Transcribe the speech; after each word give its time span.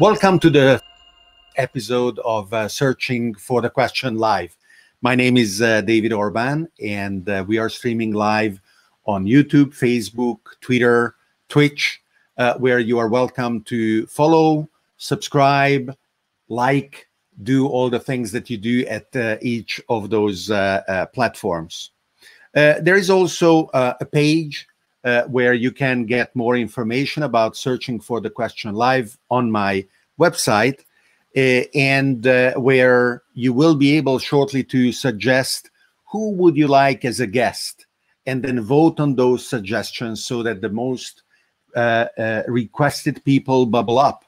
Welcome 0.00 0.38
to 0.38 0.48
the 0.48 0.82
episode 1.56 2.18
of 2.20 2.54
uh, 2.54 2.68
Searching 2.68 3.34
for 3.34 3.60
the 3.60 3.68
Question 3.68 4.16
Live. 4.16 4.56
My 5.02 5.14
name 5.14 5.36
is 5.36 5.60
uh, 5.60 5.82
David 5.82 6.12
Orban, 6.14 6.68
and 6.82 7.28
uh, 7.28 7.44
we 7.46 7.58
are 7.58 7.68
streaming 7.68 8.14
live 8.14 8.62
on 9.04 9.26
YouTube, 9.26 9.76
Facebook, 9.76 10.38
Twitter, 10.62 11.16
Twitch, 11.50 12.00
uh, 12.38 12.54
where 12.54 12.78
you 12.78 12.98
are 12.98 13.08
welcome 13.08 13.62
to 13.64 14.06
follow, 14.06 14.70
subscribe, 14.96 15.94
like, 16.48 17.08
do 17.42 17.68
all 17.68 17.90
the 17.90 18.00
things 18.00 18.32
that 18.32 18.48
you 18.48 18.56
do 18.56 18.86
at 18.86 19.14
uh, 19.14 19.36
each 19.42 19.82
of 19.90 20.08
those 20.08 20.50
uh, 20.50 21.06
platforms. 21.12 21.90
there 22.54 22.96
is 22.96 23.10
also 23.10 23.68
a 23.74 24.06
page 24.06 24.66
uh, 25.04 25.22
where 25.24 25.54
you 25.54 25.72
can 25.72 26.04
get 26.04 26.34
more 26.36 26.56
information 26.56 27.22
about 27.22 27.56
searching 27.56 28.00
for 28.00 28.20
the 28.20 28.30
question 28.30 28.74
live 28.74 29.16
on 29.30 29.50
my 29.50 29.86
website, 30.18 30.80
uh, 31.36 31.62
and 31.74 32.26
uh, 32.26 32.52
where 32.54 33.22
you 33.32 33.52
will 33.52 33.74
be 33.74 33.96
able 33.96 34.18
shortly 34.18 34.62
to 34.64 34.92
suggest 34.92 35.70
who 36.10 36.32
would 36.32 36.56
you 36.56 36.66
like 36.66 37.04
as 37.04 37.20
a 37.20 37.26
guest, 37.26 37.86
and 38.26 38.42
then 38.42 38.60
vote 38.60 39.00
on 39.00 39.14
those 39.14 39.48
suggestions 39.48 40.24
so 40.24 40.42
that 40.42 40.60
the 40.60 40.68
most 40.68 41.22
uh, 41.76 42.06
uh, 42.18 42.42
requested 42.48 43.24
people 43.24 43.64
bubble 43.64 43.98
up, 43.98 44.24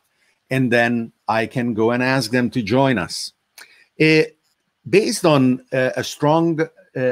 and 0.48 0.72
then 0.72 1.12
I 1.28 1.46
can 1.46 1.74
go 1.74 1.90
and 1.90 2.02
ask 2.02 2.30
them 2.30 2.50
to 2.50 2.62
join 2.62 2.98
us. 2.98 3.32
Uh, 4.00 4.22
based 4.88 5.26
on 5.26 5.64
a 5.72 6.02
strong 6.02 6.60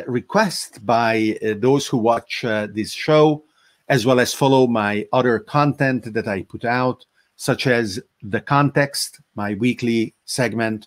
request 0.06 0.84
by 0.84 1.36
those 1.58 1.86
who 1.86 1.98
watch 1.98 2.42
this 2.42 2.92
show, 2.92 3.44
as 3.90 4.06
well 4.06 4.20
as 4.20 4.32
follow 4.32 4.68
my 4.68 5.04
other 5.12 5.40
content 5.40 6.14
that 6.14 6.28
I 6.28 6.42
put 6.42 6.64
out, 6.64 7.04
such 7.34 7.66
as 7.66 8.00
The 8.22 8.40
Context, 8.40 9.20
my 9.34 9.54
weekly 9.54 10.14
segment. 10.24 10.86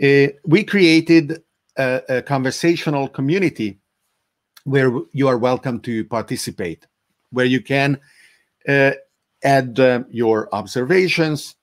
Uh, 0.00 0.26
we 0.44 0.62
created 0.62 1.42
a, 1.78 2.02
a, 2.08 2.22
conversational 2.22 3.08
community 3.08 3.78
where 4.64 4.92
you 5.12 5.26
are 5.26 5.38
welcome 5.38 5.80
to 5.80 6.04
participate, 6.04 6.86
where 7.30 7.46
you 7.46 7.62
can 7.62 7.98
uh, 8.68 8.90
add 9.42 9.80
uh, 9.80 10.02
your 10.10 10.54
observations, 10.54 11.56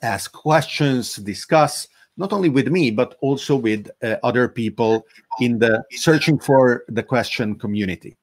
ask 0.00 0.32
questions, 0.32 1.16
discuss, 1.16 1.86
not 2.16 2.32
only 2.32 2.48
with 2.48 2.68
me, 2.68 2.90
but 2.90 3.16
also 3.20 3.54
with 3.54 3.90
uh, 4.02 4.16
other 4.22 4.48
people 4.48 5.04
in 5.40 5.58
the 5.58 5.84
searching 5.90 6.38
for 6.38 6.84
the 6.88 7.02
question 7.02 7.54
community. 7.58 8.16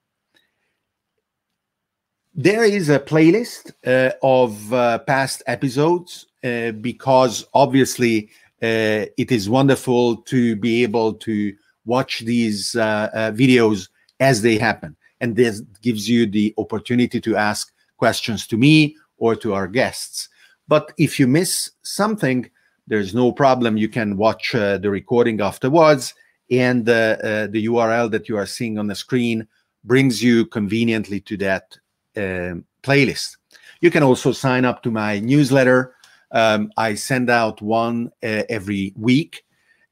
There 2.38 2.66
is 2.66 2.90
a 2.90 3.00
playlist 3.00 3.72
uh, 3.88 4.12
of 4.22 4.74
uh, 4.74 5.00
past 5.00 5.42
episodes 5.48 6.26
uh, 6.44 6.72
because 6.72 7.46
obviously 7.54 8.30
uh, 8.62 9.08
it 9.18 9.32
is 9.32 9.50
wonderful 9.50 10.18
to 10.24 10.58
be 10.58 10.84
able 10.84 11.14
to 11.14 11.56
watch 11.86 12.20
these 12.20 12.76
uh, 12.76 13.10
uh, 13.14 13.32
videos 13.32 13.88
as 14.20 14.42
they 14.42 14.58
happen. 14.58 14.98
And 15.22 15.38
this 15.38 15.62
gives 15.82 16.10
you 16.10 16.30
the 16.30 16.54
opportunity 16.58 17.22
to 17.22 17.38
ask 17.38 17.72
questions 17.96 18.46
to 18.48 18.58
me 18.58 18.98
or 19.18 19.38
to 19.38 19.54
our 19.54 19.70
guests. 19.70 20.28
But 20.68 20.92
if 20.98 21.18
you 21.18 21.28
miss 21.28 21.72
something, 21.84 22.52
there's 22.86 23.16
no 23.16 23.32
problem. 23.32 23.78
You 23.78 23.88
can 23.88 24.18
watch 24.18 24.52
the 24.52 24.90
recording 24.90 25.40
afterwards, 25.40 26.14
and 26.52 26.86
the 26.86 27.50
URL 27.54 28.12
that 28.12 28.28
you 28.28 28.36
are 28.36 28.46
seeing 28.46 28.78
on 28.78 28.88
the 28.88 28.96
screen 28.96 29.48
brings 29.86 30.22
you 30.22 30.46
conveniently 30.48 31.22
to 31.22 31.38
that 31.38 31.78
um, 32.18 32.66
playlist. 32.84 33.38
You 33.82 33.92
can 33.92 34.04
also 34.04 34.32
sign 34.32 34.66
up 34.66 34.84
to 34.84 34.92
my 34.92 35.20
newsletter. 35.20 35.96
Um, 36.32 36.72
I 36.78 36.96
send 36.96 37.30
out 37.30 37.62
one 37.62 38.12
uh, 38.24 38.44
every 38.50 38.94
week. 38.98 39.44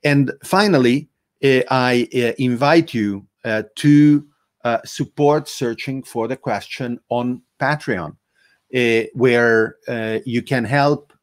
And 0.04 0.32
finally, 0.44 1.10
uh, 1.44 1.62
I 1.70 2.08
uh, 2.14 2.34
invite 2.38 2.94
you 2.94 3.28
uh, 3.44 3.64
to 3.76 4.26
uh, 4.64 4.80
support 4.86 5.50
searching 5.50 6.04
for 6.04 6.28
the 6.28 6.38
question 6.38 7.00
on 7.10 7.42
Patreon, 7.60 8.16
uh, 8.76 9.04
where 9.14 9.76
you 10.26 10.42
can 10.42 10.64
help 10.64 11.14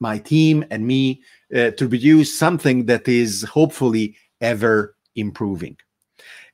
my 0.00 0.18
team 0.18 0.64
and 0.70 0.86
me 0.86 1.22
to 1.52 1.72
produce 1.76 2.38
something 2.38 2.86
that 2.86 3.08
is 3.08 3.42
hopefully 3.42 4.16
ever 4.40 4.96
improving. 5.16 5.76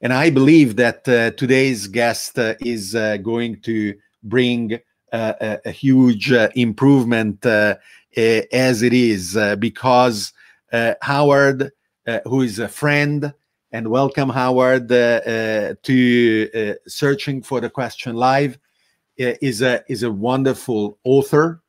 And 0.05 0.13
I 0.13 0.29
believe 0.29 0.77
that 0.77 1.09
uh, 1.09 1.31
today's 1.31 1.87
guest 1.87 2.39
uh, 2.39 2.57
is 2.61 2.95
uh, 2.95 3.17
going 3.17 3.63
to 3.63 3.95
bring 4.23 4.79
a, 5.11 5.59
a, 5.65 5.71
huge 5.71 6.31
uh, 6.31 6.51
improvement 6.55 7.47
uh, 7.47 7.77
as 8.15 8.83
it 8.83 8.93
is, 8.93 9.35
uh, 9.35 9.57
because 9.57 10.35
Howard, 11.01 11.73
who 12.27 12.43
is 12.43 12.59
a 12.59 12.69
friend, 12.69 13.33
and 13.73 13.89
welcome 13.89 14.29
Howard 14.29 14.91
to 14.91 16.77
Searching 16.87 17.41
for 17.41 17.63
the 17.63 17.71
Question 17.71 18.15
Live, 18.15 18.59
is 19.17 19.63
a 19.63 19.83
is 19.91 20.03
a 20.03 20.13
wonderful 20.13 20.99
author, 21.05 21.63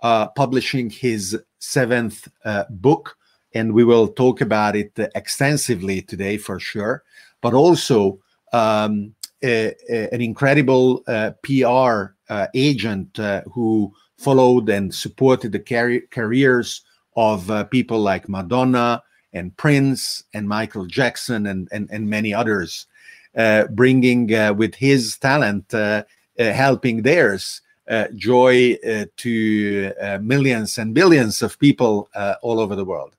publishing 0.00 0.90
his 0.90 1.36
seventh 1.58 2.28
book, 2.70 3.16
and 3.52 3.72
we 3.72 3.82
will 3.82 4.06
talk 4.06 4.40
about 4.40 4.76
it 4.76 4.92
extensively 5.16 6.02
today 6.02 6.36
for 6.36 6.60
sure 6.60 7.02
but 7.40 7.54
also 7.54 8.18
um, 8.52 9.14
a, 9.42 9.74
a, 9.88 10.08
an 10.12 10.20
incredible 10.20 11.02
uh, 11.06 11.32
PR 11.42 12.14
uh, 12.28 12.46
agent 12.54 13.18
uh, 13.18 13.42
who 13.52 13.92
followed 14.18 14.68
and 14.68 14.94
supported 14.94 15.52
the 15.52 15.58
car- 15.58 16.06
careers 16.10 16.82
of 17.16 17.50
uh, 17.50 17.64
people 17.64 18.00
like 18.00 18.28
Madonna 18.28 19.02
and 19.32 19.56
Prince 19.56 20.24
and 20.34 20.48
Michael 20.48 20.86
Jackson 20.86 21.46
and, 21.46 21.68
and, 21.72 21.88
and 21.90 22.08
many 22.08 22.34
others, 22.34 22.86
uh, 23.36 23.66
bringing 23.68 24.32
uh, 24.34 24.52
with 24.52 24.74
his 24.74 25.16
talent, 25.18 25.72
helping 26.38 27.02
theirs. 27.02 27.62
joy 28.14 28.76
to 29.16 29.92
millions 30.22 30.78
and 30.78 30.94
billions 30.94 31.42
of 31.42 31.58
people 31.58 32.08
all 32.42 32.60
over 32.60 32.76
the 32.76 32.84
world. 32.84 33.16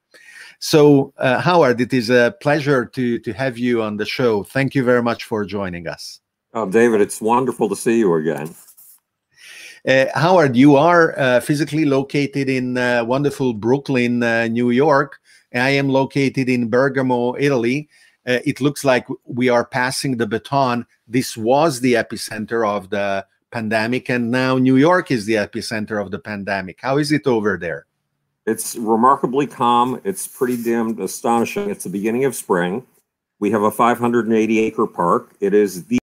So, 0.64 1.12
uh, 1.18 1.42
Howard, 1.42 1.82
it 1.82 1.92
is 1.92 2.12
a 2.12 2.36
pleasure 2.40 2.86
to 2.86 3.18
to 3.20 3.34
have 3.34 3.58
you 3.58 3.82
on 3.82 3.98
the 3.98 4.06
show. 4.06 4.44
Thank 4.44 4.76
you 4.76 4.84
very 4.84 5.02
much 5.02 5.24
for 5.24 5.44
joining 5.44 5.88
us. 5.88 6.22
Oh, 6.54 6.70
David, 6.70 7.02
it's 7.02 7.20
wonderful 7.20 7.68
to 7.70 7.76
see 7.76 7.98
you 7.98 8.14
again. 8.14 8.54
Uh, 9.88 10.06
Howard, 10.14 10.56
you 10.56 10.76
are 10.76 11.18
uh, 11.18 11.40
physically 11.40 11.86
located 11.86 12.48
in 12.48 12.78
uh, 12.78 13.04
wonderful 13.04 13.56
Brooklyn, 13.56 14.22
uh, 14.22 14.48
New 14.48 14.70
York. 14.70 15.20
I 15.52 15.72
am 15.72 15.90
located 15.90 16.48
in 16.48 16.70
Bergamo, 16.70 17.36
Italy. 17.40 17.90
Uh, 18.28 18.38
it 18.46 18.62
looks 18.62 18.86
like 18.86 19.08
we 19.26 19.50
are 19.50 19.66
passing 19.66 20.18
the 20.18 20.28
baton. 20.28 20.86
This 21.08 21.36
was 21.36 21.82
the 21.82 21.96
epicenter 21.96 22.68
of 22.68 22.92
the 22.92 23.26
pandemic, 23.50 24.10
and 24.10 24.30
now 24.30 24.60
New 24.60 24.78
York 24.78 25.10
is 25.10 25.26
the 25.26 25.38
epicenter 25.42 26.00
of 26.00 26.12
the 26.12 26.20
pandemic. 26.20 26.78
How 26.82 27.00
is 27.00 27.12
it 27.12 27.26
over 27.26 27.58
there? 27.58 27.88
It's 28.46 28.76
remarkably 28.76 29.46
calm. 29.48 30.02
It's 30.04 30.28
pretty 30.28 30.62
damn 30.62 31.00
astonishing. 31.00 31.70
It's 31.70 31.84
the 31.84 31.90
beginning 31.90 32.26
of 32.26 32.36
spring. 32.36 32.86
We 33.40 33.52
have 33.52 33.62
a 33.62 33.72
580 33.72 34.60
acre 34.60 34.88
park. 34.88 35.36
It 35.40 35.54
is 35.54 35.86
the 35.86 36.00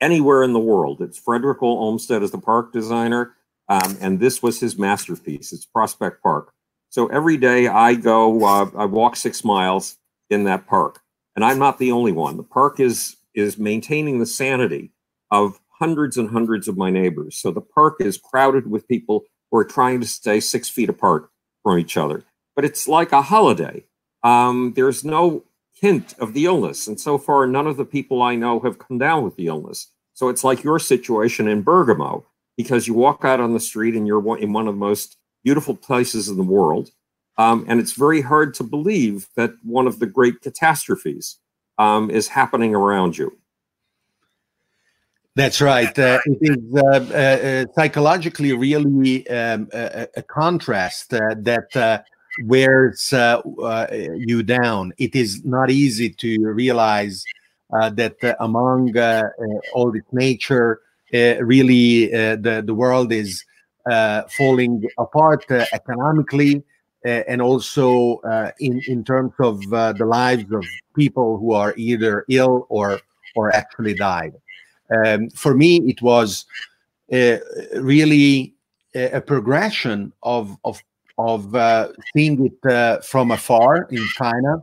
anywhere 0.00 0.42
in 0.42 0.52
the 0.52 0.60
world. 0.60 1.00
It's 1.00 1.18
Frederick 1.18 1.62
Olmsted 1.62 2.22
as 2.22 2.30
the 2.30 2.38
park 2.38 2.72
designer, 2.72 3.34
um, 3.68 3.96
and 4.00 4.20
this 4.20 4.42
was 4.42 4.60
his 4.60 4.78
masterpiece. 4.78 5.52
It's 5.52 5.64
Prospect 5.64 6.22
Park. 6.22 6.52
So 6.90 7.06
every 7.06 7.36
day 7.36 7.68
I 7.68 7.94
go, 7.94 8.44
uh, 8.44 8.70
I 8.76 8.84
walk 8.84 9.16
six 9.16 9.44
miles 9.44 9.96
in 10.30 10.44
that 10.44 10.66
park, 10.66 11.00
and 11.34 11.44
I'm 11.44 11.58
not 11.58 11.78
the 11.78 11.92
only 11.92 12.12
one. 12.12 12.36
The 12.36 12.42
park 12.42 12.80
is 12.80 13.16
is 13.34 13.58
maintaining 13.58 14.18
the 14.18 14.26
sanity 14.26 14.92
of 15.30 15.58
hundreds 15.68 16.16
and 16.16 16.30
hundreds 16.30 16.68
of 16.68 16.76
my 16.76 16.90
neighbors. 16.90 17.36
So 17.36 17.50
the 17.50 17.60
park 17.60 17.96
is 18.00 18.16
crowded 18.16 18.70
with 18.70 18.86
people 18.86 19.24
who 19.54 19.60
are 19.60 19.64
trying 19.64 20.00
to 20.00 20.06
stay 20.06 20.40
six 20.40 20.68
feet 20.68 20.88
apart 20.88 21.30
from 21.62 21.78
each 21.78 21.96
other. 21.96 22.24
But 22.56 22.64
it's 22.64 22.88
like 22.88 23.12
a 23.12 23.22
holiday. 23.22 23.84
Um, 24.24 24.72
there's 24.74 25.04
no 25.04 25.44
hint 25.72 26.12
of 26.18 26.34
the 26.34 26.46
illness. 26.46 26.88
And 26.88 26.98
so 26.98 27.18
far, 27.18 27.46
none 27.46 27.68
of 27.68 27.76
the 27.76 27.84
people 27.84 28.20
I 28.20 28.34
know 28.34 28.58
have 28.58 28.80
come 28.80 28.98
down 28.98 29.22
with 29.22 29.36
the 29.36 29.46
illness. 29.46 29.92
So 30.14 30.28
it's 30.28 30.42
like 30.42 30.64
your 30.64 30.80
situation 30.80 31.46
in 31.46 31.62
Bergamo, 31.62 32.26
because 32.56 32.88
you 32.88 32.94
walk 32.94 33.24
out 33.24 33.38
on 33.38 33.52
the 33.52 33.60
street 33.60 33.94
and 33.94 34.08
you're 34.08 34.36
in 34.38 34.52
one 34.52 34.66
of 34.66 34.74
the 34.74 34.80
most 34.80 35.18
beautiful 35.44 35.76
places 35.76 36.28
in 36.28 36.36
the 36.36 36.42
world. 36.42 36.90
Um, 37.38 37.64
and 37.68 37.78
it's 37.78 37.92
very 37.92 38.22
hard 38.22 38.54
to 38.54 38.64
believe 38.64 39.28
that 39.36 39.52
one 39.62 39.86
of 39.86 40.00
the 40.00 40.06
great 40.06 40.40
catastrophes 40.40 41.38
um, 41.78 42.10
is 42.10 42.26
happening 42.26 42.74
around 42.74 43.18
you. 43.18 43.38
That's 45.36 45.60
right. 45.60 45.98
Uh, 45.98 46.20
it 46.26 46.38
is 46.40 46.74
uh, 46.76 46.86
uh, 46.86 47.16
uh 47.16 47.64
psychologically 47.74 48.52
really 48.52 49.28
um, 49.28 49.68
a, 49.72 50.06
a, 50.16 50.22
contrast 50.22 51.12
uh, 51.12 51.34
that 51.38 51.74
uh, 51.74 51.98
wears 52.44 53.12
you 54.16 54.44
down. 54.44 54.92
It 54.98 55.16
is 55.16 55.44
not 55.44 55.70
easy 55.70 56.10
to 56.10 56.38
realize 56.40 57.24
that 57.70 58.36
among 58.38 58.96
all 59.74 59.90
this 59.90 60.04
nature, 60.12 60.80
really 61.12 62.06
the 62.06 62.62
the 62.64 62.74
world 62.74 63.12
is 63.12 63.44
falling 64.38 64.84
apart 64.98 65.46
economically 65.50 66.62
and 67.04 67.42
also 67.42 68.20
in 68.60 68.80
in 68.86 69.02
terms 69.02 69.32
of 69.40 69.60
the 69.98 70.06
lives 70.06 70.52
of 70.52 70.64
people 70.94 71.38
who 71.38 71.54
are 71.54 71.74
either 71.76 72.24
ill 72.28 72.66
or 72.68 73.00
or 73.34 73.52
actually 73.52 73.94
died. 73.94 74.34
Um, 74.94 75.30
for 75.30 75.54
me, 75.54 75.76
it 75.86 76.02
was 76.02 76.44
really 77.10 78.54
a, 78.94 79.18
a, 79.18 79.20
progression 79.20 80.12
of 80.22 80.56
of 80.64 80.82
of 81.18 81.54
seeing 82.14 82.50
it 82.50 83.04
from 83.04 83.30
afar 83.30 83.86
in 83.90 84.04
China 84.16 84.62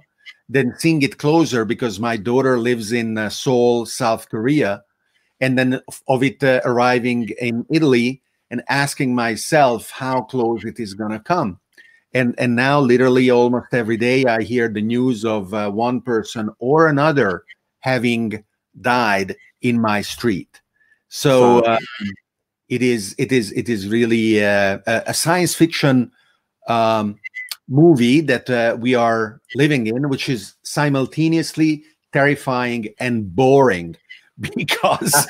then 0.51 0.75
seeing 0.77 1.01
it 1.01 1.17
closer 1.17 1.63
because 1.63 1.99
my 1.99 2.17
daughter 2.17 2.59
lives 2.59 2.91
in 2.91 3.17
uh, 3.17 3.29
Seoul, 3.29 3.85
South 3.85 4.29
Korea, 4.29 4.83
and 5.39 5.57
then 5.57 5.79
of 6.09 6.23
it 6.23 6.43
uh, 6.43 6.59
arriving 6.65 7.29
in 7.39 7.65
Italy 7.71 8.21
and 8.49 8.61
asking 8.67 9.15
myself 9.15 9.89
how 9.89 10.21
close 10.21 10.65
it 10.65 10.77
is 10.77 10.93
going 10.93 11.11
to 11.11 11.19
come. 11.19 11.57
And 12.13 12.35
and 12.37 12.53
now 12.53 12.81
literally 12.81 13.29
almost 13.29 13.73
every 13.73 13.95
day 13.95 14.25
I 14.25 14.41
hear 14.41 14.67
the 14.67 14.81
news 14.81 15.23
of 15.23 15.53
uh, 15.53 15.71
one 15.71 16.01
person 16.01 16.49
or 16.59 16.87
another 16.87 17.45
having 17.79 18.43
died 18.81 19.37
in 19.61 19.79
my 19.79 20.01
street. 20.01 20.61
So 21.09 21.59
uh, 21.59 21.79
it 22.69 22.81
is 22.81 23.15
it 23.17 23.31
is 23.31 23.51
it 23.51 23.67
is 23.69 23.87
really 23.87 24.43
uh, 24.43 24.79
a 24.85 25.13
science 25.13 25.53
fiction 25.53 26.11
um, 26.67 27.19
movie 27.67 28.21
that 28.21 28.49
uh, 28.49 28.77
we 28.79 28.95
are 28.95 29.41
living 29.55 29.87
in, 29.87 30.09
which 30.09 30.29
is 30.29 30.55
simultaneously 30.63 31.83
terrifying 32.13 32.89
and 32.99 33.35
boring 33.35 33.95
because 34.55 35.27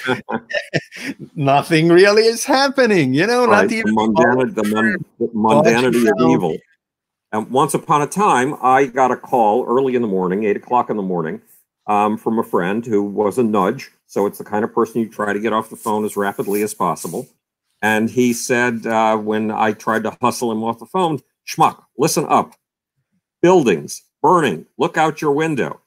nothing 1.35 1.89
really 1.89 2.23
is 2.23 2.45
happening. 2.45 3.13
You 3.13 3.27
know, 3.27 3.45
right. 3.45 3.63
not 3.63 3.71
even 3.71 3.95
the, 3.95 4.01
mundanity, 4.01 4.55
the, 4.55 4.63
mon- 4.63 5.05
the 5.19 5.27
mundanity 5.27 6.11
of 6.11 6.31
evil. 6.31 6.57
And 7.33 7.49
once 7.49 7.73
upon 7.73 8.01
a 8.01 8.07
time, 8.07 8.55
I 8.61 8.85
got 8.85 9.11
a 9.11 9.15
call 9.15 9.65
early 9.65 9.95
in 9.95 10.01
the 10.01 10.07
morning, 10.07 10.43
eight 10.43 10.57
o'clock 10.57 10.89
in 10.89 10.97
the 10.97 11.03
morning, 11.03 11.41
um, 11.87 12.17
from 12.17 12.39
a 12.39 12.43
friend 12.43 12.85
who 12.85 13.01
was 13.01 13.37
a 13.37 13.43
nudge. 13.43 13.91
So 14.11 14.25
it's 14.25 14.39
the 14.39 14.43
kind 14.43 14.65
of 14.65 14.73
person 14.73 14.99
you 14.99 15.07
try 15.07 15.31
to 15.31 15.39
get 15.39 15.53
off 15.53 15.69
the 15.69 15.77
phone 15.77 16.03
as 16.03 16.17
rapidly 16.17 16.63
as 16.63 16.73
possible. 16.73 17.29
And 17.81 18.09
he 18.09 18.33
said, 18.33 18.85
uh, 18.85 19.15
when 19.15 19.51
I 19.51 19.71
tried 19.71 20.03
to 20.03 20.17
hustle 20.21 20.51
him 20.51 20.65
off 20.65 20.79
the 20.79 20.85
phone, 20.85 21.21
Schmuck, 21.47 21.81
listen 21.97 22.25
up. 22.27 22.55
Buildings 23.41 24.03
burning, 24.21 24.65
look 24.77 24.97
out 24.97 25.21
your 25.21 25.31
window. 25.31 25.79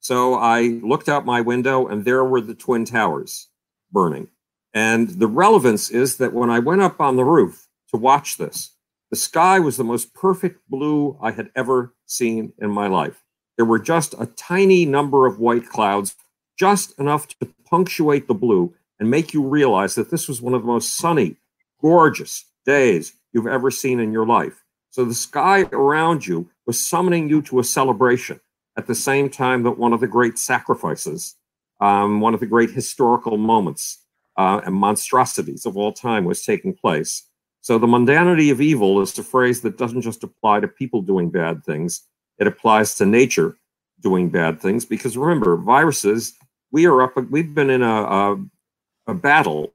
So 0.00 0.34
I 0.34 0.80
looked 0.82 1.08
out 1.08 1.24
my 1.24 1.42
window 1.42 1.86
and 1.86 2.04
there 2.04 2.24
were 2.24 2.40
the 2.40 2.56
Twin 2.56 2.84
Towers 2.84 3.46
burning. 3.92 4.26
And 4.74 5.08
the 5.08 5.28
relevance 5.28 5.90
is 5.90 6.16
that 6.16 6.32
when 6.32 6.50
I 6.50 6.58
went 6.58 6.82
up 6.82 7.00
on 7.00 7.14
the 7.14 7.24
roof 7.24 7.68
to 7.92 7.96
watch 7.96 8.36
this, 8.36 8.72
the 9.12 9.16
sky 9.16 9.60
was 9.60 9.76
the 9.76 9.84
most 9.84 10.12
perfect 10.12 10.60
blue 10.68 11.16
I 11.22 11.30
had 11.30 11.50
ever 11.54 11.94
seen 12.04 12.52
in 12.58 12.72
my 12.72 12.88
life. 12.88 13.22
There 13.56 13.64
were 13.64 13.78
just 13.78 14.12
a 14.18 14.26
tiny 14.26 14.84
number 14.86 15.28
of 15.28 15.38
white 15.38 15.68
clouds, 15.68 16.16
just 16.58 16.98
enough 16.98 17.28
to 17.28 17.36
punctuate 17.70 18.26
the 18.26 18.34
blue 18.34 18.74
and 18.98 19.10
make 19.10 19.32
you 19.32 19.42
realize 19.42 19.94
that 19.94 20.10
this 20.10 20.28
was 20.28 20.42
one 20.42 20.54
of 20.54 20.62
the 20.62 20.66
most 20.66 20.96
sunny, 20.96 21.36
gorgeous 21.80 22.44
days 22.66 23.14
you've 23.32 23.46
ever 23.46 23.70
seen 23.70 24.00
in 24.00 24.12
your 24.12 24.26
life. 24.26 24.62
So 24.90 25.04
the 25.04 25.14
sky 25.14 25.62
around 25.72 26.26
you 26.26 26.50
was 26.66 26.84
summoning 26.84 27.28
you 27.28 27.42
to 27.42 27.60
a 27.60 27.64
celebration 27.64 28.40
at 28.76 28.86
the 28.86 28.94
same 28.94 29.30
time 29.30 29.62
that 29.62 29.78
one 29.78 29.92
of 29.92 30.00
the 30.00 30.06
great 30.06 30.38
sacrifices, 30.38 31.36
um, 31.80 32.20
one 32.20 32.34
of 32.34 32.40
the 32.40 32.46
great 32.46 32.70
historical 32.70 33.36
moments 33.36 33.98
uh, 34.36 34.60
and 34.64 34.74
monstrosities 34.74 35.64
of 35.66 35.76
all 35.76 35.92
time 35.92 36.24
was 36.24 36.44
taking 36.44 36.74
place. 36.74 37.26
So 37.62 37.78
the 37.78 37.86
mundanity 37.86 38.50
of 38.50 38.60
evil 38.60 39.00
is 39.00 39.18
a 39.18 39.22
phrase 39.22 39.60
that 39.62 39.78
doesn't 39.78 40.00
just 40.00 40.24
apply 40.24 40.60
to 40.60 40.68
people 40.68 41.02
doing 41.02 41.30
bad 41.30 41.64
things, 41.64 42.02
it 42.38 42.46
applies 42.46 42.94
to 42.96 43.06
nature 43.06 43.56
doing 44.00 44.30
bad 44.30 44.60
things. 44.60 44.86
Because 44.86 45.16
remember, 45.16 45.56
viruses, 45.56 46.32
we 46.72 46.86
are 46.86 47.02
up, 47.02 47.16
we've 47.30 47.54
been 47.54 47.70
in 47.70 47.82
a, 47.82 48.02
a, 48.02 48.44
a 49.08 49.14
battle 49.14 49.72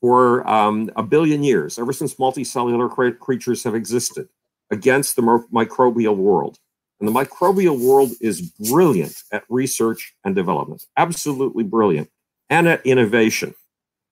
for 0.00 0.48
um, 0.48 0.90
a 0.96 1.02
billion 1.02 1.42
years, 1.42 1.78
ever 1.78 1.92
since 1.92 2.14
multicellular 2.14 2.90
cre- 2.90 3.10
creatures 3.10 3.64
have 3.64 3.74
existed 3.74 4.28
against 4.70 5.16
the 5.16 5.22
microbial 5.22 6.16
world. 6.16 6.58
And 7.00 7.08
the 7.08 7.12
microbial 7.12 7.78
world 7.78 8.10
is 8.20 8.52
brilliant 8.70 9.22
at 9.32 9.44
research 9.48 10.14
and 10.24 10.34
development, 10.34 10.84
absolutely 10.96 11.64
brilliant, 11.64 12.10
and 12.50 12.68
at 12.68 12.84
innovation. 12.84 13.54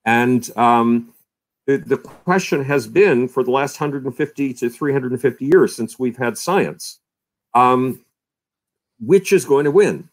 And 0.05 0.49
um, 0.57 1.13
the, 1.67 1.79
the 1.79 1.99
question 1.99 2.65
has 2.65 2.87
been 2.87 3.29
for 3.29 3.43
the 3.43 3.51
last 3.51 3.81
150 3.81 4.55
to 4.55 4.71
350 4.71 5.45
years 5.45 5.75
since 5.75 5.99
we've 5.99 6.17
had 6.17 6.39
science 6.39 7.01
um, 7.57 8.05
which 9.01 9.33
is 9.33 9.45
going 9.45 9.65
to 9.65 9.71
win? 9.71 10.09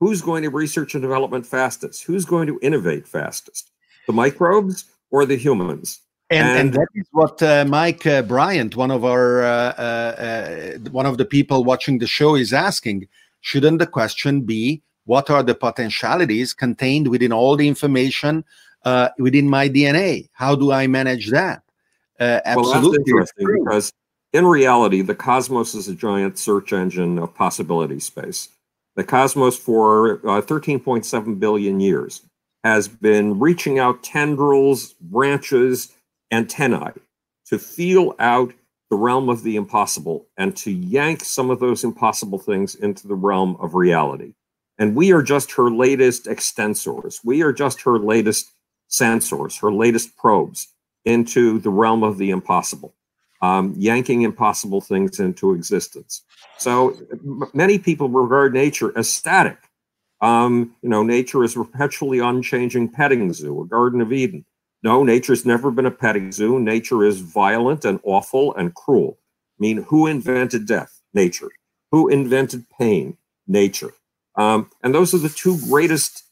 Who's 0.00 0.20
going 0.20 0.42
to 0.42 0.50
research 0.50 0.94
and 0.94 1.02
development 1.02 1.46
fastest? 1.46 2.04
Who's 2.04 2.24
going 2.24 2.46
to 2.48 2.58
innovate 2.62 3.08
fastest? 3.08 3.70
The 4.06 4.12
microbes 4.12 4.84
or 5.10 5.24
the 5.24 5.36
humans? 5.36 6.00
And, 6.28 6.48
and, 6.48 6.58
and, 6.58 6.74
that 6.74 6.88
is 6.94 7.06
what 7.12 7.42
uh, 7.42 7.64
Mike 7.68 8.04
uh, 8.04 8.22
Bryant, 8.22 8.74
one 8.74 8.90
of 8.90 9.04
our 9.04 9.42
uh, 9.42 9.72
uh, 9.78 10.76
uh, 10.82 10.90
one 10.90 11.06
of 11.06 11.18
the 11.18 11.24
people 11.24 11.62
watching 11.62 11.98
the 11.98 12.06
show, 12.06 12.34
is 12.34 12.52
asking. 12.52 13.06
Shouldn't 13.42 13.78
the 13.78 13.86
question 13.86 14.40
be 14.40 14.82
what 15.04 15.30
are 15.30 15.44
the 15.44 15.54
potentialities 15.54 16.52
contained 16.52 17.06
within 17.06 17.32
all 17.32 17.54
the 17.54 17.68
information 17.68 18.44
uh, 18.84 19.10
within 19.18 19.48
my 19.48 19.68
DNA? 19.68 20.28
How 20.32 20.56
do 20.56 20.72
I 20.72 20.88
manage 20.88 21.30
that? 21.30 21.62
absolutely, 22.18 23.12
well, 23.12 23.20
that's 23.20 23.32
interesting 23.38 23.64
because 23.64 23.92
in 24.32 24.46
reality, 24.46 25.02
the 25.02 25.14
cosmos 25.14 25.76
is 25.76 25.86
a 25.86 25.94
giant 25.94 26.38
search 26.38 26.72
engine 26.72 27.20
of 27.20 27.34
possibility 27.34 28.00
space. 28.00 28.48
The 28.96 29.04
cosmos, 29.04 29.56
for 29.56 30.14
uh, 30.26 30.40
13.7 30.40 31.38
billion 31.38 31.80
years, 31.80 32.22
has 32.64 32.88
been 32.88 33.38
reaching 33.38 33.78
out 33.78 34.02
tendrils, 34.02 34.94
branches 34.94 35.92
antennae 36.32 36.92
to 37.46 37.58
feel 37.58 38.14
out 38.18 38.52
the 38.90 38.96
realm 38.96 39.28
of 39.28 39.42
the 39.42 39.56
impossible 39.56 40.26
and 40.36 40.56
to 40.56 40.70
yank 40.70 41.22
some 41.22 41.50
of 41.50 41.60
those 41.60 41.84
impossible 41.84 42.38
things 42.38 42.74
into 42.74 43.06
the 43.06 43.14
realm 43.14 43.56
of 43.60 43.74
reality. 43.74 44.34
And 44.78 44.94
we 44.94 45.12
are 45.12 45.22
just 45.22 45.52
her 45.52 45.70
latest 45.70 46.26
extensors. 46.26 47.20
We 47.24 47.42
are 47.42 47.52
just 47.52 47.82
her 47.82 47.98
latest 47.98 48.52
sensors, 48.90 49.60
her 49.60 49.72
latest 49.72 50.16
probes 50.16 50.68
into 51.04 51.58
the 51.58 51.70
realm 51.70 52.02
of 52.02 52.18
the 52.18 52.30
impossible, 52.30 52.94
um, 53.46 53.74
yanking 53.76 54.22
impossible 54.22 54.80
things 54.80 55.20
into 55.20 55.52
existence. 55.52 56.22
So 56.58 56.96
many 57.54 57.78
people 57.78 58.08
regard 58.08 58.52
nature 58.54 58.92
as 58.96 59.12
static. 59.12 59.58
Um, 60.20 60.74
you 60.82 60.88
know, 60.88 61.02
nature 61.02 61.44
is 61.44 61.54
perpetually 61.54 62.18
unchanging 62.18 62.88
petting 62.88 63.32
zoo, 63.32 63.60
a 63.62 63.66
Garden 63.66 64.00
of 64.00 64.12
Eden. 64.12 64.44
No, 64.82 65.04
nature's 65.04 65.44
never 65.44 65.70
been 65.70 65.86
a 65.86 65.90
petting 65.90 66.32
zoo. 66.32 66.58
Nature 66.58 67.04
is 67.04 67.20
violent 67.20 67.84
and 67.84 68.00
awful 68.02 68.54
and 68.56 68.74
cruel. 68.74 69.18
I 69.18 69.58
mean, 69.60 69.78
who 69.82 70.06
invented 70.06 70.66
death? 70.66 71.00
Nature. 71.12 71.50
Who 71.92 72.08
invented 72.08 72.64
pain? 72.78 73.16
Nature. 73.46 73.92
Um, 74.36 74.70
and 74.82 74.94
those 74.94 75.14
are 75.14 75.18
the 75.18 75.28
two 75.28 75.58
greatest 75.68 76.24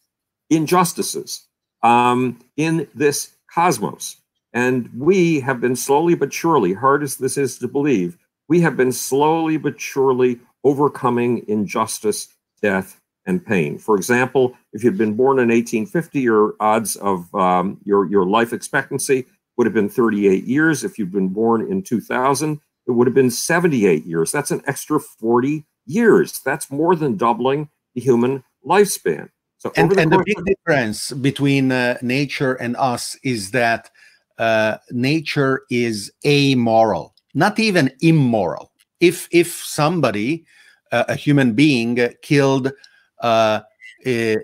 injustices 0.51 1.47
um, 1.83 2.41
in 2.57 2.89
this 2.95 3.35
cosmos. 3.53 4.17
And 4.55 4.89
we 4.97 5.41
have 5.41 5.61
been 5.61 5.77
slowly 5.77 6.15
but 6.15 6.33
surely, 6.33 6.73
hard 6.73 7.03
as 7.03 7.17
this 7.17 7.37
is 7.37 7.59
to 7.59 7.69
believe, 7.69 8.17
we 8.49 8.61
have 8.61 8.77
been 8.77 8.93
slowly 8.93 9.57
but 9.57 9.81
surely 9.81 10.39
overcoming 10.63 11.45
injustice, 11.49 12.29
death, 12.63 13.01
and 13.27 13.45
pain. 13.45 13.79
For 13.79 13.97
example, 13.97 14.57
if 14.73 14.85
you'd 14.85 14.97
been 14.97 15.15
born 15.15 15.39
in 15.39 15.49
1850, 15.49 16.21
your 16.21 16.55
odds 16.61 16.95
of 16.97 17.35
um, 17.35 17.81
your, 17.85 18.07
your 18.07 18.27
life 18.27 18.53
expectancy 18.53 19.27
would 19.57 19.67
have 19.67 19.75
been 19.75 19.89
38 19.89 20.45
years. 20.45 20.85
If 20.85 20.99
you'd 20.99 21.13
been 21.13 21.29
born 21.29 21.71
in 21.71 21.83
2000, 21.83 22.61
it 22.87 22.91
would 22.91 23.07
have 23.07 23.15
been 23.15 23.31
78 23.31 24.05
years. 24.05 24.31
That's 24.31 24.51
an 24.51 24.63
extra 24.67 25.01
40 25.01 25.65
years. 25.87 26.41
That's 26.45 26.71
more 26.71 26.95
than 26.95 27.17
doubling 27.17 27.71
the 27.95 28.01
human 28.01 28.45
lifespan. 28.65 29.31
So, 29.59 29.73
and, 29.77 29.91
the, 29.91 30.01
and 30.01 30.13
the 30.13 30.23
big 30.25 30.45
difference 30.45 31.11
between 31.13 31.73
uh, 31.73 31.97
nature 32.03 32.53
and 32.53 32.77
us 32.77 33.17
is 33.25 33.53
that 33.53 33.91
uh, 34.39 34.79
nature 34.91 35.63
is 35.71 36.13
amoral, 36.27 37.15
not 37.35 37.59
even 37.59 37.93
immoral. 38.01 38.73
If 39.01 39.29
if 39.31 39.53
somebody, 39.53 40.45
uh, 40.93 41.05
a 41.09 41.15
human 41.15 41.53
being, 41.53 42.09
killed 42.23 42.73
uh, 43.21 43.61
uh, 44.07 44.37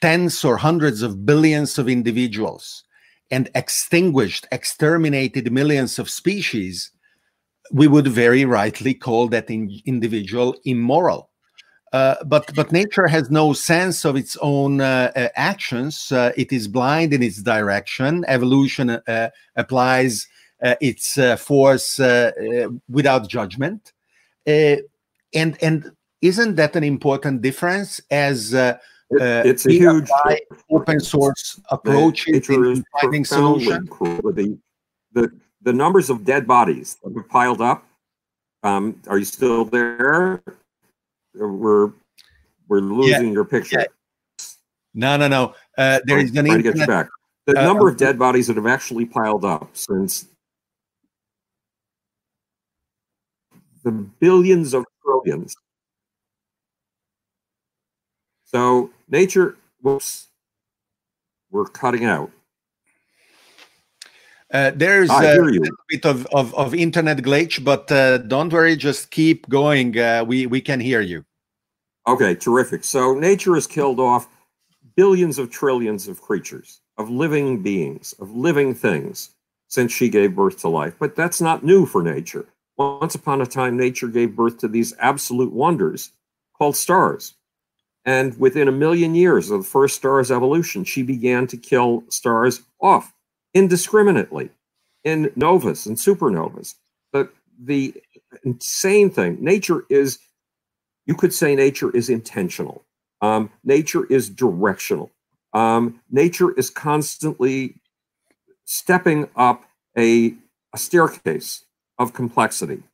tens 0.00 0.44
or 0.44 0.56
hundreds 0.56 1.02
of 1.02 1.24
billions 1.26 1.78
of 1.78 1.88
individuals 1.88 2.84
and 3.30 3.48
extinguished, 3.54 4.46
exterminated 4.52 5.52
millions 5.52 5.98
of 5.98 6.10
species, 6.10 6.90
we 7.72 7.86
would 7.86 8.08
very 8.08 8.44
rightly 8.44 8.94
call 8.94 9.28
that 9.28 9.50
in 9.50 9.80
individual 9.86 10.56
immoral. 10.64 11.29
Uh, 11.92 12.14
but 12.24 12.54
but 12.54 12.70
nature 12.70 13.08
has 13.08 13.30
no 13.30 13.52
sense 13.52 14.04
of 14.04 14.14
its 14.14 14.36
own 14.40 14.80
uh, 14.80 15.10
uh, 15.16 15.28
actions. 15.34 16.12
Uh, 16.12 16.30
it 16.36 16.52
is 16.52 16.68
blind 16.68 17.12
in 17.12 17.22
its 17.22 17.42
direction. 17.42 18.24
Evolution 18.28 18.90
uh, 18.90 19.30
applies 19.56 20.28
uh, 20.62 20.76
its 20.80 21.18
force 21.40 21.98
without 22.88 23.28
judgment, 23.28 23.92
and 24.46 24.82
and 25.34 25.90
isn't 26.22 26.54
that 26.54 26.76
an 26.76 26.84
important 26.84 27.42
difference? 27.42 28.00
As 28.10 28.54
it's 29.10 29.66
a 29.66 29.72
huge 29.72 30.08
open 30.70 31.00
source 31.00 31.60
approach 31.70 32.28
in 32.28 32.84
finding 33.00 33.24
solution. 33.24 33.86
The, 33.86 34.56
the 35.12 35.32
the 35.62 35.72
numbers 35.72 36.08
of 36.08 36.24
dead 36.24 36.46
bodies 36.46 36.98
that 37.02 37.12
have 37.16 37.28
piled 37.28 37.60
up. 37.60 37.84
Um, 38.62 39.00
are 39.08 39.18
you 39.18 39.24
still 39.24 39.64
there? 39.64 40.40
We're 41.48 41.92
we're 42.68 42.80
losing 42.80 43.28
yeah. 43.28 43.32
your 43.32 43.44
picture. 43.44 43.80
Yeah. 43.80 43.86
No, 44.94 45.16
no, 45.16 45.28
no. 45.28 45.54
Uh, 45.78 46.00
there 46.04 46.18
is 46.18 46.32
to 46.32 46.42
get 46.62 46.76
you 46.76 46.86
back. 46.86 47.08
The 47.46 47.58
uh, 47.58 47.62
number 47.62 47.88
of 47.88 47.96
dead 47.96 48.18
bodies 48.18 48.46
that 48.48 48.56
have 48.56 48.66
actually 48.66 49.06
piled 49.06 49.44
up 49.44 49.70
since 49.76 50.26
the 53.82 53.92
billions 53.92 54.74
of 54.74 54.84
trillions. 55.02 55.54
So 58.44 58.90
nature, 59.08 59.56
whoops, 59.80 60.28
we're 61.50 61.66
cutting 61.66 62.04
out. 62.04 62.30
Uh, 64.52 64.72
there's 64.74 65.08
a 65.10 65.60
bit 65.88 66.04
of, 66.04 66.26
of, 66.32 66.52
of, 66.56 66.74
internet 66.74 67.18
glitch, 67.18 67.62
but 67.64 67.90
uh, 67.92 68.18
don't 68.18 68.52
worry, 68.52 68.74
just 68.74 69.12
keep 69.12 69.48
going. 69.48 69.96
Uh, 69.96 70.24
we, 70.26 70.46
we 70.46 70.60
can 70.60 70.80
hear 70.80 71.00
you. 71.00 71.24
Okay, 72.06 72.34
terrific. 72.34 72.84
So 72.84 73.14
nature 73.14 73.54
has 73.54 73.66
killed 73.66 74.00
off 74.00 74.28
billions 74.96 75.38
of 75.38 75.50
trillions 75.50 76.08
of 76.08 76.20
creatures, 76.20 76.80
of 76.98 77.10
living 77.10 77.62
beings, 77.62 78.14
of 78.18 78.34
living 78.34 78.74
things 78.74 79.30
since 79.68 79.92
she 79.92 80.08
gave 80.08 80.34
birth 80.34 80.58
to 80.60 80.68
life. 80.68 80.94
But 80.98 81.14
that's 81.14 81.40
not 81.40 81.64
new 81.64 81.86
for 81.86 82.02
nature. 82.02 82.46
Once 82.76 83.14
upon 83.14 83.40
a 83.40 83.46
time, 83.46 83.76
nature 83.76 84.08
gave 84.08 84.34
birth 84.34 84.58
to 84.58 84.68
these 84.68 84.94
absolute 84.98 85.52
wonders 85.52 86.10
called 86.56 86.76
stars. 86.76 87.34
And 88.04 88.38
within 88.40 88.68
a 88.68 88.72
million 88.72 89.14
years 89.14 89.50
of 89.50 89.62
the 89.62 89.68
first 89.68 89.96
star's 89.96 90.30
evolution, 90.30 90.84
she 90.84 91.02
began 91.02 91.46
to 91.48 91.56
kill 91.56 92.04
stars 92.08 92.62
off 92.80 93.12
indiscriminately 93.52 94.50
in 95.04 95.30
novas 95.36 95.86
and 95.86 95.96
supernovas. 95.96 96.74
But 97.12 97.32
the 97.62 97.94
insane 98.44 99.10
thing, 99.10 99.36
nature 99.40 99.84
is, 99.90 100.18
you 101.10 101.16
could 101.16 101.34
say 101.34 101.56
nature 101.56 101.90
is 101.90 102.08
intentional. 102.08 102.84
Um, 103.20 103.50
nature 103.64 104.04
is 104.04 104.30
directional. 104.30 105.10
Um, 105.52 106.00
nature 106.08 106.52
is 106.56 106.70
constantly 106.70 107.74
stepping 108.64 109.28
up 109.34 109.64
a, 109.98 110.34
a 110.72 110.78
staircase 110.78 111.64
of 111.98 112.12
complexity. 112.12 112.84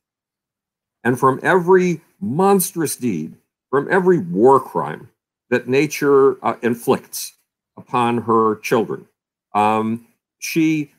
And 1.03 1.19
from 1.19 1.39
every 1.43 2.01
monstrous 2.19 2.95
deed, 2.95 3.35
from 3.69 3.87
every 3.91 4.17
war 4.17 4.59
crime 4.59 5.09
that 5.51 5.67
nature 5.67 6.43
uh, 6.43 6.55
inflicts 6.63 7.33
upon 7.77 8.23
her 8.23 8.55
children, 8.61 9.05
um, 9.53 10.07
she 10.39 10.91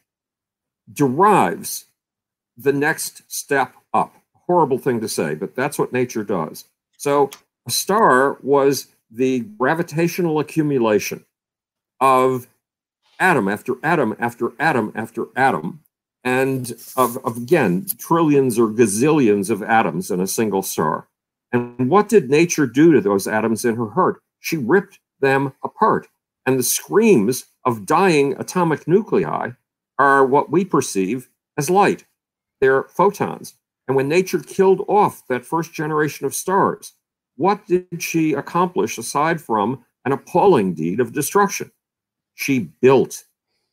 derives 0.92 1.86
the 2.56 2.72
next 2.72 3.22
step 3.26 3.74
up. 3.92 4.14
Horrible 4.46 4.78
thing 4.78 5.00
to 5.00 5.08
say, 5.08 5.34
but 5.34 5.56
that's 5.56 5.80
what 5.80 5.92
nature 5.92 6.22
does. 6.22 6.64
So 6.98 7.30
a 7.66 7.70
star 7.70 8.38
was 8.42 8.88
the 9.10 9.40
gravitational 9.40 10.38
accumulation 10.40 11.24
of 12.00 12.48
atom 13.18 13.48
after 13.48 13.76
atom 13.82 14.14
after 14.18 14.52
atom 14.60 14.92
after 14.94 15.26
atom, 15.34 15.80
and 16.22 16.72
of, 16.96 17.16
of 17.24 17.36
again 17.36 17.86
trillions 17.98 18.58
or 18.58 18.68
gazillions 18.68 19.48
of 19.48 19.62
atoms 19.62 20.10
in 20.10 20.20
a 20.20 20.26
single 20.26 20.62
star. 20.62 21.08
And 21.52 21.88
what 21.88 22.08
did 22.08 22.30
nature 22.30 22.66
do 22.66 22.92
to 22.92 23.00
those 23.00 23.26
atoms 23.26 23.64
in 23.64 23.76
her 23.76 23.90
heart? 23.90 24.20
She 24.40 24.56
ripped 24.56 24.98
them 25.20 25.54
apart. 25.62 26.08
And 26.44 26.58
the 26.58 26.64
screams 26.64 27.46
of 27.64 27.86
dying 27.86 28.34
atomic 28.38 28.86
nuclei 28.86 29.50
are 29.98 30.26
what 30.26 30.50
we 30.50 30.64
perceive 30.64 31.28
as 31.56 31.70
light. 31.70 32.04
They're 32.60 32.84
photons. 32.84 33.54
And 33.88 33.96
when 33.96 34.08
nature 34.08 34.38
killed 34.38 34.84
off 34.86 35.26
that 35.28 35.46
first 35.46 35.72
generation 35.72 36.26
of 36.26 36.34
stars, 36.34 36.92
what 37.36 37.66
did 37.66 38.02
she 38.02 38.34
accomplish 38.34 38.98
aside 38.98 39.40
from 39.40 39.84
an 40.04 40.12
appalling 40.12 40.74
deed 40.74 41.00
of 41.00 41.14
destruction? 41.14 41.72
She 42.34 42.58
built 42.80 43.24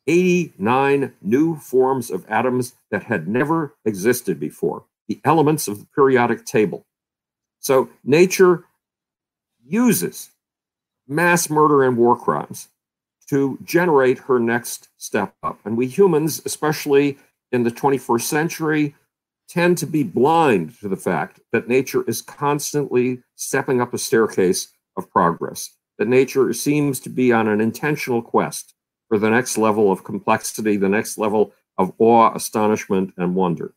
89 0.08 1.14
new 1.22 1.58
forms 1.58 2.10
of 2.10 2.26
atoms 2.30 2.76
that 2.92 3.04
had 3.04 3.28
never 3.28 3.76
existed 3.84 4.40
before, 4.40 4.86
the 5.08 5.20
elements 5.26 5.68
of 5.68 5.80
the 5.80 5.88
periodic 5.94 6.46
table. 6.46 6.86
So 7.60 7.90
nature 8.04 8.64
uses 9.68 10.30
mass 11.08 11.50
murder 11.50 11.84
and 11.84 11.98
war 11.98 12.16
crimes 12.16 12.70
to 13.30 13.58
generate 13.64 14.20
her 14.20 14.40
next 14.40 14.90
step 14.98 15.34
up. 15.44 15.60
And 15.66 15.76
we 15.76 15.88
humans, 15.88 16.42
especially 16.46 17.18
in 17.52 17.64
the 17.64 17.72
21st 17.72 18.22
century, 18.22 18.96
tend 19.48 19.78
to 19.78 19.86
be 19.86 20.04
blind 20.04 20.80
to 20.80 20.88
the 20.88 20.98
fact 20.98 21.40
that 21.52 21.68
nature 21.68 22.04
is 22.08 22.22
constantly 22.22 23.22
stepping 23.36 23.82
up 23.82 23.94
a 23.94 23.98
staircase 23.98 24.72
of 24.98 25.10
progress, 25.12 25.70
that 25.98 26.08
nature 26.08 26.52
seems 26.54 27.00
to 27.02 27.10
be 27.10 27.32
on 27.32 27.48
an 27.48 27.62
intentional 27.62 28.22
quest 28.22 28.74
for 29.08 29.18
the 29.18 29.30
next 29.30 29.58
level 29.58 29.92
of 29.92 30.04
complexity, 30.04 30.78
the 30.78 30.90
next 30.90 31.18
level 31.18 31.54
of 31.78 31.94
awe, 32.00 32.34
astonishment, 32.34 33.14
and 33.18 33.36
wonder. 33.36 33.74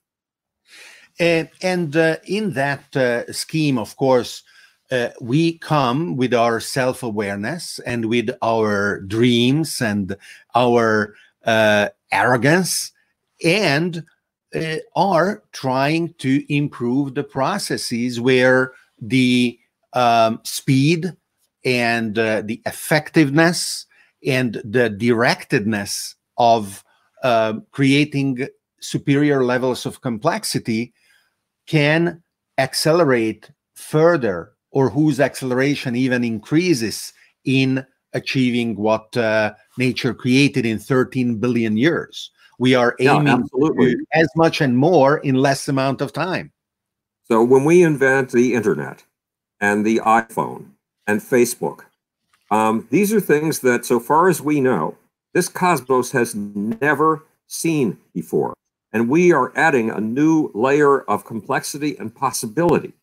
And, 1.21 1.49
and 1.63 1.97
uh, 1.97 2.17
in 2.25 2.53
that 2.53 2.97
uh, 2.97 3.31
scheme, 3.33 3.79
of 3.79 3.97
course, 3.97 4.43
uh, 4.91 5.11
we 5.21 5.59
come 5.59 6.17
with 6.17 6.33
our 6.33 6.61
self 6.61 7.03
awareness 7.03 7.79
and 7.81 8.07
with 8.07 8.31
our 8.41 9.01
dreams 9.01 9.83
and 9.83 10.17
our 10.55 11.15
uh, 11.45 11.89
arrogance 12.11 12.93
and 13.45 14.05
uh, 14.55 14.77
are 14.97 15.43
trying 15.53 16.15
to 16.19 16.45
improve 16.53 17.15
the 17.15 17.25
processes 17.25 18.21
where 18.21 18.73
the 19.01 19.59
um, 19.93 20.41
speed 20.45 21.13
and 21.65 22.19
uh, 22.19 22.43
the 22.45 22.61
effectiveness 22.67 23.87
and 24.27 24.55
the 24.65 24.91
directedness 24.91 26.15
of 26.37 26.85
um, 27.23 27.67
creating 27.73 28.47
superior 28.81 29.45
levels 29.45 29.87
of 29.87 30.01
complexity 30.01 30.93
can 31.67 32.23
accelerate 32.59 33.51
further 33.75 34.53
or 34.71 34.91
whose 34.91 35.21
acceleration 35.21 35.97
even 35.97 36.25
increases 36.25 37.13
in 37.45 37.85
achieving 38.13 38.77
what 38.77 39.17
uh, 39.17 39.53
nature 39.77 40.15
created 40.15 40.65
in 40.65 40.79
13 40.79 41.37
billion 41.37 41.77
years. 41.77 42.31
We 42.59 42.75
are 42.75 42.97
aiming 42.99 43.49
yeah, 43.79 43.95
as 44.15 44.29
much 44.37 44.61
and 44.61 44.77
more 44.77 45.19
in 45.19 45.37
less 45.37 45.69
amount 45.69 46.01
of 46.01 46.13
time. 46.13 46.53
So 47.25 47.45
when 47.45 47.65
we 47.65 47.83
invent 47.83 48.33
the 48.33 48.55
internet 48.55 49.05
and 49.61 49.87
the 49.87 49.99
iPhone 49.99 50.71
and 51.07 51.21
Facebook, 51.21 51.83
um, 52.51 52.87
these 52.91 53.13
are 53.13 53.21
things 53.21 53.61
that, 53.61 53.85
so 53.85 54.01
far 54.01 54.29
as 54.29 54.41
we 54.41 54.61
know, 54.61 54.97
this 55.35 55.49
cosmos 55.49 56.11
has 56.13 56.35
never 56.35 57.23
seen 57.47 57.99
before. 58.15 58.55
And 58.93 59.09
we 59.09 59.33
are 59.33 59.53
adding 59.55 59.91
a 59.91 60.01
new 60.01 60.51
layer 60.55 61.03
of 61.03 61.27
complexity 61.27 61.97
and 61.99 62.15
possibility 62.15 62.95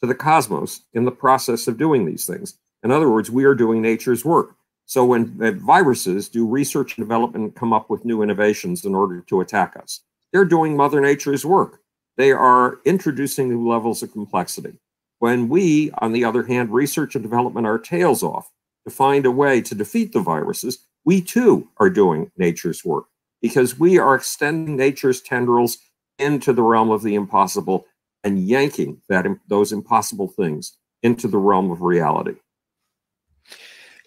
to 0.00 0.06
the 0.06 0.14
cosmos 0.14 0.82
in 0.92 1.04
the 1.04 1.10
process 1.10 1.66
of 1.66 1.78
doing 1.78 2.04
these 2.04 2.26
things. 2.26 2.58
In 2.82 2.90
other 2.90 3.10
words, 3.10 3.30
we 3.30 3.44
are 3.44 3.54
doing 3.54 3.80
nature's 3.80 4.24
work. 4.24 4.54
So 4.90 5.04
when 5.04 5.38
uh, 5.40 5.52
viruses 5.52 6.28
do 6.28 6.44
research 6.44 6.98
and 6.98 7.06
development 7.06 7.44
and 7.44 7.54
come 7.54 7.72
up 7.72 7.90
with 7.90 8.04
new 8.04 8.22
innovations 8.22 8.84
in 8.84 8.92
order 8.92 9.20
to 9.20 9.40
attack 9.40 9.76
us, 9.80 10.00
they're 10.32 10.44
doing 10.44 10.76
Mother 10.76 11.00
Nature's 11.00 11.46
work. 11.46 11.78
They 12.16 12.32
are 12.32 12.80
introducing 12.84 13.48
new 13.48 13.68
levels 13.68 14.02
of 14.02 14.10
complexity. 14.10 14.80
When 15.20 15.48
we, 15.48 15.92
on 15.98 16.10
the 16.10 16.24
other 16.24 16.42
hand, 16.42 16.72
research 16.72 17.14
and 17.14 17.22
development 17.22 17.68
our 17.68 17.78
tails 17.78 18.24
off 18.24 18.50
to 18.84 18.92
find 18.92 19.26
a 19.26 19.30
way 19.30 19.60
to 19.60 19.76
defeat 19.76 20.12
the 20.12 20.18
viruses, 20.18 20.84
we 21.04 21.20
too 21.20 21.68
are 21.76 21.88
doing 21.88 22.32
nature's 22.36 22.84
work 22.84 23.04
because 23.40 23.78
we 23.78 23.96
are 23.96 24.16
extending 24.16 24.76
nature's 24.76 25.20
tendrils 25.20 25.78
into 26.18 26.52
the 26.52 26.64
realm 26.64 26.90
of 26.90 27.02
the 27.02 27.14
impossible 27.14 27.86
and 28.24 28.40
yanking 28.40 29.00
that 29.08 29.24
those 29.46 29.70
impossible 29.70 30.26
things 30.26 30.76
into 31.04 31.28
the 31.28 31.38
realm 31.38 31.70
of 31.70 31.80
reality. 31.80 32.34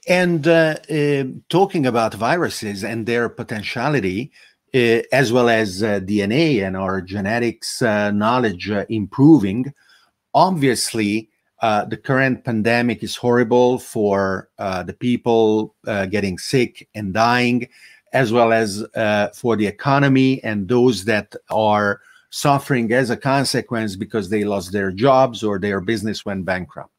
And 0.07 0.47
uh, 0.47 0.75
uh, 0.89 1.23
talking 1.49 1.85
about 1.85 2.13
viruses 2.13 2.83
and 2.83 3.05
their 3.05 3.29
potentiality, 3.29 4.31
uh, 4.73 5.01
as 5.11 5.31
well 5.31 5.49
as 5.49 5.81
uh, 5.81 5.99
DNA 6.01 6.65
and 6.65 6.75
our 6.75 6.99
genetics 7.01 7.81
uh, 7.81 8.11
knowledge 8.11 8.69
uh, 8.69 8.85
improving, 8.89 9.73
obviously, 10.33 11.29
the 11.61 11.97
current 12.03 12.43
pandemic 12.43 13.03
is 13.03 13.15
horrible 13.15 13.79
for 13.79 14.49
the 14.57 14.95
people 14.99 15.73
getting 16.09 16.37
sick 16.37 16.89
and 16.93 17.13
dying, 17.13 17.69
as 18.11 18.33
well 18.33 18.51
as 18.51 18.85
for 19.33 19.55
the 19.55 19.65
economy 19.65 20.43
and 20.43 20.67
those 20.67 21.05
that 21.05 21.33
are 21.49 22.01
suffering 22.31 22.91
as 22.91 23.11
a 23.11 23.15
consequence 23.15 23.95
because 23.95 24.29
they 24.29 24.43
lost 24.43 24.73
their 24.73 24.91
jobs 24.91 25.41
or 25.41 25.57
their 25.57 25.79
business 25.79 26.25
went 26.25 26.43
bankrupt. 26.43 26.91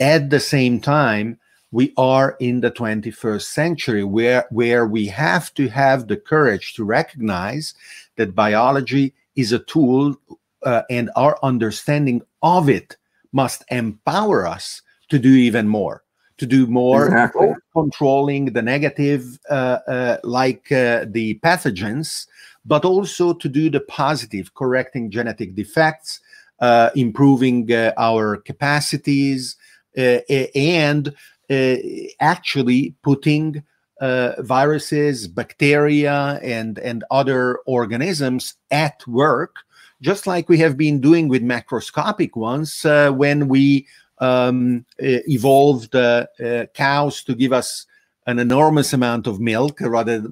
At 0.00 0.30
the 0.30 0.40
same 0.40 0.80
time, 0.80 1.38
we 1.74 1.92
are 1.96 2.36
in 2.38 2.60
the 2.60 2.70
21st 2.70 3.42
century 3.42 4.04
where, 4.04 4.46
where 4.50 4.86
we 4.86 5.06
have 5.06 5.52
to 5.54 5.68
have 5.68 6.06
the 6.06 6.16
courage 6.16 6.72
to 6.74 6.84
recognize 6.84 7.74
that 8.14 8.32
biology 8.32 9.12
is 9.34 9.50
a 9.50 9.58
tool 9.58 10.14
uh, 10.62 10.82
and 10.88 11.10
our 11.16 11.36
understanding 11.42 12.22
of 12.44 12.68
it 12.68 12.96
must 13.32 13.64
empower 13.72 14.46
us 14.46 14.82
to 15.08 15.18
do 15.18 15.30
even 15.30 15.66
more 15.66 16.04
to 16.36 16.46
do 16.46 16.68
more 16.68 17.06
exactly. 17.06 17.52
controlling 17.72 18.46
the 18.46 18.62
negative 18.62 19.40
uh, 19.50 19.78
uh, 19.88 20.18
like 20.22 20.70
uh, 20.70 21.04
the 21.08 21.40
pathogens 21.42 22.28
but 22.64 22.84
also 22.84 23.32
to 23.32 23.48
do 23.48 23.68
the 23.68 23.80
positive 23.80 24.54
correcting 24.54 25.10
genetic 25.10 25.56
defects 25.56 26.20
uh, 26.60 26.90
improving 26.94 27.70
uh, 27.72 27.92
our 27.98 28.36
capacities 28.36 29.56
uh, 31.50 31.76
actually 32.20 32.94
putting 33.02 33.62
viruses 34.40 35.26
bacteria 35.28 36.38
and 36.42 36.78
and 36.78 37.04
other 37.10 37.58
organisms 37.66 38.54
at 38.70 39.06
work 39.06 39.64
just 40.02 40.26
like 40.26 40.48
we 40.50 40.58
have 40.58 40.76
been 40.76 41.00
doing 41.00 41.28
with 41.28 41.42
macroscopic 41.42 42.36
ones 42.36 42.84
uh, 42.84 43.10
when 43.10 43.48
we 43.48 43.86
um, 44.18 44.84
evolved 44.98 45.94
uh, 45.94 46.26
uh, 46.44 46.66
cows 46.74 47.24
to 47.24 47.34
give 47.34 47.52
us 47.52 47.86
an 48.26 48.38
enormous 48.38 48.92
amount 48.92 49.26
of 49.26 49.40
milk 49.40 49.78
rather 49.80 50.24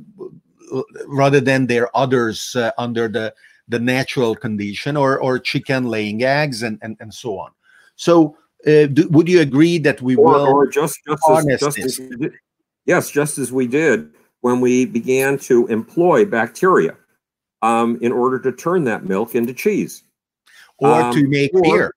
rather 1.07 1.41
than 1.41 1.67
their 1.67 1.95
others 1.97 2.55
uh, 2.57 2.71
under 2.79 3.09
the 3.09 3.35
the 3.69 3.79
natural 3.79 4.35
condition 4.35 4.97
or 4.97 5.19
or 5.19 5.39
chicken 5.39 5.87
laying 5.87 6.23
eggs 6.23 6.63
and 6.63 6.79
and, 6.83 6.97
and 7.01 7.13
so 7.13 7.39
on. 7.39 7.51
So 7.97 8.37
uh, 8.67 8.87
do, 8.87 9.09
would 9.09 9.29
you 9.29 9.41
agree 9.41 9.79
that 9.79 10.01
we 10.03 10.17
or, 10.17 10.25
will 10.25 10.47
or 10.47 10.67
just, 10.67 10.99
just, 11.07 11.23
as, 11.29 11.61
just 11.61 11.79
as 11.79 11.97
did, 11.97 12.33
yes 12.87 13.11
just 13.11 13.39
as 13.39 13.53
we 13.53 13.67
did 13.67 14.09
when 14.43 14.61
we 14.61 14.85
began 14.85 15.39
to 15.39 15.67
employ 15.69 16.25
bacteria 16.25 16.97
um, 17.63 17.99
in 18.03 18.13
order 18.13 18.39
to 18.41 18.53
turn 18.53 18.85
that 18.85 19.05
milk 19.05 19.35
into 19.35 19.55
cheese. 19.55 20.03
Or 20.79 21.01
um, 21.01 21.15
to 21.15 21.27
make 21.29 21.55
or, 21.55 21.63
beer. 21.63 21.95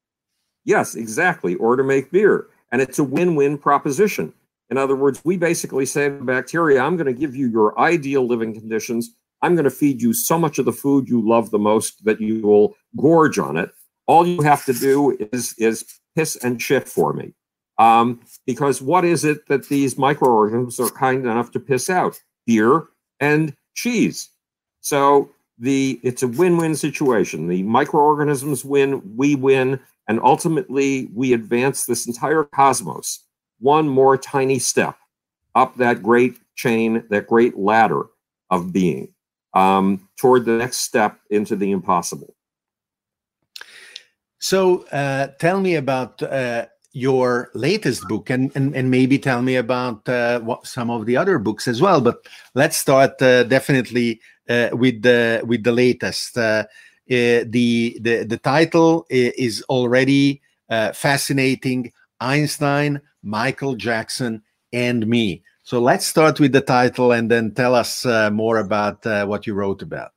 Yes, 0.63 0.95
exactly. 0.95 1.55
Or 1.55 1.75
to 1.75 1.83
make 1.83 2.11
beer. 2.11 2.47
And 2.71 2.81
it's 2.81 2.99
a 2.99 3.03
win 3.03 3.35
win 3.35 3.57
proposition. 3.57 4.33
In 4.69 4.77
other 4.77 4.95
words, 4.95 5.21
we 5.23 5.37
basically 5.37 5.85
say 5.85 6.09
to 6.09 6.23
bacteria, 6.23 6.81
I'm 6.81 6.97
going 6.97 7.13
to 7.13 7.19
give 7.19 7.35
you 7.35 7.49
your 7.49 7.79
ideal 7.79 8.25
living 8.25 8.53
conditions. 8.53 9.11
I'm 9.41 9.53
going 9.53 9.65
to 9.65 9.71
feed 9.71 10.01
you 10.01 10.13
so 10.13 10.39
much 10.39 10.57
of 10.57 10.65
the 10.65 10.71
food 10.71 11.07
you 11.07 11.27
love 11.27 11.51
the 11.51 11.59
most 11.59 12.03
that 12.05 12.19
you 12.19 12.41
will 12.41 12.75
gorge 12.97 13.37
on 13.37 13.57
it. 13.57 13.69
All 14.07 14.25
you 14.25 14.41
have 14.41 14.65
to 14.65 14.73
do 14.73 15.17
is, 15.31 15.53
is 15.57 15.83
piss 16.15 16.35
and 16.37 16.61
shit 16.61 16.87
for 16.87 17.13
me. 17.13 17.33
Um, 17.77 18.21
because 18.45 18.81
what 18.81 19.03
is 19.03 19.25
it 19.25 19.47
that 19.47 19.67
these 19.67 19.97
microorganisms 19.97 20.79
are 20.79 20.89
kind 20.89 21.25
enough 21.25 21.51
to 21.51 21.59
piss 21.59 21.89
out? 21.89 22.19
Beer 22.45 22.85
and 23.19 23.53
cheese. 23.73 24.29
So 24.81 25.29
the 25.57 25.99
it's 26.03 26.23
a 26.23 26.27
win-win 26.27 26.75
situation. 26.75 27.47
The 27.47 27.63
microorganisms 27.63 28.63
win, 28.63 29.01
we 29.15 29.35
win, 29.35 29.79
and 30.07 30.19
ultimately 30.21 31.09
we 31.13 31.33
advance 31.33 31.85
this 31.85 32.07
entire 32.07 32.43
cosmos 32.43 33.25
one 33.59 33.87
more 33.87 34.17
tiny 34.17 34.59
step 34.59 34.97
up 35.55 35.75
that 35.77 36.03
great 36.03 36.37
chain, 36.55 37.03
that 37.09 37.27
great 37.27 37.57
ladder 37.57 38.03
of 38.49 38.73
being 38.73 39.13
um, 39.53 40.07
toward 40.17 40.45
the 40.45 40.57
next 40.57 40.77
step 40.77 41.19
into 41.29 41.55
the 41.55 41.71
impossible. 41.71 42.34
So, 44.45 44.83
uh, 44.91 45.29
tell 45.39 45.59
me 45.59 45.73
about 45.73 46.21
uh, 46.21 46.67
your 46.91 47.49
latest 47.55 48.07
book, 48.07 48.29
and, 48.29 48.51
and 48.53 48.75
and 48.75 48.91
maybe 48.91 49.17
tell 49.17 49.41
me 49.41 49.55
about 49.55 50.07
uh, 50.07 50.39
what 50.41 50.67
some 50.67 50.91
of 50.91 51.07
the 51.07 51.17
other 51.17 51.39
books 51.39 51.67
as 51.67 51.81
well. 51.81 51.99
But 51.99 52.17
let's 52.53 52.77
start 52.77 53.19
uh, 53.23 53.45
definitely 53.45 54.21
uh, 54.47 54.69
with 54.73 55.01
the 55.01 55.41
with 55.47 55.63
the 55.63 55.71
latest. 55.71 56.37
Uh, 56.37 56.65
the 57.07 57.97
the 57.99 58.23
the 58.23 58.37
title 58.43 59.07
is 59.09 59.63
already 59.67 60.43
fascinating. 60.69 61.91
Einstein, 62.19 63.01
Michael 63.23 63.75
Jackson, 63.75 64.43
and 64.71 65.07
me. 65.07 65.41
So 65.63 65.79
let's 65.81 66.05
start 66.05 66.39
with 66.39 66.51
the 66.51 66.61
title 66.61 67.13
and 67.13 67.31
then 67.31 67.55
tell 67.55 67.73
us 67.73 68.05
more 68.31 68.59
about 68.59 69.05
what 69.27 69.47
you 69.47 69.55
wrote 69.55 69.81
about. 69.81 70.14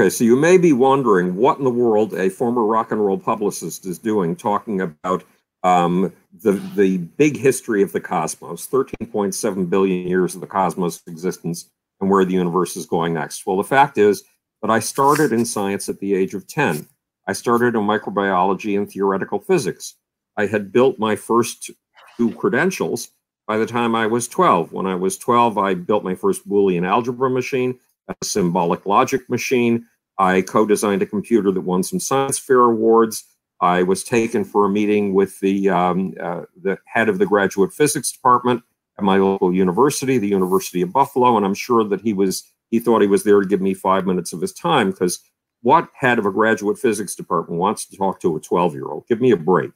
Okay, 0.00 0.08
so 0.08 0.24
you 0.24 0.34
may 0.34 0.56
be 0.56 0.72
wondering 0.72 1.36
what 1.36 1.58
in 1.58 1.64
the 1.64 1.68
world 1.68 2.14
a 2.14 2.30
former 2.30 2.64
rock 2.64 2.90
and 2.90 3.04
roll 3.04 3.18
publicist 3.18 3.84
is 3.84 3.98
doing 3.98 4.34
talking 4.34 4.80
about 4.80 5.22
um, 5.62 6.10
the 6.42 6.52
the 6.74 6.96
big 6.96 7.36
history 7.36 7.82
of 7.82 7.92
the 7.92 8.00
cosmos, 8.00 8.66
13.7 8.66 9.68
billion 9.68 10.08
years 10.08 10.34
of 10.34 10.40
the 10.40 10.46
cosmos 10.46 11.02
existence, 11.06 11.68
and 12.00 12.08
where 12.08 12.24
the 12.24 12.32
universe 12.32 12.78
is 12.78 12.86
going 12.86 13.12
next. 13.12 13.44
Well, 13.44 13.58
the 13.58 13.62
fact 13.62 13.98
is 13.98 14.22
that 14.62 14.70
I 14.70 14.78
started 14.78 15.32
in 15.32 15.44
science 15.44 15.86
at 15.90 16.00
the 16.00 16.14
age 16.14 16.32
of 16.32 16.46
10. 16.46 16.88
I 17.28 17.34
started 17.34 17.74
in 17.74 17.82
microbiology 17.82 18.78
and 18.78 18.90
theoretical 18.90 19.38
physics. 19.38 19.96
I 20.34 20.46
had 20.46 20.72
built 20.72 20.98
my 20.98 21.14
first 21.14 21.70
two 22.16 22.32
credentials 22.36 23.10
by 23.46 23.58
the 23.58 23.66
time 23.66 23.94
I 23.94 24.06
was 24.06 24.28
12. 24.28 24.72
When 24.72 24.86
I 24.86 24.94
was 24.94 25.18
12, 25.18 25.58
I 25.58 25.74
built 25.74 26.04
my 26.04 26.14
first 26.14 26.48
Boolean 26.48 26.88
algebra 26.88 27.28
machine, 27.28 27.78
a 28.08 28.14
symbolic 28.24 28.86
logic 28.86 29.28
machine. 29.28 29.86
I 30.20 30.42
co 30.42 30.66
designed 30.66 31.00
a 31.00 31.06
computer 31.06 31.50
that 31.50 31.62
won 31.62 31.82
some 31.82 31.98
science 31.98 32.38
fair 32.38 32.60
awards. 32.60 33.24
I 33.60 33.82
was 33.82 34.04
taken 34.04 34.44
for 34.44 34.66
a 34.66 34.68
meeting 34.68 35.14
with 35.14 35.40
the, 35.40 35.70
um, 35.70 36.14
uh, 36.20 36.42
the 36.62 36.78
head 36.86 37.08
of 37.08 37.18
the 37.18 37.26
graduate 37.26 37.72
physics 37.72 38.12
department 38.12 38.62
at 38.98 39.04
my 39.04 39.16
local 39.16 39.52
university, 39.52 40.18
the 40.18 40.28
University 40.28 40.82
of 40.82 40.92
Buffalo, 40.92 41.36
and 41.36 41.46
I'm 41.46 41.54
sure 41.54 41.84
that 41.84 42.02
he 42.02 42.12
was 42.12 42.44
he 42.70 42.78
thought 42.78 43.00
he 43.00 43.08
was 43.08 43.24
there 43.24 43.40
to 43.40 43.48
give 43.48 43.62
me 43.62 43.74
five 43.74 44.06
minutes 44.06 44.32
of 44.32 44.40
his 44.40 44.52
time 44.52 44.90
because 44.90 45.18
what 45.62 45.88
head 45.94 46.18
of 46.18 46.26
a 46.26 46.30
graduate 46.30 46.78
physics 46.78 47.14
department 47.14 47.58
wants 47.58 47.84
to 47.86 47.96
talk 47.96 48.20
to 48.20 48.36
a 48.36 48.40
12 48.40 48.74
year 48.74 48.86
old? 48.86 49.06
Give 49.08 49.20
me 49.20 49.30
a 49.30 49.36
break. 49.36 49.72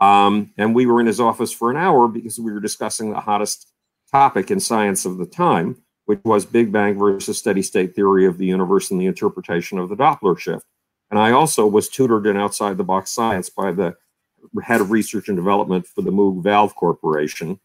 Um, 0.00 0.52
and 0.58 0.74
we 0.74 0.86
were 0.86 1.00
in 1.00 1.06
his 1.06 1.20
office 1.20 1.52
for 1.52 1.70
an 1.70 1.76
hour 1.76 2.08
because 2.08 2.38
we 2.38 2.52
were 2.52 2.60
discussing 2.60 3.10
the 3.10 3.20
hottest 3.20 3.68
topic 4.10 4.50
in 4.50 4.60
science 4.60 5.06
of 5.06 5.18
the 5.18 5.26
time, 5.26 5.82
which 6.06 6.20
was 6.24 6.44
Big 6.44 6.70
Bang 6.70 6.98
versus 6.98 7.38
steady 7.38 7.62
state 7.62 7.94
theory 7.94 8.26
of 8.26 8.38
the 8.38 8.46
universe 8.46 8.90
and 8.90 9.00
the 9.00 9.06
interpretation 9.06 9.78
of 9.78 9.88
the 9.88 9.96
Doppler 9.96 10.38
shift. 10.38 10.66
And 11.10 11.18
I 11.18 11.32
also 11.32 11.66
was 11.66 11.88
tutored 11.88 12.26
in 12.26 12.36
outside 12.36 12.76
the 12.76 12.84
box 12.84 13.10
science 13.10 13.48
by 13.48 13.72
the 13.72 13.94
head 14.62 14.80
of 14.80 14.90
research 14.90 15.28
and 15.28 15.36
development 15.36 15.86
for 15.86 16.02
the 16.02 16.10
Moog 16.10 16.42
Valve 16.42 16.74
Corporation, 16.74 17.60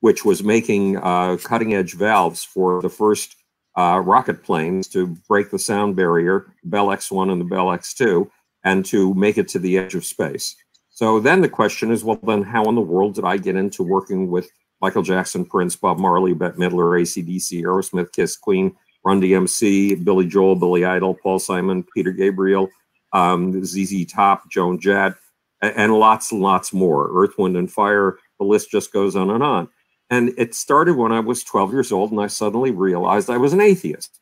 which 0.00 0.24
was 0.24 0.42
making 0.42 0.96
uh, 0.96 1.36
cutting 1.42 1.74
edge 1.74 1.94
valves 1.94 2.44
for 2.44 2.80
the 2.80 2.88
first 2.88 3.36
uh, 3.76 4.00
rocket 4.04 4.42
planes 4.42 4.88
to 4.88 5.08
break 5.28 5.50
the 5.50 5.58
sound 5.58 5.96
barrier, 5.96 6.52
Bell 6.64 6.88
X1 6.88 7.30
and 7.30 7.40
the 7.40 7.44
Bell 7.44 7.66
X2, 7.66 8.28
and 8.62 8.84
to 8.86 9.14
make 9.14 9.36
it 9.36 9.48
to 9.48 9.58
the 9.58 9.76
edge 9.76 9.94
of 9.94 10.04
space. 10.04 10.56
So 10.90 11.18
then 11.18 11.40
the 11.40 11.48
question 11.48 11.90
is, 11.90 12.04
well, 12.04 12.20
then 12.22 12.42
how 12.42 12.64
in 12.64 12.76
the 12.76 12.80
world 12.80 13.14
did 13.14 13.24
I 13.24 13.36
get 13.36 13.56
into 13.56 13.82
working 13.82 14.30
with 14.30 14.48
Michael 14.80 15.02
Jackson, 15.02 15.44
Prince, 15.44 15.76
Bob 15.76 15.98
Marley, 15.98 16.34
Bette 16.34 16.56
Midler, 16.56 17.00
ACDC, 17.00 17.62
Aerosmith, 17.62 18.12
Kiss, 18.12 18.36
Queen, 18.36 18.76
Run 19.04 19.20
DMC, 19.20 20.04
Billy 20.04 20.26
Joel, 20.26 20.56
Billy 20.56 20.84
Idol, 20.84 21.14
Paul 21.14 21.38
Simon, 21.38 21.84
Peter 21.94 22.10
Gabriel, 22.10 22.68
um, 23.12 23.64
ZZ 23.64 24.06
Top, 24.06 24.50
Joan 24.50 24.80
Jett, 24.80 25.14
and 25.62 25.94
lots 25.94 26.32
and 26.32 26.40
lots 26.40 26.72
more. 26.72 27.10
Earth, 27.14 27.38
Wind, 27.38 27.56
and 27.56 27.70
Fire. 27.70 28.18
The 28.38 28.44
list 28.44 28.70
just 28.70 28.92
goes 28.92 29.14
on 29.16 29.30
and 29.30 29.42
on. 29.42 29.68
And 30.10 30.32
it 30.36 30.54
started 30.54 30.96
when 30.96 31.12
I 31.12 31.20
was 31.20 31.44
12 31.44 31.72
years 31.72 31.92
old, 31.92 32.10
and 32.10 32.20
I 32.20 32.26
suddenly 32.26 32.70
realized 32.70 33.30
I 33.30 33.38
was 33.38 33.52
an 33.52 33.60
atheist. 33.60 34.20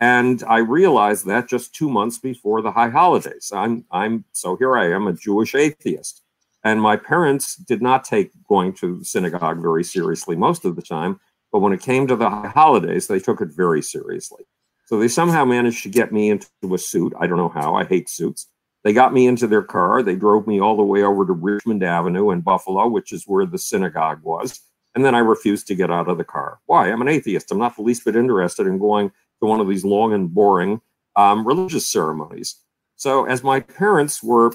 And 0.00 0.42
I 0.48 0.58
realized 0.58 1.26
that 1.26 1.48
just 1.48 1.74
two 1.74 1.90
months 1.90 2.18
before 2.18 2.62
the 2.62 2.70
high 2.70 2.88
holidays. 2.88 3.50
I'm, 3.54 3.84
I'm 3.90 4.24
so 4.32 4.56
here 4.56 4.76
I 4.76 4.92
am, 4.92 5.06
a 5.06 5.12
Jewish 5.12 5.54
atheist. 5.54 6.22
And 6.64 6.82
my 6.82 6.96
parents 6.96 7.56
did 7.56 7.80
not 7.80 8.04
take 8.04 8.32
going 8.48 8.72
to 8.74 9.02
synagogue 9.04 9.60
very 9.62 9.84
seriously 9.84 10.36
most 10.36 10.64
of 10.64 10.76
the 10.76 10.82
time, 10.82 11.20
but 11.52 11.60
when 11.60 11.72
it 11.72 11.80
came 11.80 12.06
to 12.06 12.16
the 12.16 12.28
holidays, 12.28 13.06
they 13.06 13.20
took 13.20 13.40
it 13.40 13.48
very 13.48 13.82
seriously. 13.82 14.44
So 14.86 14.98
they 14.98 15.08
somehow 15.08 15.44
managed 15.44 15.82
to 15.84 15.88
get 15.88 16.12
me 16.12 16.30
into 16.30 16.48
a 16.72 16.78
suit. 16.78 17.12
I 17.20 17.26
don't 17.26 17.38
know 17.38 17.50
how. 17.50 17.74
I 17.74 17.84
hate 17.84 18.08
suits. 18.08 18.46
They 18.84 18.92
got 18.92 19.12
me 19.12 19.26
into 19.26 19.46
their 19.46 19.62
car. 19.62 20.02
They 20.02 20.16
drove 20.16 20.46
me 20.46 20.60
all 20.60 20.76
the 20.76 20.82
way 20.82 21.02
over 21.02 21.26
to 21.26 21.32
Richmond 21.32 21.82
Avenue 21.82 22.30
in 22.30 22.40
Buffalo, 22.40 22.88
which 22.88 23.12
is 23.12 23.24
where 23.26 23.44
the 23.44 23.58
synagogue 23.58 24.22
was. 24.22 24.60
And 24.94 25.04
then 25.04 25.14
I 25.14 25.18
refused 25.18 25.66
to 25.68 25.74
get 25.74 25.90
out 25.90 26.08
of 26.08 26.18
the 26.18 26.24
car. 26.24 26.60
Why? 26.66 26.90
I'm 26.90 27.02
an 27.02 27.08
atheist. 27.08 27.52
I'm 27.52 27.58
not 27.58 27.76
the 27.76 27.82
least 27.82 28.04
bit 28.04 28.16
interested 28.16 28.66
in 28.66 28.78
going 28.78 29.10
to 29.10 29.46
one 29.46 29.60
of 29.60 29.68
these 29.68 29.84
long 29.84 30.12
and 30.12 30.32
boring 30.32 30.80
um, 31.16 31.46
religious 31.46 31.86
ceremonies. 31.86 32.56
So, 32.96 33.26
as 33.26 33.44
my 33.44 33.60
parents 33.60 34.22
were 34.22 34.52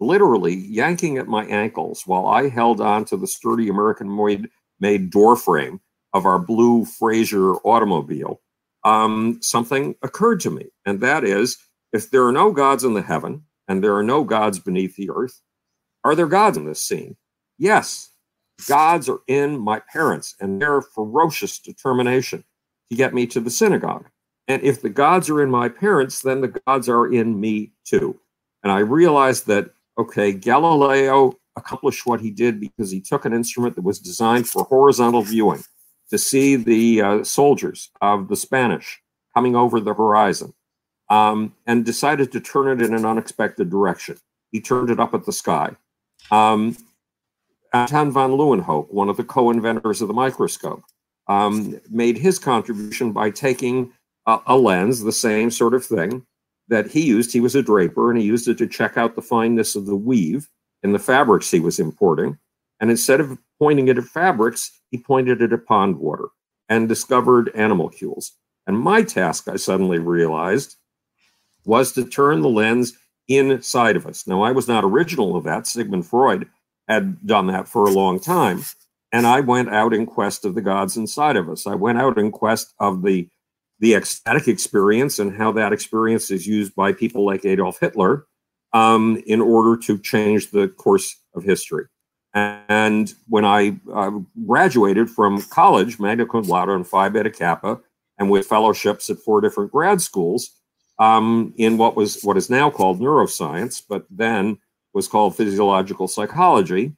literally 0.00 0.54
yanking 0.54 1.18
at 1.18 1.26
my 1.26 1.44
ankles 1.46 2.02
while 2.06 2.26
I 2.26 2.48
held 2.48 2.80
on 2.80 3.04
to 3.06 3.16
the 3.16 3.26
sturdy 3.26 3.68
American 3.68 4.14
made, 4.80 5.10
door 5.10 5.36
frame 5.36 5.80
of 6.12 6.26
our 6.26 6.38
blue 6.38 6.84
Frazer 6.84 7.54
automobile, 7.56 8.40
um, 8.84 9.38
something 9.42 9.94
occurred 10.02 10.40
to 10.40 10.50
me. 10.50 10.66
And 10.84 11.00
that 11.00 11.24
is 11.24 11.58
if 11.92 12.10
there 12.10 12.26
are 12.26 12.32
no 12.32 12.52
gods 12.52 12.84
in 12.84 12.94
the 12.94 13.02
heaven 13.02 13.44
and 13.68 13.82
there 13.82 13.96
are 13.96 14.02
no 14.02 14.22
gods 14.24 14.58
beneath 14.58 14.96
the 14.96 15.10
earth, 15.10 15.40
are 16.04 16.14
there 16.14 16.26
gods 16.26 16.56
in 16.56 16.66
this 16.66 16.82
scene? 16.82 17.16
Yes, 17.58 18.10
gods 18.68 19.08
are 19.08 19.20
in 19.26 19.58
my 19.58 19.80
parents 19.80 20.34
and 20.40 20.60
their 20.60 20.82
ferocious 20.82 21.58
determination 21.58 22.44
to 22.90 22.96
get 22.96 23.14
me 23.14 23.26
to 23.26 23.40
the 23.40 23.50
synagogue. 23.50 24.06
And 24.48 24.62
if 24.62 24.80
the 24.80 24.90
gods 24.90 25.28
are 25.28 25.42
in 25.42 25.50
my 25.50 25.68
parents, 25.68 26.22
then 26.22 26.40
the 26.40 26.60
gods 26.66 26.88
are 26.88 27.12
in 27.12 27.40
me 27.40 27.72
too. 27.84 28.20
And 28.62 28.72
I 28.72 28.78
realized 28.78 29.46
that, 29.46 29.70
okay, 29.98 30.32
Galileo 30.32 31.34
accomplished 31.56 32.06
what 32.06 32.20
he 32.20 32.30
did 32.30 32.60
because 32.60 32.90
he 32.90 33.00
took 33.00 33.24
an 33.24 33.32
instrument 33.32 33.74
that 33.74 33.82
was 33.82 33.98
designed 33.98 34.48
for 34.48 34.64
horizontal 34.64 35.22
viewing 35.22 35.62
to 36.10 36.18
see 36.18 36.56
the 36.56 37.00
uh, 37.00 37.24
soldiers 37.24 37.90
of 38.00 38.28
the 38.28 38.36
Spanish 38.36 39.00
coming 39.34 39.56
over 39.56 39.80
the 39.80 39.94
horizon 39.94 40.52
um, 41.08 41.54
and 41.66 41.84
decided 41.84 42.30
to 42.32 42.40
turn 42.40 42.68
it 42.68 42.84
in 42.84 42.94
an 42.94 43.04
unexpected 43.04 43.70
direction. 43.70 44.16
He 44.52 44.60
turned 44.60 44.90
it 44.90 45.00
up 45.00 45.14
at 45.14 45.24
the 45.24 45.32
sky. 45.32 45.76
Um, 46.30 46.76
Anton 47.72 48.12
van 48.12 48.30
Leeuwenhoek, 48.30 48.92
one 48.92 49.08
of 49.08 49.16
the 49.16 49.24
co 49.24 49.50
inventors 49.50 50.00
of 50.00 50.08
the 50.08 50.14
microscope, 50.14 50.82
um, 51.28 51.80
made 51.90 52.16
his 52.16 52.38
contribution 52.38 53.12
by 53.12 53.30
taking 53.30 53.92
a, 54.26 54.38
a 54.46 54.56
lens, 54.56 55.02
the 55.02 55.12
same 55.12 55.50
sort 55.50 55.74
of 55.74 55.84
thing 55.84 56.24
that 56.68 56.88
he 56.88 57.06
used. 57.06 57.32
He 57.32 57.40
was 57.40 57.54
a 57.54 57.62
draper 57.62 58.10
and 58.10 58.18
he 58.18 58.26
used 58.26 58.48
it 58.48 58.58
to 58.58 58.66
check 58.66 58.96
out 58.96 59.14
the 59.14 59.22
fineness 59.22 59.76
of 59.76 59.86
the 59.86 59.96
weave 59.96 60.48
in 60.82 60.92
the 60.92 60.98
fabrics 60.98 61.50
he 61.50 61.60
was 61.60 61.78
importing. 61.78 62.38
And 62.80 62.90
instead 62.90 63.20
of 63.20 63.38
pointing 63.58 63.88
it 63.88 63.98
at 63.98 64.04
fabrics, 64.04 64.70
he 64.90 64.98
pointed 64.98 65.40
it 65.40 65.52
at 65.52 65.66
pond 65.66 65.98
water 65.98 66.26
and 66.68 66.88
discovered 66.88 67.50
animalcules. 67.54 68.32
And 68.66 68.78
my 68.78 69.02
task, 69.02 69.48
I 69.48 69.56
suddenly 69.56 69.98
realized, 69.98 70.76
was 71.64 71.92
to 71.92 72.04
turn 72.04 72.42
the 72.42 72.48
lens 72.48 72.92
inside 73.28 73.96
of 73.96 74.06
us. 74.06 74.26
Now, 74.26 74.42
I 74.42 74.52
was 74.52 74.68
not 74.68 74.84
original 74.84 75.36
of 75.36 75.44
that. 75.44 75.66
Sigmund 75.66 76.06
Freud 76.06 76.48
had 76.88 77.24
done 77.26 77.46
that 77.48 77.68
for 77.68 77.86
a 77.86 77.92
long 77.92 78.20
time. 78.20 78.62
And 79.12 79.26
I 79.26 79.40
went 79.40 79.70
out 79.70 79.94
in 79.94 80.06
quest 80.06 80.44
of 80.44 80.54
the 80.54 80.60
gods 80.60 80.96
inside 80.96 81.36
of 81.36 81.48
us. 81.48 81.66
I 81.66 81.74
went 81.74 81.98
out 81.98 82.18
in 82.18 82.30
quest 82.30 82.74
of 82.78 83.02
the 83.02 83.28
the 83.78 83.94
ecstatic 83.94 84.48
experience 84.48 85.18
and 85.18 85.36
how 85.36 85.52
that 85.52 85.72
experience 85.72 86.30
is 86.30 86.46
used 86.46 86.74
by 86.74 86.92
people 86.92 87.24
like 87.24 87.44
Adolf 87.44 87.78
Hitler 87.80 88.26
um, 88.72 89.22
in 89.26 89.40
order 89.40 89.76
to 89.82 89.98
change 89.98 90.50
the 90.50 90.68
course 90.68 91.16
of 91.34 91.44
history. 91.44 91.84
And 92.34 93.14
when 93.28 93.44
I 93.44 93.78
uh, 93.92 94.10
graduated 94.46 95.08
from 95.08 95.42
college, 95.42 95.98
magna 95.98 96.26
cum 96.26 96.42
laude 96.42 96.68
and 96.68 96.86
Phi 96.86 97.08
Beta 97.08 97.30
Kappa, 97.30 97.80
and 98.18 98.30
with 98.30 98.46
fellowships 98.46 99.08
at 99.10 99.18
four 99.18 99.40
different 99.40 99.72
grad 99.72 100.00
schools 100.00 100.50
um, 100.98 101.54
in 101.56 101.76
what 101.78 101.96
was 101.96 102.22
what 102.22 102.36
is 102.36 102.50
now 102.50 102.70
called 102.70 103.00
neuroscience, 103.00 103.82
but 103.86 104.06
then 104.10 104.58
was 104.92 105.08
called 105.08 105.36
physiological 105.36 106.08
psychology, 106.08 106.92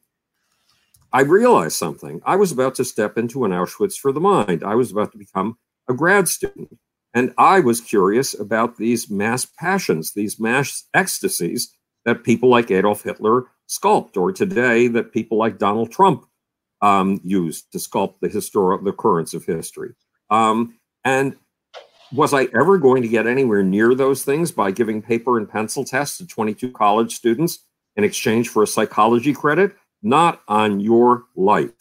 I 1.12 1.23
realized 1.23 1.77
something. 1.77 2.21
I 2.25 2.37
was 2.37 2.53
about 2.53 2.75
to 2.77 2.85
step 2.85 3.19
into 3.19 3.45
an 3.45 3.51
Auschwitz 3.51 3.97
for 3.99 4.12
the 4.12 4.21
mind. 4.21 4.62
I 4.62 4.75
was 4.75 4.93
about 4.93 5.12
to 5.12 5.19
become 5.19 5.59
a 5.88 5.94
grad 5.94 6.29
student. 6.29 6.79
And 7.14 7.33
I 7.38 7.61
was 7.61 7.81
curious 7.81 8.38
about 8.38 8.77
these 8.77 9.11
mass 9.11 9.44
passions, 9.44 10.12
these 10.12 10.38
mass 10.38 10.85
ecstasies 10.94 11.74
that 12.05 12.24
people 12.24 12.48
like 12.48 12.70
Adolf 12.70 13.03
Hitler 13.03 13.46
sculpt, 13.68 14.16
or 14.16 14.33
today 14.33 14.88
that 14.88 15.12
people 15.12 15.38
like 15.38 15.59
Donald 15.59 15.90
Trump 15.90 16.27
um, 16.81 17.20
use 17.24 17.62
to 17.72 17.79
sculpt 17.79 18.20
the 18.20 18.29
historic 18.29 18.85
the 18.85 18.92
currents 18.92 19.35
of 19.35 19.44
history. 19.44 19.94
Um, 20.31 20.79
and 21.05 21.37
was 22.12 22.33
I 22.33 22.44
ever 22.59 22.79
going 22.79 23.03
to 23.03 23.09
get 23.09 23.27
anywhere 23.27 23.62
near 23.62 23.94
those 23.94 24.24
things 24.24 24.53
by 24.53 24.70
giving 24.70 25.03
paper 25.03 25.37
and 25.37 25.48
pencil 25.48 25.85
tests 25.85 26.18
to 26.18 26.27
22 26.27 26.72
college 26.72 27.14
students 27.14 27.59
in 27.96 28.05
exchange 28.05 28.48
for 28.48 28.62
a 28.62 28.66
psychology 28.66 29.35
credit? 29.35 29.74
Not 30.03 30.40
on 30.48 30.81
your 30.81 31.24
life. 31.37 31.72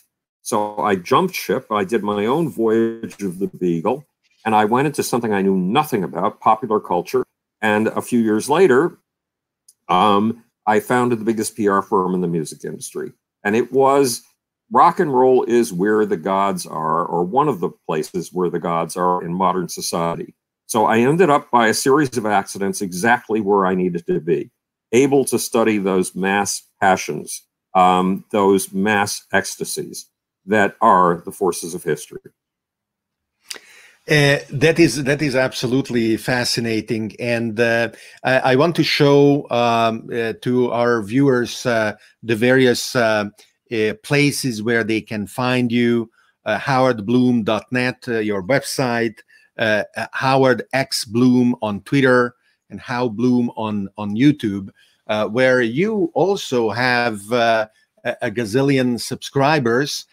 So 0.47 0.77
I 0.77 0.95
jumped 0.95 1.35
ship. 1.35 1.69
I 1.73 1.83
did 1.83 2.03
my 2.03 2.25
own 2.25 2.47
voyage 2.47 3.21
of 3.21 3.37
the 3.39 3.47
Beagle, 3.47 4.05
and 4.45 4.55
I 4.55 4.63
went 4.63 4.87
into 4.87 5.03
something 5.03 5.33
I 5.33 5.41
knew 5.41 5.57
nothing 5.57 6.05
about 6.05 6.39
popular 6.39 6.79
culture. 6.79 7.25
And 7.61 7.87
a 7.87 8.01
few 8.01 8.19
years 8.19 8.49
later, 8.49 8.97
um, 9.89 10.45
I 10.65 10.79
founded 10.79 11.19
the 11.19 11.25
biggest 11.25 11.57
PR 11.57 11.81
firm 11.81 12.13
in 12.13 12.21
the 12.21 12.29
music 12.29 12.63
industry. 12.63 13.11
And 13.43 13.57
it 13.57 13.73
was 13.73 14.21
rock 14.71 15.01
and 15.01 15.13
roll 15.13 15.43
is 15.43 15.73
where 15.73 16.05
the 16.05 16.15
gods 16.15 16.65
are, 16.65 17.05
or 17.05 17.25
one 17.25 17.49
of 17.49 17.59
the 17.59 17.71
places 17.85 18.31
where 18.31 18.49
the 18.49 18.57
gods 18.57 18.95
are 18.95 19.21
in 19.21 19.33
modern 19.33 19.67
society. 19.67 20.33
So 20.65 20.85
I 20.85 20.99
ended 20.99 21.29
up 21.29 21.51
by 21.51 21.67
a 21.67 21.73
series 21.73 22.15
of 22.15 22.25
accidents 22.25 22.81
exactly 22.81 23.41
where 23.41 23.65
I 23.65 23.75
needed 23.75 24.07
to 24.07 24.21
be 24.21 24.49
able 24.93 25.25
to 25.25 25.39
study 25.39 25.77
those 25.77 26.15
mass 26.15 26.63
passions, 26.79 27.43
um, 27.73 28.23
those 28.31 28.71
mass 28.71 29.25
ecstasies 29.33 30.05
that 30.47 30.75
are 30.81 31.21
the 31.25 31.31
forces 31.31 31.73
of 31.73 31.83
history. 31.83 32.21
Uh, 34.09 34.39
that 34.49 34.79
is 34.79 35.03
that 35.03 35.21
is 35.21 35.35
absolutely 35.35 36.15
fascinating, 36.15 37.13
and 37.19 37.59
uh, 37.59 37.89
I, 38.23 38.39
I, 38.53 38.55
want 38.55 38.73
to 38.77 38.83
show 38.83 39.49
um, 39.49 40.09
uh, 40.13 40.31
to 40.43 40.71
our 40.71 41.01
viewers 41.01 41.65
uh, 41.65 41.91
the 42.23 42.37
various 42.37 42.95
uh, 42.95 43.25
uh, 43.69 43.93
places 44.03 44.63
where 44.63 44.85
they 44.85 45.01
can 45.01 45.27
find 45.27 45.73
you. 45.73 46.09
HowardBloom.net, 46.47 48.07
your 48.23 48.41
website, 48.41 49.17
Howard 50.13 50.63
X 50.71 51.03
Bloom 51.03 51.57
on 51.61 51.81
Twitter, 51.81 52.35
and 52.69 52.79
How 52.79 53.09
Bloom 53.09 53.51
on 53.57 53.89
on 53.97 54.15
YouTube 54.15 54.69
where 55.31 55.61
you 55.61 56.11
also 56.13 56.69
have 56.69 57.29
a, 57.33 57.69
gazillion 58.31 58.97
subscribers 59.01 60.05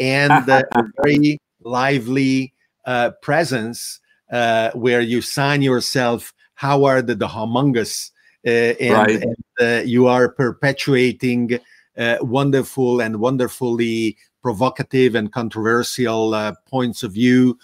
and 0.00 0.32
a 0.48 0.64
very 1.02 1.38
lively 1.62 2.52
uh, 2.84 3.10
presence 3.22 4.00
uh, 4.32 4.70
where 4.72 5.00
you 5.00 5.20
sign 5.20 5.62
yourself 5.62 6.32
Howard 6.54 7.06
the 7.06 7.28
Humongous, 7.28 8.10
and, 8.44 8.92
right. 8.92 9.22
and 9.58 9.88
you 9.88 10.06
are 10.06 10.28
perpetuating 10.28 11.58
wonderful 12.20 13.00
and 13.00 13.20
wonderfully 13.20 14.16
provocative 14.42 15.14
and 15.14 15.32
controversial 15.32 16.54
points 16.66 17.02
of 17.02 17.12
view, 17.12 17.58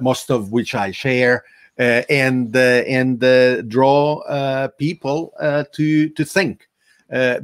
most 0.00 0.30
of 0.30 0.50
which 0.50 0.74
I 0.74 0.90
share. 0.90 1.44
Uh, 1.78 2.02
and 2.10 2.54
uh, 2.54 2.84
and 2.86 3.24
uh, 3.24 3.62
draw 3.62 4.68
people 4.76 5.32
to 5.72 6.08
to 6.10 6.24
think 6.24 6.68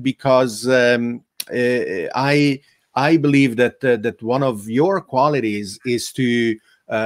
because 0.03 0.69
um, 0.69 1.25
I 1.51 2.61
I 2.99 3.17
believe 3.17 3.57
that 3.57 3.81
that 3.81 4.23
one 4.23 4.43
of 4.43 4.69
your 4.69 5.01
qualities 5.01 5.79
is 5.85 6.13
to 6.13 6.59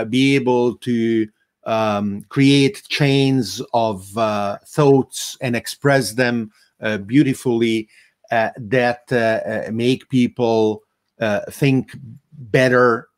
be 0.08 0.36
able 0.36 0.76
to 0.78 1.28
um, 1.64 2.22
create 2.28 2.82
chains 2.88 3.62
of 3.72 4.16
uh, 4.16 4.58
thoughts 4.66 5.36
and 5.40 5.54
express 5.54 6.12
them 6.12 6.50
uh, 6.80 6.98
beautifully 6.98 7.88
uh, 8.30 8.50
that 8.56 9.04
make 9.72 10.08
people 10.08 10.82
think 11.50 11.96
better, 12.32 13.08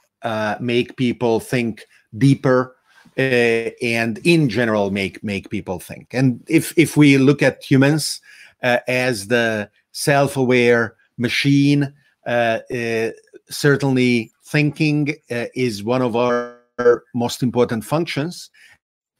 make 0.60 0.96
people 0.96 1.40
think 1.40 1.86
deeper, 2.18 2.76
uh, 3.16 3.70
and 3.82 4.18
in 4.24 4.48
general 4.48 4.90
make 4.90 5.22
make 5.22 5.48
people 5.50 5.78
think. 5.78 6.08
And 6.12 6.42
if 6.48 6.74
if 6.76 6.96
we 6.96 7.16
look 7.16 7.42
at 7.42 7.62
humans 7.62 8.20
uh, 8.62 8.80
as 8.88 9.28
the 9.28 9.70
self-aware 9.92 10.96
machine, 11.16 11.84
uh, 11.84 11.86
uh 11.86 12.03
certainly 13.50 14.32
thinking 14.44 15.14
uh, 15.30 15.46
is 15.54 15.82
one 15.82 16.02
of 16.02 16.16
our 16.16 16.58
most 17.14 17.42
important 17.42 17.84
functions, 17.84 18.50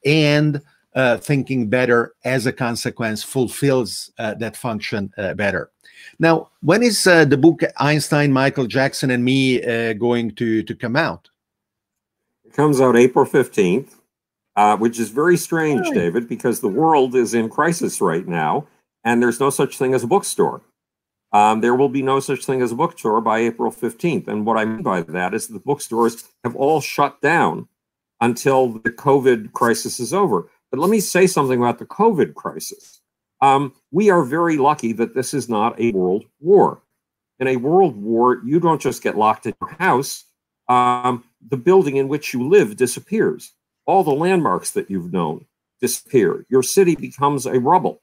and 0.05 0.61
uh, 0.95 1.17
thinking 1.19 1.69
better 1.69 2.15
as 2.25 2.47
a 2.47 2.53
consequence 2.53 3.23
fulfills 3.23 4.11
that 4.17 4.57
function 4.57 5.13
better. 5.37 5.71
Now, 6.19 6.51
when 6.61 6.83
is 6.83 7.03
the 7.05 7.39
book 7.41 7.63
Einstein, 7.79 8.33
Michael 8.33 8.67
Jackson, 8.67 9.11
and 9.11 9.25
Me 9.25 9.95
going 9.95 10.35
to 10.37 10.63
to 10.63 10.75
come 10.75 10.97
out? 10.97 11.31
It 12.45 12.53
comes 12.53 12.81
out 12.81 12.97
April 12.97 13.25
15th, 13.25 13.95
uh, 14.57 14.77
which 14.77 15.01
is 15.01 15.11
very 15.11 15.37
strange? 15.37 15.89
David, 15.91 16.29
because 16.29 16.61
the 16.61 16.69
world 16.69 17.15
is 17.15 17.35
in 17.35 17.49
crisis 17.49 18.01
right 18.01 18.27
now 18.27 18.67
and 19.05 19.23
there's 19.23 19.39
no 19.39 19.51
such 19.51 19.79
thing 19.79 19.95
as 19.95 20.03
a 20.03 20.07
bookstore. 20.07 20.63
Um, 21.35 21.61
there 21.61 21.75
will 21.75 21.89
be 21.89 22.01
no 22.01 22.21
such 22.21 22.45
thing 22.45 22.63
as 22.63 22.71
a 22.71 22.77
book 22.77 22.97
tour 22.97 23.21
by 23.21 23.41
April 23.41 23.73
15th. 23.73 24.29
And 24.29 24.47
what 24.47 24.57
I 24.57 24.65
mean 24.65 24.85
by 24.85 25.03
that 25.03 25.35
is 25.35 25.49
the 25.49 25.59
bookstores 25.59 26.25
have 26.45 26.55
all 26.55 26.81
shut 26.81 27.21
down 27.21 27.67
until 28.21 28.69
the 28.69 28.91
COVID 28.91 29.53
crisis 29.53 29.99
is 29.99 30.15
over. 30.15 30.49
But 30.71 30.79
let 30.79 30.91
me 30.91 31.01
say 31.01 31.27
something 31.27 31.59
about 31.59 31.81
the 31.81 31.87
COVID 31.87 32.35
crisis. 32.35 33.01
Um, 33.41 33.75
we 33.91 34.11
are 34.11 34.23
very 34.23 34.57
lucky 34.59 34.93
that 34.93 35.17
this 35.17 35.35
is 35.35 35.49
not 35.49 35.79
a 35.81 35.91
world 35.91 36.25
war. 36.39 36.83
In 37.41 37.49
a 37.49 37.57
world 37.57 37.97
war, 37.97 38.41
you 38.45 38.61
don't 38.61 38.81
just 38.81 39.03
get 39.03 39.19
locked 39.19 39.45
in 39.45 39.55
your 39.61 39.75
house. 39.81 40.25
Um, 40.69 41.25
the 41.51 41.57
building 41.57 41.97
in 41.97 42.07
which 42.07 42.33
you 42.33 42.49
live 42.49 42.77
disappears. 42.77 43.53
All 43.87 44.05
the 44.05 44.13
landmarks 44.13 44.71
that 44.71 44.89
you've 44.89 45.13
known 45.13 45.47
disappear. 45.81 46.47
Your 46.49 46.63
city 46.63 46.95
becomes 46.95 47.45
a 47.45 47.59
rubble. 47.59 48.03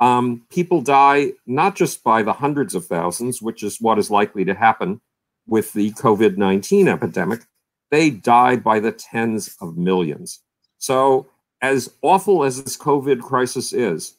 Um, 0.00 0.46
people 0.50 0.80
die 0.80 1.32
not 1.46 1.76
just 1.76 2.02
by 2.02 2.22
the 2.22 2.32
hundreds 2.32 2.74
of 2.74 2.86
thousands, 2.86 3.42
which 3.42 3.62
is 3.62 3.80
what 3.80 3.98
is 3.98 4.10
likely 4.10 4.44
to 4.46 4.54
happen 4.54 5.00
with 5.46 5.72
the 5.74 5.90
COVID 5.92 6.36
19 6.36 6.88
epidemic, 6.88 7.42
they 7.90 8.10
die 8.10 8.56
by 8.56 8.80
the 8.80 8.92
tens 8.92 9.56
of 9.60 9.76
millions. 9.76 10.40
So, 10.78 11.26
as 11.60 11.92
awful 12.00 12.44
as 12.44 12.62
this 12.62 12.76
COVID 12.76 13.20
crisis 13.20 13.72
is, 13.72 14.14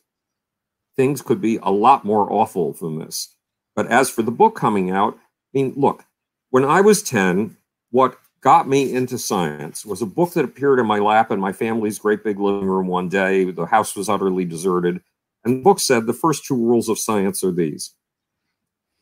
things 0.96 1.22
could 1.22 1.42
be 1.42 1.58
a 1.64 1.72
lot 1.72 2.06
more 2.06 2.32
awful 2.32 2.74
than 2.74 3.00
this. 3.00 3.36
But 3.76 3.88
as 3.88 4.10
for 4.10 4.22
the 4.22 4.32
book 4.32 4.56
coming 4.56 4.92
out, 4.92 5.16
I 5.16 5.20
mean, 5.54 5.74
look, 5.76 6.06
when 6.52 6.66
I 6.66 6.82
was 6.82 7.02
10, 7.02 7.58
what 7.90 8.18
got 8.42 8.68
me 8.68 8.94
into 8.94 9.18
science 9.18 9.86
was 9.86 10.02
a 10.02 10.06
book 10.06 10.34
that 10.34 10.46
appeared 10.46 10.80
in 10.80 10.86
my 10.86 11.00
lap 11.00 11.32
in 11.32 11.40
my 11.40 11.54
family's 11.54 12.00
great 12.00 12.24
big 12.24 12.40
living 12.40 12.68
room 12.68 12.88
one 12.88 13.10
day. 13.10 13.46
The 13.46 13.66
house 13.66 13.96
was 13.96 14.10
utterly 14.10 14.46
deserted. 14.46 15.02
And 15.44 15.58
the 15.58 15.64
book 15.64 15.80
said 15.80 16.06
the 16.06 16.14
first 16.14 16.46
two 16.46 16.56
rules 16.56 16.90
of 16.90 17.00
science 17.00 17.44
are 17.44 17.52
these 17.52 17.94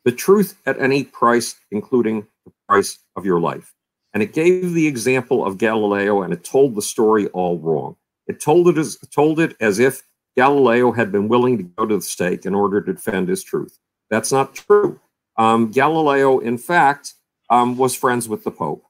the 0.06 0.12
truth 0.12 0.58
at 0.66 0.80
any 0.80 1.04
price, 1.04 1.56
including 1.72 2.26
the 2.46 2.52
price 2.68 3.00
of 3.16 3.26
your 3.26 3.40
life. 3.40 3.74
And 4.14 4.24
it 4.24 4.34
gave 4.34 4.74
the 4.74 4.88
example 4.88 5.46
of 5.46 5.58
Galileo 5.58 6.22
and 6.22 6.34
it 6.34 6.44
told 6.44 6.76
the 6.76 6.82
story 6.82 7.28
all 7.28 7.60
wrong. 7.60 7.96
It 8.26 8.42
told 8.42 8.68
it 8.70 8.78
as 8.78 8.98
told 9.12 9.40
it 9.40 9.56
as 9.60 9.78
if 9.78 10.02
Galileo 10.36 10.92
had 10.92 11.12
been 11.12 11.28
willing 11.28 11.58
to 11.58 11.64
go 11.64 11.86
to 11.86 11.98
the 11.98 12.02
stake 12.02 12.46
in 12.46 12.56
order 12.56 12.82
to 12.82 12.94
defend 12.94 13.28
his 13.28 13.44
truth. 13.44 13.78
That's 14.10 14.32
not 14.32 14.56
true. 14.56 15.00
Um, 15.38 15.72
Galileo, 15.72 16.40
in 16.40 16.58
fact, 16.58 17.14
um, 17.50 17.78
was 17.78 17.96
friends 17.96 18.28
with 18.28 18.44
the 18.44 18.52
Pope, 18.52 18.84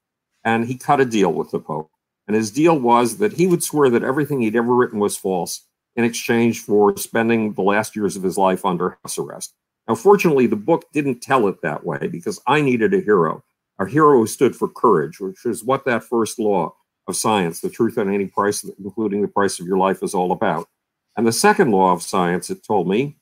and 0.44 0.66
he 0.66 0.78
cut 0.78 1.00
a 1.00 1.06
deal 1.06 1.34
with 1.34 1.52
the 1.52 1.60
Pope. 1.60 1.92
And 2.28 2.36
his 2.36 2.52
deal 2.52 2.80
was 2.80 3.18
that 3.18 3.34
he 3.34 3.48
would 3.48 3.64
swear 3.64 3.90
that 3.90 4.04
everything 4.04 4.42
he'd 4.42 4.56
ever 4.56 4.76
written 4.76 5.00
was 5.00 5.18
false 5.18 5.66
in 5.96 6.04
exchange 6.06 6.62
for 6.62 6.96
spending 6.98 7.54
the 7.54 7.62
last 7.62 7.96
years 7.96 8.16
of 8.16 8.24
his 8.24 8.38
life 8.38 8.66
under 8.66 8.98
house 9.04 9.18
arrest. 9.18 9.54
Now, 9.88 9.96
fortunately, 9.96 10.48
the 10.48 10.56
book 10.56 10.86
didn't 10.94 11.22
tell 11.22 11.48
it 11.48 11.62
that 11.62 11.86
way 11.86 12.08
because 12.08 12.40
I 12.46 12.62
needed 12.62 12.94
a 12.94 13.02
hero, 13.02 13.44
a 13.80 13.88
hero 13.88 14.18
who 14.20 14.28
stood 14.28 14.56
for 14.56 14.68
courage, 14.68 15.20
which 15.20 15.46
is 15.46 15.64
what 15.64 15.86
that 15.86 16.04
first 16.04 16.38
law 16.40 16.76
of 17.08 17.16
science, 17.16 17.60
the 17.60 17.70
truth 17.70 17.98
at 17.98 18.08
any 18.08 18.28
price, 18.28 18.64
including 18.64 19.22
the 19.22 19.28
price 19.28 19.60
of 19.60 19.66
your 19.66 19.78
life, 19.78 20.04
is 20.04 20.14
all 20.14 20.32
about. 20.32 20.68
And 21.18 21.26
the 21.26 21.32
second 21.32 21.72
law 21.72 21.92
of 21.92 22.04
science, 22.04 22.50
it 22.50 22.64
told 22.64 22.88
me, 22.88 23.18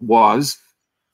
was 0.00 0.58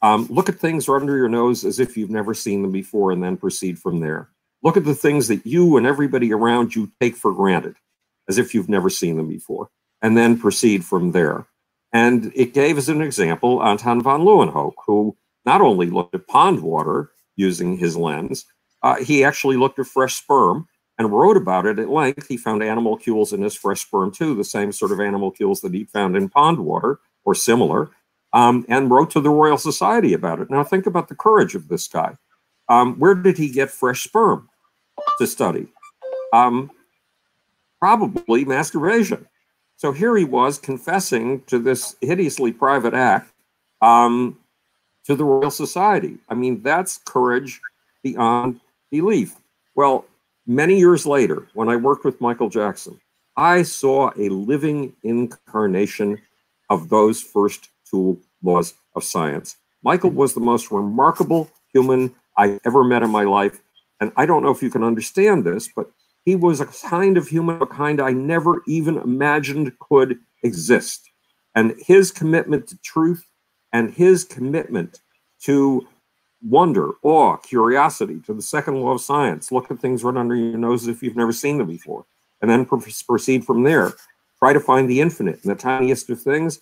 um, 0.02 0.26
look 0.28 0.48
at 0.48 0.56
things 0.56 0.88
under 0.88 1.16
your 1.16 1.28
nose 1.28 1.64
as 1.64 1.78
if 1.78 1.96
you've 1.96 2.10
never 2.10 2.34
seen 2.34 2.62
them 2.62 2.72
before 2.72 3.12
and 3.12 3.22
then 3.22 3.36
proceed 3.36 3.78
from 3.78 4.00
there. 4.00 4.28
Look 4.62 4.76
at 4.76 4.84
the 4.84 4.94
things 4.94 5.28
that 5.28 5.46
you 5.46 5.76
and 5.76 5.86
everybody 5.86 6.32
around 6.32 6.74
you 6.74 6.90
take 7.00 7.16
for 7.16 7.32
granted 7.32 7.76
as 8.28 8.36
if 8.36 8.54
you've 8.54 8.68
never 8.68 8.90
seen 8.90 9.16
them 9.16 9.28
before 9.28 9.70
and 10.06 10.16
then 10.16 10.38
proceed 10.38 10.84
from 10.84 11.10
there. 11.10 11.48
And 11.92 12.30
it 12.36 12.54
gave 12.54 12.78
as 12.78 12.88
an 12.88 13.02
example 13.02 13.60
Anton 13.60 14.00
von 14.00 14.20
Leeuwenhoek, 14.20 14.74
who 14.86 15.16
not 15.44 15.60
only 15.60 15.90
looked 15.90 16.14
at 16.14 16.28
pond 16.28 16.60
water 16.60 17.10
using 17.34 17.76
his 17.76 17.96
lens, 17.96 18.44
uh, 18.84 19.02
he 19.02 19.24
actually 19.24 19.56
looked 19.56 19.80
at 19.80 19.86
fresh 19.88 20.14
sperm 20.14 20.68
and 20.96 21.10
wrote 21.10 21.36
about 21.36 21.66
it 21.66 21.80
at 21.80 21.90
length. 21.90 22.28
He 22.28 22.36
found 22.36 22.62
animalcules 22.62 23.32
in 23.32 23.42
his 23.42 23.56
fresh 23.56 23.80
sperm 23.80 24.12
too, 24.12 24.36
the 24.36 24.44
same 24.44 24.70
sort 24.70 24.92
of 24.92 25.00
animalcules 25.00 25.60
that 25.62 25.74
he 25.74 25.82
found 25.86 26.16
in 26.16 26.28
pond 26.28 26.60
water 26.60 27.00
or 27.24 27.34
similar, 27.34 27.90
um, 28.32 28.64
and 28.68 28.92
wrote 28.92 29.10
to 29.10 29.20
the 29.20 29.30
Royal 29.30 29.58
Society 29.58 30.12
about 30.12 30.38
it. 30.38 30.50
Now 30.50 30.62
think 30.62 30.86
about 30.86 31.08
the 31.08 31.16
courage 31.16 31.56
of 31.56 31.66
this 31.66 31.88
guy. 31.88 32.16
Um, 32.68 32.94
where 33.00 33.16
did 33.16 33.38
he 33.38 33.48
get 33.50 33.72
fresh 33.72 34.04
sperm 34.04 34.48
to 35.18 35.26
study? 35.26 35.66
Um, 36.32 36.70
probably 37.80 38.44
masturbation. 38.44 39.26
So 39.76 39.92
here 39.92 40.16
he 40.16 40.24
was 40.24 40.58
confessing 40.58 41.42
to 41.46 41.58
this 41.58 41.96
hideously 42.00 42.52
private 42.52 42.94
act 42.94 43.32
um, 43.82 44.38
to 45.04 45.14
the 45.14 45.24
Royal 45.24 45.50
Society. 45.50 46.18
I 46.28 46.34
mean, 46.34 46.62
that's 46.62 46.98
courage 46.98 47.60
beyond 48.02 48.60
belief. 48.90 49.36
Well, 49.74 50.06
many 50.46 50.78
years 50.78 51.04
later, 51.04 51.46
when 51.52 51.68
I 51.68 51.76
worked 51.76 52.04
with 52.04 52.20
Michael 52.20 52.48
Jackson, 52.48 52.98
I 53.36 53.62
saw 53.62 54.10
a 54.16 54.30
living 54.30 54.94
incarnation 55.02 56.22
of 56.70 56.88
those 56.88 57.20
first 57.20 57.68
two 57.88 58.18
laws 58.42 58.74
of 58.94 59.04
science. 59.04 59.56
Michael 59.82 60.10
was 60.10 60.32
the 60.32 60.40
most 60.40 60.70
remarkable 60.70 61.50
human 61.72 62.14
I 62.36 62.58
ever 62.64 62.82
met 62.82 63.02
in 63.02 63.10
my 63.10 63.24
life. 63.24 63.60
And 64.00 64.10
I 64.16 64.24
don't 64.26 64.42
know 64.42 64.50
if 64.50 64.62
you 64.62 64.70
can 64.70 64.82
understand 64.82 65.44
this, 65.44 65.68
but 65.68 65.90
he 66.26 66.34
was 66.34 66.60
a 66.60 66.66
kind 66.66 67.16
of 67.16 67.28
human, 67.28 67.62
a 67.62 67.66
kind 67.66 68.00
I 68.00 68.10
never 68.10 68.62
even 68.66 68.98
imagined 68.98 69.72
could 69.78 70.18
exist. 70.42 71.08
And 71.54 71.74
his 71.78 72.10
commitment 72.10 72.66
to 72.68 72.76
truth 72.78 73.24
and 73.72 73.94
his 73.94 74.24
commitment 74.24 75.00
to 75.42 75.86
wonder, 76.42 76.90
awe, 77.02 77.36
curiosity, 77.36 78.20
to 78.26 78.34
the 78.34 78.42
second 78.42 78.80
law 78.80 78.92
of 78.92 79.00
science. 79.00 79.52
Look 79.52 79.70
at 79.70 79.78
things 79.78 80.02
right 80.02 80.16
under 80.16 80.34
your 80.34 80.58
nose 80.58 80.88
if 80.88 81.00
you've 81.00 81.16
never 81.16 81.32
seen 81.32 81.58
them 81.58 81.68
before, 81.68 82.04
and 82.42 82.50
then 82.50 82.66
proceed 82.66 83.44
from 83.44 83.62
there. 83.62 83.92
Try 84.40 84.52
to 84.52 84.60
find 84.60 84.90
the 84.90 85.00
infinite 85.00 85.44
in 85.44 85.48
the 85.48 85.54
tiniest 85.54 86.10
of 86.10 86.20
things. 86.20 86.60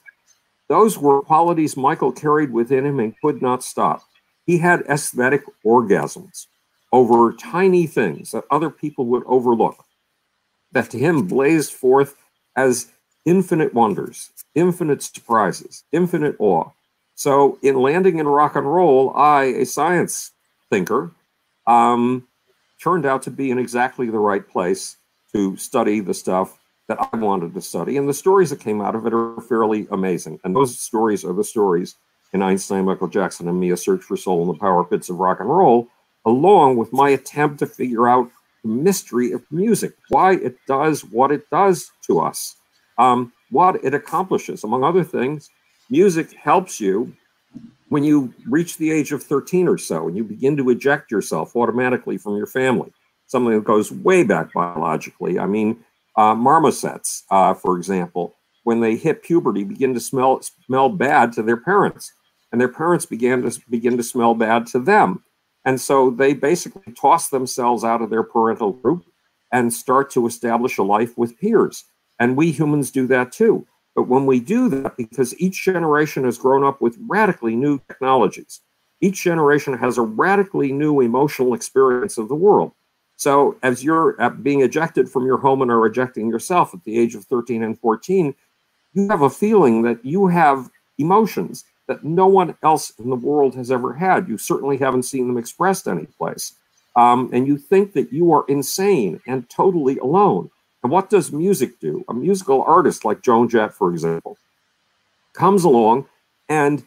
Those 0.68 0.98
were 0.98 1.22
qualities 1.22 1.76
Michael 1.76 2.12
carried 2.12 2.52
within 2.52 2.84
him 2.84 3.00
and 3.00 3.14
could 3.20 3.40
not 3.40 3.64
stop. 3.64 4.02
He 4.46 4.58
had 4.58 4.82
aesthetic 4.82 5.42
orgasms 5.64 6.46
over 6.94 7.32
tiny 7.32 7.88
things 7.88 8.30
that 8.30 8.44
other 8.52 8.70
people 8.70 9.04
would 9.06 9.24
overlook, 9.26 9.84
that 10.70 10.88
to 10.88 10.96
him 10.96 11.26
blazed 11.26 11.72
forth 11.72 12.14
as 12.54 12.86
infinite 13.24 13.74
wonders, 13.74 14.30
infinite 14.54 15.02
surprises, 15.02 15.82
infinite 15.90 16.36
awe. 16.38 16.70
So, 17.16 17.58
in 17.62 17.80
landing 17.80 18.20
in 18.20 18.28
rock 18.28 18.54
and 18.54 18.72
roll, 18.72 19.12
I, 19.16 19.42
a 19.44 19.66
science 19.66 20.30
thinker, 20.70 21.10
um, 21.66 22.28
turned 22.80 23.06
out 23.06 23.22
to 23.22 23.30
be 23.32 23.50
in 23.50 23.58
exactly 23.58 24.08
the 24.08 24.20
right 24.20 24.46
place 24.48 24.96
to 25.32 25.56
study 25.56 25.98
the 25.98 26.14
stuff 26.14 26.60
that 26.86 27.08
I 27.12 27.16
wanted 27.16 27.54
to 27.54 27.60
study. 27.60 27.96
And 27.96 28.08
the 28.08 28.14
stories 28.14 28.50
that 28.50 28.60
came 28.60 28.80
out 28.80 28.94
of 28.94 29.04
it 29.04 29.12
are 29.12 29.40
fairly 29.40 29.88
amazing. 29.90 30.38
And 30.44 30.54
those 30.54 30.78
stories 30.78 31.24
are 31.24 31.32
the 31.32 31.42
stories 31.42 31.96
in 32.32 32.40
Einstein, 32.40 32.84
Michael 32.84 33.08
Jackson, 33.08 33.48
and 33.48 33.58
me, 33.58 33.70
A 33.70 33.76
Search 33.76 34.02
for 34.02 34.16
Soul 34.16 34.42
in 34.42 34.48
the 34.48 34.54
Power 34.60 34.84
Pits 34.84 35.08
of 35.08 35.18
Rock 35.18 35.40
and 35.40 35.48
Roll, 35.48 35.88
along 36.26 36.76
with 36.76 36.92
my 36.92 37.10
attempt 37.10 37.58
to 37.58 37.66
figure 37.66 38.08
out 38.08 38.30
the 38.62 38.68
mystery 38.68 39.32
of 39.32 39.42
music, 39.50 39.92
why 40.08 40.34
it 40.34 40.56
does 40.66 41.04
what 41.04 41.30
it 41.30 41.48
does 41.50 41.90
to 42.06 42.20
us, 42.20 42.56
um, 42.98 43.32
what 43.50 43.82
it 43.84 43.94
accomplishes. 43.94 44.64
Among 44.64 44.84
other 44.84 45.04
things, 45.04 45.50
music 45.90 46.32
helps 46.32 46.80
you 46.80 47.14
when 47.88 48.02
you 48.02 48.32
reach 48.48 48.78
the 48.78 48.90
age 48.90 49.12
of 49.12 49.22
13 49.22 49.68
or 49.68 49.78
so 49.78 50.08
and 50.08 50.16
you 50.16 50.24
begin 50.24 50.56
to 50.56 50.70
eject 50.70 51.10
yourself 51.10 51.54
automatically 51.54 52.16
from 52.16 52.36
your 52.36 52.46
family, 52.46 52.92
something 53.26 53.52
that 53.52 53.64
goes 53.64 53.92
way 53.92 54.24
back 54.24 54.52
biologically. 54.52 55.38
I 55.38 55.46
mean, 55.46 55.84
uh, 56.16 56.34
marmosets, 56.34 57.22
uh, 57.30 57.54
for 57.54 57.76
example, 57.76 58.34
when 58.64 58.80
they 58.80 58.96
hit 58.96 59.22
puberty, 59.22 59.62
begin 59.62 59.94
to 59.94 60.00
smell 60.00 60.40
smell 60.42 60.88
bad 60.88 61.32
to 61.34 61.42
their 61.42 61.56
parents, 61.56 62.12
and 62.50 62.60
their 62.60 62.68
parents 62.68 63.04
began 63.04 63.42
to 63.42 63.60
begin 63.68 63.96
to 63.96 64.02
smell 64.02 64.34
bad 64.34 64.66
to 64.68 64.78
them. 64.78 65.22
And 65.64 65.80
so 65.80 66.10
they 66.10 66.34
basically 66.34 66.92
toss 66.92 67.28
themselves 67.28 67.84
out 67.84 68.02
of 68.02 68.10
their 68.10 68.22
parental 68.22 68.72
group 68.72 69.04
and 69.52 69.72
start 69.72 70.10
to 70.10 70.26
establish 70.26 70.78
a 70.78 70.82
life 70.82 71.16
with 71.16 71.38
peers. 71.38 71.84
And 72.18 72.36
we 72.36 72.50
humans 72.50 72.90
do 72.90 73.06
that 73.08 73.32
too. 73.32 73.66
But 73.94 74.08
when 74.08 74.26
we 74.26 74.40
do 74.40 74.68
that, 74.70 74.96
because 74.96 75.38
each 75.40 75.62
generation 75.62 76.24
has 76.24 76.38
grown 76.38 76.64
up 76.64 76.80
with 76.80 76.98
radically 77.06 77.54
new 77.54 77.80
technologies, 77.88 78.60
each 79.00 79.22
generation 79.22 79.76
has 79.78 79.96
a 79.96 80.02
radically 80.02 80.72
new 80.72 81.00
emotional 81.00 81.54
experience 81.54 82.18
of 82.18 82.28
the 82.28 82.34
world. 82.34 82.72
So 83.16 83.56
as 83.62 83.84
you're 83.84 84.20
uh, 84.20 84.30
being 84.30 84.62
ejected 84.62 85.08
from 85.08 85.24
your 85.24 85.38
home 85.38 85.62
and 85.62 85.70
are 85.70 85.86
ejecting 85.86 86.28
yourself 86.28 86.74
at 86.74 86.82
the 86.84 86.98
age 86.98 87.14
of 87.14 87.24
13 87.24 87.62
and 87.62 87.78
14, 87.78 88.34
you 88.92 89.08
have 89.08 89.22
a 89.22 89.30
feeling 89.30 89.82
that 89.82 90.04
you 90.04 90.26
have 90.26 90.68
emotions 90.98 91.64
that 91.86 92.04
no 92.04 92.26
one 92.26 92.56
else 92.62 92.92
in 92.98 93.10
the 93.10 93.16
world 93.16 93.54
has 93.54 93.70
ever 93.70 93.92
had. 93.92 94.28
You 94.28 94.38
certainly 94.38 94.76
haven't 94.78 95.02
seen 95.04 95.28
them 95.28 95.38
expressed 95.38 95.86
anyplace. 95.86 96.54
Um, 96.96 97.28
and 97.32 97.46
you 97.46 97.58
think 97.58 97.92
that 97.94 98.12
you 98.12 98.32
are 98.32 98.44
insane 98.48 99.20
and 99.26 99.48
totally 99.50 99.98
alone. 99.98 100.50
And 100.82 100.92
what 100.92 101.10
does 101.10 101.32
music 101.32 101.80
do? 101.80 102.04
A 102.08 102.14
musical 102.14 102.62
artist 102.62 103.04
like 103.04 103.22
Joan 103.22 103.48
Jett, 103.48 103.74
for 103.74 103.90
example, 103.90 104.38
comes 105.32 105.64
along 105.64 106.06
and 106.48 106.84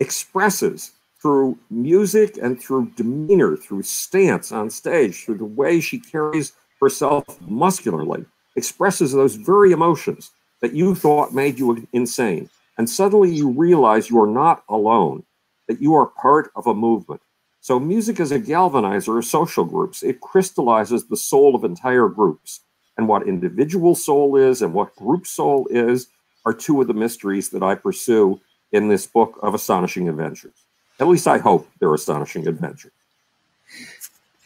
expresses 0.00 0.92
through 1.20 1.58
music 1.70 2.38
and 2.40 2.60
through 2.60 2.92
demeanor, 2.96 3.56
through 3.56 3.82
stance 3.82 4.52
on 4.52 4.68
stage, 4.70 5.24
through 5.24 5.38
the 5.38 5.44
way 5.44 5.80
she 5.80 5.98
carries 5.98 6.52
herself 6.80 7.24
muscularly, 7.40 8.24
expresses 8.56 9.12
those 9.12 9.36
very 9.36 9.72
emotions 9.72 10.30
that 10.60 10.74
you 10.74 10.94
thought 10.94 11.34
made 11.34 11.58
you 11.58 11.86
insane 11.92 12.48
And 12.76 12.90
suddenly 12.90 13.34
you 13.34 13.50
realize 13.50 14.10
you 14.10 14.20
are 14.20 14.26
not 14.26 14.64
alone, 14.68 15.24
that 15.68 15.80
you 15.80 15.94
are 15.94 16.06
part 16.06 16.50
of 16.56 16.66
a 16.66 16.74
movement. 16.74 17.20
So 17.60 17.80
music 17.80 18.20
is 18.20 18.32
a 18.32 18.40
galvanizer 18.40 19.18
of 19.18 19.24
social 19.24 19.64
groups. 19.64 20.02
It 20.02 20.20
crystallizes 20.20 21.06
the 21.06 21.16
soul 21.16 21.54
of 21.54 21.64
entire 21.64 22.08
groups. 22.08 22.60
And 22.96 23.08
what 23.08 23.26
individual 23.26 23.94
soul 23.94 24.36
is 24.36 24.62
and 24.62 24.74
what 24.74 24.94
group 24.96 25.26
soul 25.26 25.66
is 25.70 26.08
are 26.44 26.52
two 26.52 26.80
of 26.80 26.88
the 26.88 26.94
mysteries 26.94 27.50
that 27.50 27.62
I 27.62 27.74
pursue 27.74 28.40
in 28.72 28.88
this 28.88 29.06
book 29.06 29.38
of 29.42 29.54
astonishing 29.54 30.08
adventures. 30.08 30.64
At 31.00 31.08
least 31.08 31.26
I 31.26 31.38
hope 31.38 31.68
they're 31.80 31.94
astonishing 31.94 32.46
adventures. 32.46 32.92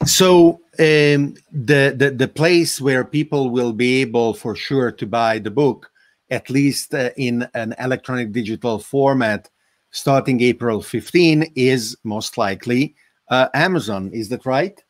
So 0.04 0.60
um, 0.78 1.34
the, 1.50 1.92
the 1.96 2.14
the 2.16 2.28
place 2.28 2.80
where 2.80 3.04
people 3.04 3.50
will 3.50 3.72
be 3.72 4.00
able 4.00 4.32
for 4.32 4.54
sure 4.54 4.92
to 4.92 5.06
buy 5.06 5.40
the 5.40 5.50
book, 5.50 5.90
at 6.30 6.50
least 6.50 6.94
uh, 6.94 7.10
in 7.16 7.48
an 7.54 7.74
electronic 7.78 8.32
digital 8.32 8.78
format, 8.78 9.48
starting 9.90 10.40
April 10.42 10.82
15, 10.82 11.52
is 11.54 11.96
most 12.04 12.38
likely 12.38 12.94
uh, 13.30 13.48
Amazon. 13.54 14.10
Is 14.12 14.28
that 14.28 14.46
right? 14.46 14.82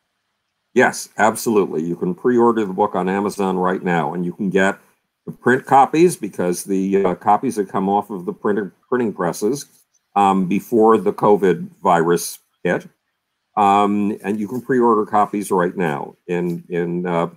Yes, 0.73 1.09
absolutely. 1.17 1.83
You 1.83 1.95
can 1.95 2.13
pre-order 2.13 2.65
the 2.65 2.73
book 2.73 2.95
on 2.95 3.09
Amazon 3.09 3.57
right 3.57 3.83
now, 3.83 4.13
and 4.13 4.25
you 4.25 4.33
can 4.33 4.49
get 4.49 4.77
the 5.25 5.31
print 5.31 5.65
copies 5.65 6.15
because 6.15 6.63
the 6.63 7.03
uh, 7.03 7.15
copies 7.15 7.55
that 7.55 7.69
come 7.69 7.89
off 7.89 8.09
of 8.09 8.25
the 8.25 8.33
printer 8.33 8.73
printing 8.87 9.13
presses 9.13 9.65
um, 10.15 10.47
before 10.47 10.97
the 10.97 11.13
COVID 11.13 11.69
virus 11.81 12.39
hit 12.63 12.87
um, 13.59 14.17
and 14.23 14.39
you 14.39 14.47
can 14.47 14.61
pre-order 14.61 15.05
copies 15.05 15.51
right 15.51 15.75
now 15.75 16.15
in 16.27 16.63
in 16.69 17.05
uh, 17.05 17.27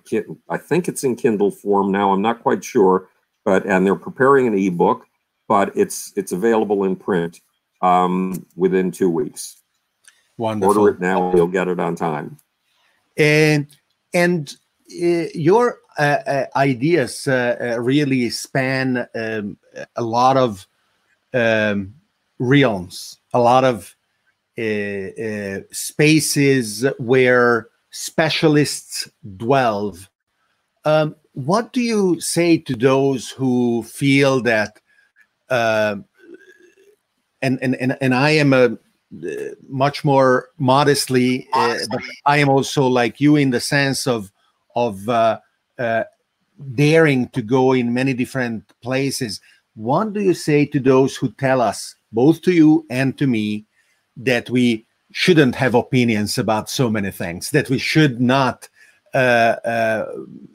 I 0.48 0.56
think 0.56 0.86
it's 0.86 1.02
in 1.02 1.16
Kindle 1.16 1.50
form 1.50 1.90
now. 1.90 2.12
I'm 2.12 2.22
not 2.22 2.42
quite 2.42 2.62
sure, 2.62 3.08
but 3.44 3.66
and 3.66 3.86
they're 3.86 3.94
preparing 3.94 4.46
an 4.46 4.58
ebook, 4.58 5.06
but 5.48 5.76
it's 5.76 6.12
it's 6.16 6.32
available 6.32 6.84
in 6.84 6.96
print 6.96 7.40
um, 7.80 8.46
within 8.56 8.90
two 8.90 9.10
weeks. 9.10 9.60
Wonderful. 10.38 10.78
Order 10.78 10.94
it 10.96 11.00
now; 11.00 11.34
you'll 11.34 11.46
get 11.46 11.68
it 11.68 11.80
on 11.80 11.94
time. 11.94 12.38
And 13.16 13.66
and 14.14 14.54
uh, 15.02 15.26
your 15.34 15.78
uh, 15.98 16.18
uh 16.26 16.46
ideas 16.56 17.28
uh, 17.28 17.56
uh, 17.60 17.80
really 17.80 18.30
span 18.30 19.06
um, 19.14 19.58
a 19.96 20.02
lot 20.02 20.36
of 20.36 20.66
um, 21.34 21.94
realms, 22.38 23.18
a 23.32 23.40
lot 23.40 23.64
of 23.64 23.94
uh, 24.58 24.62
uh, 24.62 25.60
spaces 25.70 26.84
where 26.98 27.68
specialists 27.90 29.08
dwell. 29.36 29.96
Um, 30.84 31.16
what 31.32 31.72
do 31.72 31.80
you 31.80 32.20
say 32.20 32.58
to 32.58 32.74
those 32.76 33.30
who 33.30 33.82
feel 33.82 34.40
that? 34.42 34.80
Uh, 35.48 35.96
and, 37.40 37.58
and 37.62 37.74
and 37.76 37.96
and 38.00 38.14
I 38.14 38.30
am 38.30 38.52
a 38.52 38.78
much 39.68 40.04
more 40.04 40.48
modestly, 40.58 41.48
uh, 41.52 41.76
but 41.90 42.00
I 42.24 42.38
am 42.38 42.48
also 42.48 42.86
like 42.86 43.20
you 43.20 43.36
in 43.36 43.50
the 43.50 43.60
sense 43.60 44.06
of 44.06 44.32
of 44.74 45.08
uh, 45.08 45.38
uh, 45.78 46.04
daring 46.74 47.28
to 47.30 47.42
go 47.42 47.72
in 47.72 47.92
many 47.92 48.14
different 48.14 48.72
places. 48.80 49.40
What 49.74 50.12
do 50.12 50.20
you 50.20 50.34
say 50.34 50.66
to 50.66 50.80
those 50.80 51.16
who 51.16 51.30
tell 51.32 51.60
us, 51.60 51.94
both 52.12 52.42
to 52.42 52.52
you 52.52 52.86
and 52.90 53.16
to 53.18 53.26
me, 53.26 53.66
that 54.16 54.48
we 54.50 54.86
shouldn't 55.10 55.54
have 55.56 55.74
opinions 55.74 56.38
about 56.38 56.70
so 56.70 56.90
many 56.90 57.10
things, 57.10 57.50
that 57.50 57.68
we 57.68 57.78
should 57.78 58.20
not, 58.20 58.68
uh, 58.68 58.68
uh, 58.68 58.71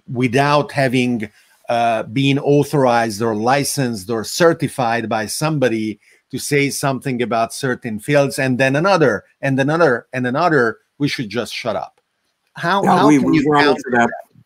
without 0.07 0.71
having 0.71 1.29
uh, 1.69 2.03
been 2.03 2.39
authorized 2.39 3.21
or 3.21 3.35
licensed 3.35 4.09
or 4.09 4.23
certified 4.23 5.09
by 5.09 5.25
somebody 5.25 5.99
to 6.31 6.39
say 6.39 6.69
something 6.69 7.21
about 7.21 7.53
certain 7.53 7.99
fields, 7.99 8.37
and 8.37 8.57
then 8.57 8.75
another, 8.75 9.23
and 9.41 9.59
another, 9.59 10.07
and 10.11 10.27
another, 10.27 10.79
we 10.97 11.07
should 11.07 11.29
just 11.29 11.53
shut 11.53 11.75
up. 11.75 12.01
How, 12.55 12.83
yeah, 12.83 12.97
how 12.97 13.07
we, 13.07 13.19
can 13.19 13.31
we 13.31 13.39
you 13.39 13.49
run 13.49 13.69
into 13.69 13.83
that? 13.91 14.07
that? 14.07 14.43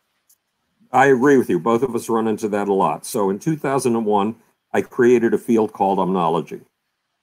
I 0.92 1.06
agree 1.06 1.38
with 1.38 1.48
you. 1.48 1.58
Both 1.58 1.82
of 1.82 1.94
us 1.94 2.08
run 2.08 2.28
into 2.28 2.48
that 2.48 2.68
a 2.68 2.72
lot. 2.72 3.06
So 3.06 3.30
in 3.30 3.38
2001, 3.38 4.36
I 4.72 4.82
created 4.82 5.34
a 5.34 5.38
field 5.38 5.72
called 5.72 5.98
omnology. 5.98 6.62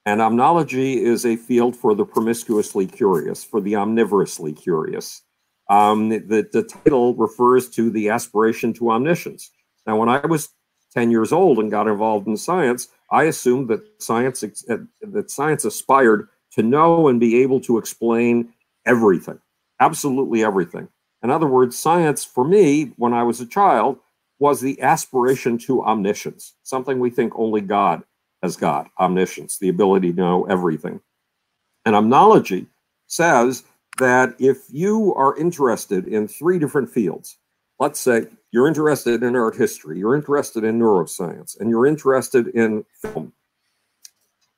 And 0.06 0.20
omnology 0.20 0.96
is 0.96 1.24
a 1.24 1.36
field 1.36 1.76
for 1.76 1.94
the 1.94 2.04
promiscuously 2.04 2.86
curious, 2.86 3.44
for 3.44 3.60
the 3.60 3.76
omnivorously 3.76 4.52
curious. 4.52 5.22
Um, 5.70 6.08
the, 6.08 6.48
the 6.52 6.64
title 6.64 7.14
refers 7.14 7.70
to 7.70 7.90
the 7.90 8.10
aspiration 8.10 8.72
to 8.74 8.90
omniscience. 8.90 9.50
Now, 9.86 9.96
when 9.96 10.08
I 10.08 10.26
was 10.26 10.50
10 10.94 11.12
years 11.12 11.32
old 11.32 11.60
and 11.60 11.70
got 11.70 11.86
involved 11.86 12.26
in 12.26 12.36
science, 12.36 12.88
I 13.12 13.24
assumed 13.24 13.68
that 13.68 13.80
science 14.02 14.42
uh, 14.42 14.76
that 15.00 15.30
science 15.30 15.64
aspired 15.64 16.28
to 16.52 16.64
know 16.64 17.06
and 17.06 17.20
be 17.20 17.40
able 17.42 17.60
to 17.60 17.78
explain 17.78 18.52
everything, 18.84 19.38
absolutely 19.78 20.42
everything. 20.42 20.88
In 21.22 21.30
other 21.30 21.46
words, 21.46 21.78
science 21.78 22.24
for 22.24 22.44
me, 22.44 22.92
when 22.96 23.12
I 23.12 23.22
was 23.22 23.40
a 23.40 23.46
child, 23.46 23.98
was 24.40 24.60
the 24.60 24.80
aspiration 24.80 25.58
to 25.58 25.84
omniscience, 25.84 26.54
something 26.64 26.98
we 26.98 27.10
think 27.10 27.32
only 27.36 27.60
God 27.60 28.02
has 28.42 28.56
got, 28.56 28.90
omniscience, 28.98 29.58
the 29.58 29.68
ability 29.68 30.10
to 30.12 30.16
know 30.16 30.44
everything. 30.46 31.00
And 31.84 31.94
omnology 31.94 32.66
says 33.06 33.64
that 33.98 34.34
if 34.38 34.58
you 34.70 35.14
are 35.14 35.36
interested 35.36 36.06
in 36.06 36.28
three 36.28 36.58
different 36.58 36.90
fields, 36.90 37.36
let's 37.78 38.00
say 38.00 38.26
you're 38.52 38.68
interested 38.68 39.22
in 39.22 39.36
art 39.36 39.56
history, 39.56 39.98
you're 39.98 40.14
interested 40.14 40.64
in 40.64 40.78
neuroscience, 40.78 41.58
and 41.58 41.70
you're 41.70 41.86
interested 41.86 42.48
in 42.48 42.84
film, 42.94 43.32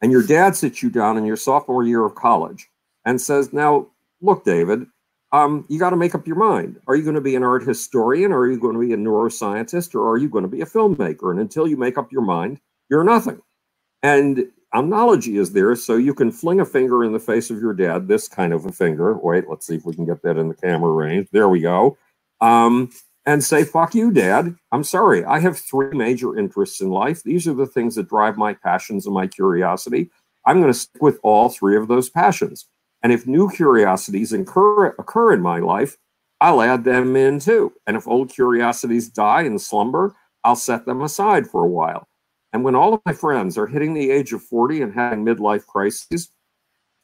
and 0.00 0.10
your 0.10 0.22
dad 0.22 0.56
sits 0.56 0.82
you 0.82 0.90
down 0.90 1.16
in 1.16 1.24
your 1.24 1.36
sophomore 1.36 1.84
year 1.84 2.04
of 2.04 2.14
college 2.14 2.68
and 3.04 3.20
says, 3.20 3.52
Now, 3.52 3.88
look, 4.20 4.44
David, 4.44 4.86
um, 5.32 5.64
you 5.68 5.78
got 5.78 5.90
to 5.90 5.96
make 5.96 6.14
up 6.14 6.26
your 6.26 6.36
mind. 6.36 6.80
Are 6.86 6.94
you 6.94 7.02
going 7.02 7.14
to 7.14 7.20
be 7.20 7.36
an 7.36 7.42
art 7.42 7.62
historian, 7.62 8.32
or 8.32 8.40
are 8.40 8.50
you 8.50 8.60
going 8.60 8.74
to 8.74 8.80
be 8.80 8.92
a 8.92 8.96
neuroscientist, 8.96 9.94
or 9.94 10.10
are 10.10 10.18
you 10.18 10.28
going 10.28 10.42
to 10.42 10.48
be 10.48 10.60
a 10.60 10.66
filmmaker? 10.66 11.30
And 11.30 11.40
until 11.40 11.66
you 11.66 11.76
make 11.76 11.96
up 11.96 12.12
your 12.12 12.22
mind, 12.22 12.60
you're 12.90 13.04
nothing. 13.04 13.40
And 14.02 14.50
omnology 14.74 15.38
is 15.38 15.52
there, 15.52 15.74
so 15.76 15.96
you 15.96 16.14
can 16.14 16.30
fling 16.30 16.60
a 16.60 16.64
finger 16.64 17.04
in 17.04 17.12
the 17.12 17.18
face 17.18 17.50
of 17.50 17.60
your 17.60 17.74
dad, 17.74 18.08
this 18.08 18.28
kind 18.28 18.52
of 18.52 18.66
a 18.66 18.72
finger. 18.72 19.14
Wait, 19.14 19.48
let's 19.48 19.66
see 19.66 19.76
if 19.76 19.84
we 19.84 19.94
can 19.94 20.06
get 20.06 20.22
that 20.22 20.38
in 20.38 20.48
the 20.48 20.54
camera 20.54 20.90
range. 20.90 21.28
There 21.30 21.48
we 21.48 21.60
go. 21.60 21.96
Um, 22.40 22.90
and 23.24 23.44
say, 23.44 23.64
fuck 23.64 23.94
you, 23.94 24.10
dad. 24.10 24.56
I'm 24.72 24.82
sorry. 24.84 25.24
I 25.24 25.38
have 25.40 25.58
three 25.58 25.96
major 25.96 26.36
interests 26.36 26.80
in 26.80 26.90
life. 26.90 27.22
These 27.22 27.46
are 27.46 27.54
the 27.54 27.66
things 27.66 27.94
that 27.94 28.08
drive 28.08 28.36
my 28.36 28.54
passions 28.54 29.06
and 29.06 29.14
my 29.14 29.26
curiosity. 29.26 30.10
I'm 30.44 30.60
going 30.60 30.72
to 30.72 30.78
stick 30.78 31.00
with 31.00 31.20
all 31.22 31.48
three 31.48 31.76
of 31.76 31.86
those 31.86 32.10
passions. 32.10 32.66
And 33.02 33.12
if 33.12 33.26
new 33.26 33.48
curiosities 33.50 34.32
incur, 34.32 34.88
occur 34.98 35.32
in 35.32 35.40
my 35.40 35.58
life, 35.58 35.96
I'll 36.40 36.62
add 36.62 36.82
them 36.82 37.14
in 37.14 37.38
too. 37.38 37.72
And 37.86 37.96
if 37.96 38.08
old 38.08 38.30
curiosities 38.30 39.08
die 39.08 39.42
in 39.42 39.58
slumber, 39.58 40.14
I'll 40.42 40.56
set 40.56 40.86
them 40.86 41.02
aside 41.02 41.46
for 41.46 41.64
a 41.64 41.68
while. 41.68 42.08
And 42.52 42.64
when 42.64 42.74
all 42.74 42.94
of 42.94 43.00
my 43.06 43.12
friends 43.12 43.56
are 43.56 43.66
hitting 43.66 43.94
the 43.94 44.10
age 44.10 44.32
of 44.32 44.42
40 44.42 44.82
and 44.82 44.94
having 44.94 45.24
midlife 45.24 45.66
crises, 45.66 46.30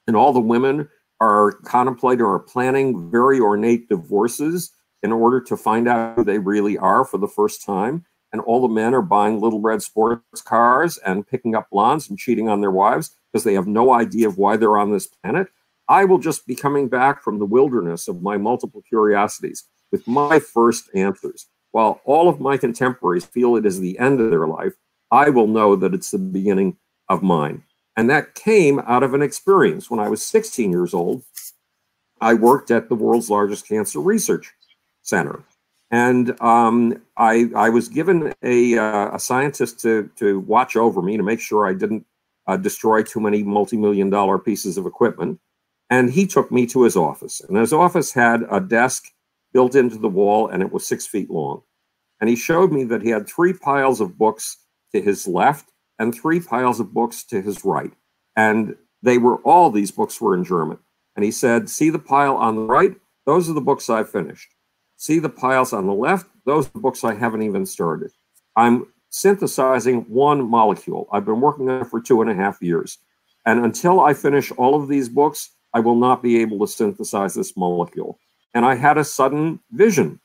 and 0.06 0.16
all 0.16 0.32
the 0.32 0.40
women 0.40 0.88
are 1.20 1.52
contemplating 1.52 2.24
or 2.24 2.38
planning 2.38 3.10
very 3.10 3.40
ornate 3.40 3.88
divorces 3.88 4.72
in 5.02 5.12
order 5.12 5.40
to 5.40 5.56
find 5.56 5.88
out 5.88 6.16
who 6.16 6.24
they 6.24 6.38
really 6.38 6.76
are 6.76 7.04
for 7.04 7.18
the 7.18 7.28
first 7.28 7.64
time, 7.64 8.04
and 8.32 8.40
all 8.42 8.60
the 8.60 8.72
men 8.72 8.94
are 8.94 9.02
buying 9.02 9.40
little 9.40 9.60
red 9.60 9.82
sports 9.82 10.42
cars 10.42 10.98
and 10.98 11.26
picking 11.26 11.54
up 11.54 11.68
blondes 11.70 12.08
and 12.08 12.18
cheating 12.18 12.48
on 12.48 12.60
their 12.60 12.70
wives 12.70 13.16
because 13.32 13.44
they 13.44 13.54
have 13.54 13.66
no 13.66 13.92
idea 13.92 14.28
of 14.28 14.38
why 14.38 14.56
they're 14.56 14.78
on 14.78 14.92
this 14.92 15.06
planet, 15.06 15.48
I 15.88 16.04
will 16.04 16.18
just 16.18 16.46
be 16.46 16.54
coming 16.54 16.88
back 16.88 17.22
from 17.22 17.38
the 17.38 17.46
wilderness 17.46 18.08
of 18.08 18.22
my 18.22 18.36
multiple 18.36 18.82
curiosities 18.82 19.64
with 19.90 20.06
my 20.06 20.38
first 20.38 20.90
answers. 20.94 21.46
While 21.70 22.00
all 22.04 22.28
of 22.28 22.40
my 22.40 22.56
contemporaries 22.56 23.24
feel 23.24 23.56
it 23.56 23.64
is 23.64 23.80
the 23.80 23.98
end 23.98 24.20
of 24.20 24.30
their 24.30 24.46
life, 24.46 24.74
I 25.10 25.30
will 25.30 25.46
know 25.46 25.76
that 25.76 25.94
it's 25.94 26.10
the 26.10 26.18
beginning 26.18 26.76
of 27.08 27.22
mine. 27.22 27.62
And 27.96 28.08
that 28.10 28.34
came 28.34 28.78
out 28.80 29.02
of 29.02 29.14
an 29.14 29.22
experience. 29.22 29.90
When 29.90 30.00
I 30.00 30.08
was 30.08 30.24
16 30.24 30.70
years 30.70 30.94
old, 30.94 31.24
I 32.20 32.34
worked 32.34 32.70
at 32.70 32.88
the 32.88 32.94
world's 32.94 33.30
largest 33.30 33.66
cancer 33.66 34.00
research 34.00 34.52
center. 35.02 35.42
And 35.90 36.38
um, 36.40 37.00
I, 37.16 37.50
I 37.56 37.70
was 37.70 37.88
given 37.88 38.34
a, 38.42 38.76
uh, 38.76 39.16
a 39.16 39.18
scientist 39.18 39.80
to, 39.80 40.10
to 40.16 40.40
watch 40.40 40.76
over 40.76 41.00
me 41.00 41.16
to 41.16 41.22
make 41.22 41.40
sure 41.40 41.66
I 41.66 41.74
didn't 41.74 42.04
uh, 42.46 42.56
destroy 42.56 43.02
too 43.02 43.20
many 43.20 43.42
multi 43.42 43.76
million 43.76 44.10
dollar 44.10 44.38
pieces 44.38 44.76
of 44.76 44.86
equipment. 44.86 45.40
And 45.90 46.10
he 46.10 46.26
took 46.26 46.52
me 46.52 46.66
to 46.66 46.82
his 46.82 46.96
office. 46.96 47.40
And 47.40 47.56
his 47.56 47.72
office 47.72 48.12
had 48.12 48.44
a 48.50 48.60
desk 48.60 49.06
built 49.52 49.74
into 49.74 49.96
the 49.96 50.08
wall, 50.08 50.48
and 50.48 50.62
it 50.62 50.70
was 50.70 50.86
six 50.86 51.06
feet 51.06 51.30
long. 51.30 51.62
And 52.20 52.28
he 52.28 52.36
showed 52.36 52.70
me 52.70 52.84
that 52.84 53.02
he 53.02 53.08
had 53.08 53.26
three 53.26 53.54
piles 53.54 54.00
of 54.00 54.18
books 54.18 54.58
to 54.92 55.00
his 55.00 55.26
left 55.26 55.70
and 55.98 56.14
three 56.14 56.40
piles 56.40 56.80
of 56.80 56.94
books 56.94 57.24
to 57.24 57.40
his 57.40 57.64
right. 57.64 57.92
And 58.36 58.76
they 59.02 59.18
were 59.18 59.36
all 59.38 59.70
these 59.70 59.90
books 59.90 60.20
were 60.20 60.34
in 60.34 60.44
German. 60.44 60.78
And 61.16 61.24
he 61.24 61.30
said, 61.30 61.68
See 61.68 61.90
the 61.90 61.98
pile 61.98 62.36
on 62.36 62.56
the 62.56 62.62
right? 62.62 62.94
Those 63.26 63.50
are 63.50 63.54
the 63.54 63.60
books 63.60 63.90
I've 63.90 64.10
finished. 64.10 64.48
See 64.96 65.18
the 65.18 65.28
piles 65.28 65.72
on 65.72 65.86
the 65.86 65.94
left? 65.94 66.26
Those 66.44 66.66
are 66.66 66.72
the 66.72 66.80
books 66.80 67.04
I 67.04 67.14
haven't 67.14 67.42
even 67.42 67.66
started. 67.66 68.10
I'm 68.56 68.86
synthesizing 69.10 70.02
one 70.08 70.48
molecule. 70.48 71.08
I've 71.12 71.24
been 71.24 71.40
working 71.40 71.68
on 71.70 71.82
it 71.82 71.86
for 71.86 72.00
two 72.00 72.20
and 72.20 72.30
a 72.30 72.34
half 72.34 72.60
years. 72.60 72.98
And 73.46 73.64
until 73.64 74.00
I 74.00 74.14
finish 74.14 74.50
all 74.52 74.74
of 74.74 74.88
these 74.88 75.08
books, 75.08 75.50
I 75.74 75.80
will 75.80 75.94
not 75.94 76.22
be 76.22 76.40
able 76.40 76.58
to 76.60 76.66
synthesize 76.66 77.34
this 77.34 77.56
molecule. 77.56 78.18
And 78.54 78.64
I 78.64 78.74
had 78.74 78.98
a 78.98 79.04
sudden 79.04 79.60
vision. 79.70 80.20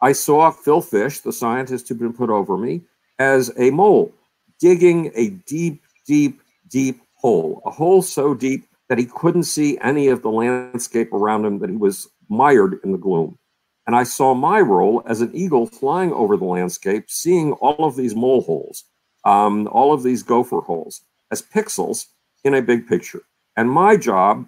I 0.00 0.12
saw 0.12 0.50
Phil 0.50 0.80
Fish, 0.80 1.20
the 1.20 1.32
scientist 1.32 1.88
who'd 1.88 1.98
been 1.98 2.12
put 2.12 2.30
over 2.30 2.58
me, 2.58 2.82
as 3.22 3.52
a 3.56 3.70
mole 3.70 4.12
digging 4.58 5.12
a 5.14 5.30
deep, 5.54 5.82
deep, 6.06 6.40
deep 6.68 7.00
hole, 7.14 7.62
a 7.64 7.70
hole 7.70 8.02
so 8.02 8.34
deep 8.34 8.66
that 8.88 8.98
he 8.98 9.06
couldn't 9.06 9.44
see 9.44 9.78
any 9.78 10.08
of 10.08 10.22
the 10.22 10.30
landscape 10.30 11.12
around 11.12 11.44
him, 11.44 11.60
that 11.60 11.70
he 11.70 11.76
was 11.76 12.08
mired 12.28 12.78
in 12.84 12.92
the 12.92 12.98
gloom. 12.98 13.38
And 13.86 13.96
I 13.96 14.02
saw 14.02 14.34
my 14.34 14.60
role 14.60 15.02
as 15.06 15.20
an 15.20 15.30
eagle 15.34 15.66
flying 15.66 16.12
over 16.12 16.36
the 16.36 16.44
landscape, 16.44 17.04
seeing 17.08 17.52
all 17.54 17.84
of 17.84 17.96
these 17.96 18.14
mole 18.14 18.42
holes, 18.42 18.84
um, 19.24 19.68
all 19.68 19.92
of 19.92 20.02
these 20.02 20.22
gopher 20.22 20.60
holes 20.60 21.02
as 21.30 21.42
pixels 21.42 22.06
in 22.44 22.54
a 22.54 22.62
big 22.62 22.86
picture. 22.86 23.22
And 23.56 23.70
my 23.70 23.96
job 23.96 24.46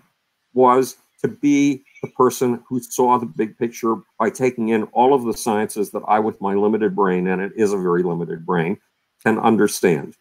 was 0.53 0.97
to 1.25 1.29
be 1.29 1.83
the 2.03 2.09
person 2.09 2.63
who 2.69 2.79
saw 2.81 3.17
the 3.17 3.25
big 3.25 3.57
picture 3.59 3.97
by 4.19 4.29
taking 4.29 4.69
in 4.69 4.83
all 4.93 5.15
of 5.15 5.25
the 5.25 5.33
sciences 5.33 5.91
that 5.93 6.03
I, 6.07 6.19
with 6.19 6.39
my 6.39 6.53
limited 6.53 6.95
brain, 6.95 7.27
and 7.27 7.41
it 7.41 7.53
is 7.57 7.73
a 7.73 7.79
very 7.79 8.03
limited 8.03 8.45
brain, 8.45 8.79
can 9.25 9.39
understand. 9.39 10.15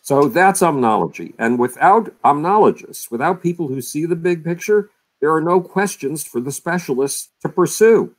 So 0.00 0.28
that's 0.28 0.62
omnology. 0.62 1.34
And 1.38 1.58
without 1.58 2.18
omnologists, 2.22 3.10
without 3.10 3.42
people 3.42 3.68
who 3.68 3.82
see 3.82 4.06
the 4.06 4.16
big 4.16 4.42
picture, 4.42 4.88
there 5.20 5.34
are 5.34 5.42
no 5.42 5.60
questions 5.60 6.24
for 6.24 6.40
the 6.40 6.50
specialists 6.50 7.28
to 7.42 7.50
pursue. 7.50 8.14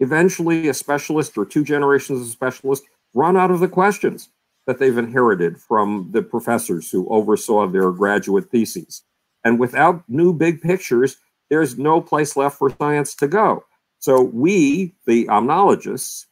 Eventually, 0.00 0.68
a 0.68 0.74
specialist 0.74 1.38
or 1.38 1.46
two 1.46 1.64
generations 1.64 2.20
of 2.20 2.26
specialists 2.26 2.86
run 3.14 3.38
out 3.38 3.50
of 3.50 3.60
the 3.60 3.68
questions 3.68 4.28
that 4.66 4.78
they've 4.78 4.98
inherited 4.98 5.58
from 5.58 6.10
the 6.12 6.20
professors 6.20 6.90
who 6.90 7.08
oversaw 7.08 7.66
their 7.66 7.90
graduate 7.90 8.50
theses. 8.50 9.02
And 9.44 9.58
without 9.58 10.04
new 10.08 10.32
big 10.32 10.60
pictures, 10.60 11.16
there's 11.50 11.78
no 11.78 12.00
place 12.00 12.36
left 12.36 12.58
for 12.58 12.70
science 12.70 13.14
to 13.16 13.28
go. 13.28 13.64
So 13.98 14.22
we, 14.22 14.94
the 15.06 15.26
omnologists, 15.26 16.26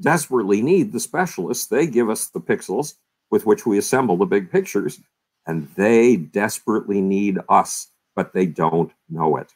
desperately 0.00 0.62
need 0.62 0.92
the 0.92 1.00
specialists. 1.00 1.66
They 1.66 1.86
give 1.86 2.08
us 2.08 2.28
the 2.28 2.40
pixels 2.40 2.94
with 3.30 3.46
which 3.46 3.66
we 3.66 3.78
assemble 3.78 4.16
the 4.16 4.26
big 4.26 4.50
pictures, 4.50 5.00
and 5.46 5.68
they 5.76 6.16
desperately 6.16 7.00
need 7.00 7.38
us 7.48 7.88
but 8.14 8.32
they 8.32 8.46
don't 8.46 8.92
know 9.08 9.36
it. 9.36 9.54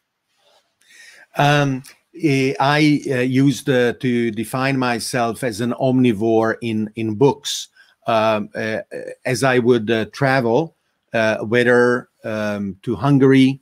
Um, 1.36 1.82
eh, 2.18 2.54
I 2.60 3.02
uh, 3.10 3.18
used 3.18 3.68
uh, 3.68 3.94
to 3.94 4.30
define 4.30 4.78
myself 4.78 5.42
as 5.44 5.60
an 5.60 5.72
omnivore 5.72 6.56
in 6.62 6.90
in 6.96 7.14
books. 7.14 7.68
Um, 8.06 8.50
uh, 8.54 8.80
as 9.24 9.42
I 9.42 9.58
would 9.58 9.90
uh, 9.90 10.04
travel, 10.12 10.76
uh, 11.14 11.38
whether 11.38 12.08
um, 12.24 12.76
to 12.82 12.96
Hungary 12.96 13.60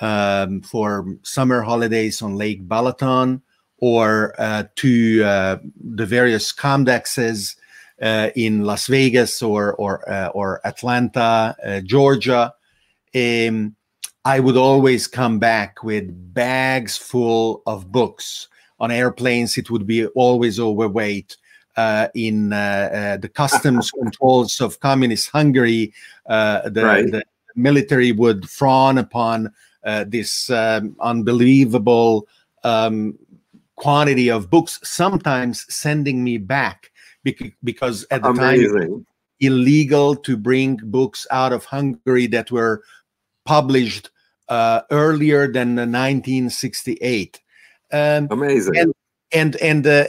um, 0.00 0.60
for 0.62 1.06
summer 1.22 1.62
holidays 1.62 2.22
on 2.22 2.36
Lake 2.36 2.66
Balaton, 2.66 3.42
or 3.78 4.34
uh, 4.38 4.64
to 4.76 5.18
the 5.18 6.06
various 6.06 6.52
Comdexes 6.52 7.56
in 8.34 8.62
Las 8.62 8.86
Vegas 8.86 9.42
or 9.42 9.74
or 9.74 10.02
or 10.34 10.60
Atlanta, 10.64 11.56
Georgia. 11.84 12.54
Um, 13.14 13.76
I 14.24 14.38
would 14.38 14.56
always 14.56 15.06
come 15.06 15.38
back 15.38 15.82
with 15.82 16.32
bags 16.32 16.96
full 16.96 17.62
of 17.66 17.90
books. 17.90 18.48
On 18.78 18.90
airplanes, 18.90 19.58
it 19.58 19.70
would 19.70 19.86
be 19.86 20.06
always 20.06 20.60
overweight. 20.60 21.36
Uh, 21.74 22.08
in 22.14 22.52
uh, 22.52 22.90
uh, 22.92 23.16
the 23.16 23.30
customs 23.30 23.90
controls 23.98 24.60
of 24.60 24.78
communist 24.80 25.30
Hungary, 25.30 25.90
uh, 26.26 26.68
the, 26.68 26.84
right. 26.84 27.10
the, 27.10 27.24
military 27.54 28.12
would 28.12 28.48
frown 28.48 28.98
upon 28.98 29.52
uh, 29.84 30.04
this 30.06 30.50
um, 30.50 30.96
unbelievable 31.00 32.28
um, 32.64 33.18
quantity 33.76 34.30
of 34.30 34.50
books, 34.50 34.78
sometimes 34.84 35.66
sending 35.72 36.22
me 36.22 36.38
back 36.38 36.90
because 37.62 38.04
at 38.10 38.22
the 38.22 38.28
Amazing. 38.28 38.78
time 38.78 39.06
illegal 39.40 40.14
to 40.14 40.36
bring 40.36 40.78
books 40.84 41.26
out 41.30 41.52
of 41.52 41.64
Hungary 41.64 42.26
that 42.28 42.50
were 42.50 42.82
published 43.44 44.10
uh, 44.48 44.82
earlier 44.90 45.50
than 45.50 45.74
1968. 45.74 47.40
Um, 47.92 48.28
Amazing. 48.30 48.76
And 48.76 48.94
and, 49.34 49.56
and 49.56 49.86
uh, 49.86 50.04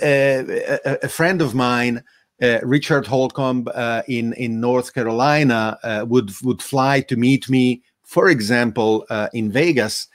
uh, 0.85 0.97
a 1.03 1.07
friend 1.07 1.41
of 1.41 1.55
mine, 1.55 2.03
uh, 2.43 2.59
Richard 2.61 3.07
Holcomb 3.07 3.67
uh, 3.73 4.01
in 4.07 4.33
in 4.33 4.59
North 4.59 4.93
Carolina, 4.93 5.79
uh, 5.83 6.05
would 6.07 6.31
would 6.43 6.61
fly 6.61 7.01
to 7.01 7.15
meet 7.15 7.49
me, 7.49 7.81
for 8.03 8.29
example, 8.29 9.05
in 9.33 9.51
Vegas, 9.51 10.07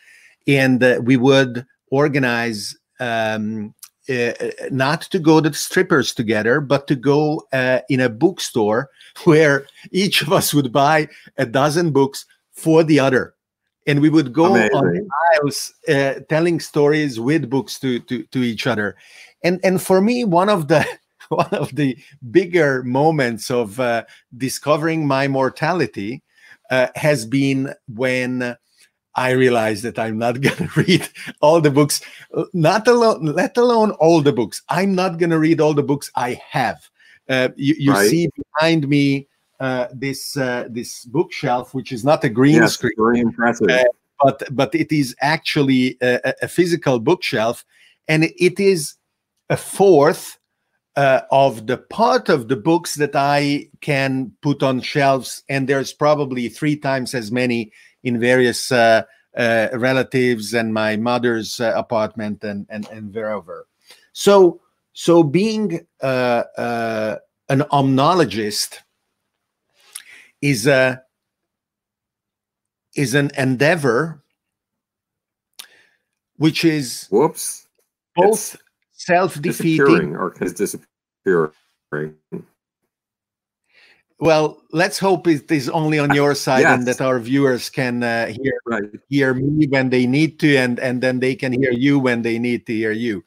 and 0.46 0.84
we 1.02 1.16
would 1.16 1.66
organize. 1.90 2.76
Um, 3.00 3.74
not 4.70 5.02
to 5.02 5.18
go 5.18 5.38
to 5.38 5.50
the 5.50 5.54
strippers 5.54 6.14
together, 6.14 6.62
but 6.62 6.86
to 6.86 6.96
go 6.96 7.46
in 7.90 8.00
a 8.00 8.08
bookstore 8.08 8.88
where 9.24 9.66
each 9.92 10.22
of 10.22 10.32
us 10.32 10.54
would 10.54 10.72
buy 10.72 11.06
a 11.36 11.44
dozen 11.44 11.90
books 11.92 12.24
for 12.52 12.82
the 12.82 12.98
other 12.98 13.34
and 13.86 14.00
we 14.00 14.08
would 14.08 14.32
go 14.32 14.54
Amazing. 14.54 14.74
on 14.74 15.08
aisles 15.34 15.74
uh, 15.88 16.14
telling 16.28 16.60
stories 16.60 17.20
with 17.20 17.50
books 17.50 17.78
to, 17.80 18.00
to 18.00 18.22
to 18.24 18.42
each 18.42 18.66
other 18.66 18.96
and 19.42 19.60
and 19.62 19.80
for 19.80 20.00
me 20.00 20.24
one 20.24 20.48
of 20.48 20.68
the 20.68 20.84
one 21.40 21.52
of 21.52 21.74
the 21.74 21.96
bigger 22.30 22.82
moments 22.82 23.50
of 23.50 23.78
uh, 23.80 24.04
discovering 24.36 25.06
my 25.06 25.28
mortality 25.28 26.22
uh, 26.70 26.88
has 26.96 27.26
been 27.26 27.74
when 27.88 28.56
I 29.14 29.30
realized 29.30 29.82
that 29.82 29.98
I'm 29.98 30.18
not 30.18 30.40
going 30.40 30.68
to 30.68 30.80
read 30.80 31.08
all 31.40 31.60
the 31.60 31.70
books, 31.70 32.00
not 32.52 32.86
alone, 32.86 33.26
let 33.26 33.56
alone 33.56 33.90
all 33.92 34.22
the 34.22 34.32
books. 34.32 34.62
I'm 34.68 34.94
not 34.94 35.18
going 35.18 35.30
to 35.30 35.38
read 35.38 35.60
all 35.60 35.74
the 35.74 35.82
books 35.82 36.10
I 36.14 36.40
have. 36.48 36.88
Uh, 37.28 37.48
you, 37.56 37.74
you 37.78 37.92
right. 37.92 38.08
see 38.08 38.30
behind 38.36 38.88
me 38.88 39.28
uh, 39.60 39.88
this 39.92 40.36
uh, 40.36 40.66
this 40.70 41.04
bookshelf, 41.04 41.74
which 41.74 41.92
is 41.92 42.04
not 42.04 42.24
a 42.24 42.28
green 42.28 42.54
yes, 42.54 42.74
screen, 42.74 42.94
very 42.96 43.20
impressive, 43.20 43.68
uh, 43.68 43.84
but 44.22 44.42
but 44.52 44.74
it 44.74 44.92
is 44.92 45.14
actually 45.20 45.98
a, 46.00 46.32
a, 46.42 46.48
physical 46.48 47.00
bookshelf, 47.00 47.64
and 48.06 48.24
it 48.24 48.60
is 48.60 48.94
a 49.50 49.56
fourth 49.56 50.37
uh, 50.98 51.22
of 51.30 51.68
the 51.68 51.78
part 51.78 52.28
of 52.28 52.48
the 52.48 52.56
books 52.56 52.96
that 52.96 53.14
I 53.14 53.70
can 53.80 54.32
put 54.42 54.64
on 54.64 54.80
shelves, 54.80 55.44
and 55.48 55.68
there's 55.68 55.92
probably 55.92 56.48
three 56.48 56.74
times 56.74 57.14
as 57.14 57.30
many 57.30 57.70
in 58.02 58.18
various 58.18 58.72
uh, 58.72 59.02
uh, 59.36 59.68
relatives 59.74 60.52
and 60.54 60.74
my 60.74 60.96
mother's 60.96 61.60
apartment 61.60 62.42
and 62.42 62.66
and 62.68 62.88
and 62.88 63.14
wherever. 63.14 63.68
So 64.12 64.60
so 64.92 65.22
being 65.22 65.86
an 66.02 67.18
omnologist 67.48 68.78
is 70.42 70.66
a 70.66 71.00
is 72.96 73.14
an 73.14 73.30
endeavor 73.38 74.24
which 76.38 76.64
is 76.64 77.06
whoops 77.10 77.68
both 78.16 78.56
self-defeating 79.08 80.16
or 80.16 80.34
is 80.40 80.52
disappearing 80.52 82.14
well 84.20 84.60
let's 84.72 84.98
hope 84.98 85.26
it 85.26 85.50
is 85.50 85.68
only 85.70 85.98
on 85.98 86.12
your 86.14 86.34
side 86.34 86.60
yes. 86.60 86.74
and 86.74 86.86
that 86.86 87.00
our 87.00 87.18
viewers 87.18 87.70
can 87.70 88.02
uh, 88.02 88.26
hear 88.26 88.56
right. 88.66 88.90
hear 89.08 89.34
me 89.34 89.66
when 89.66 89.88
they 89.88 90.04
need 90.06 90.38
to 90.38 90.56
and 90.56 90.78
and 90.78 91.00
then 91.00 91.20
they 91.20 91.34
can 91.34 91.52
hear 91.52 91.72
you 91.72 91.98
when 91.98 92.22
they 92.22 92.38
need 92.38 92.66
to 92.66 92.72
hear 92.72 92.92
you 92.92 93.24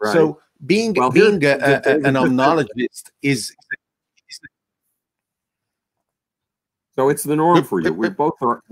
right. 0.00 0.12
so 0.12 0.38
being 0.66 0.94
well, 0.94 1.10
being 1.10 1.44
a, 1.44 1.54
a, 1.84 1.92
an 2.08 2.14
omnologist 2.14 3.10
is 3.22 3.52
So 6.94 7.08
it's 7.08 7.24
the 7.24 7.36
norm 7.36 7.64
for 7.64 7.80
you. 7.80 7.92
We 7.92 8.08
both 8.08 8.40
are 8.40 8.62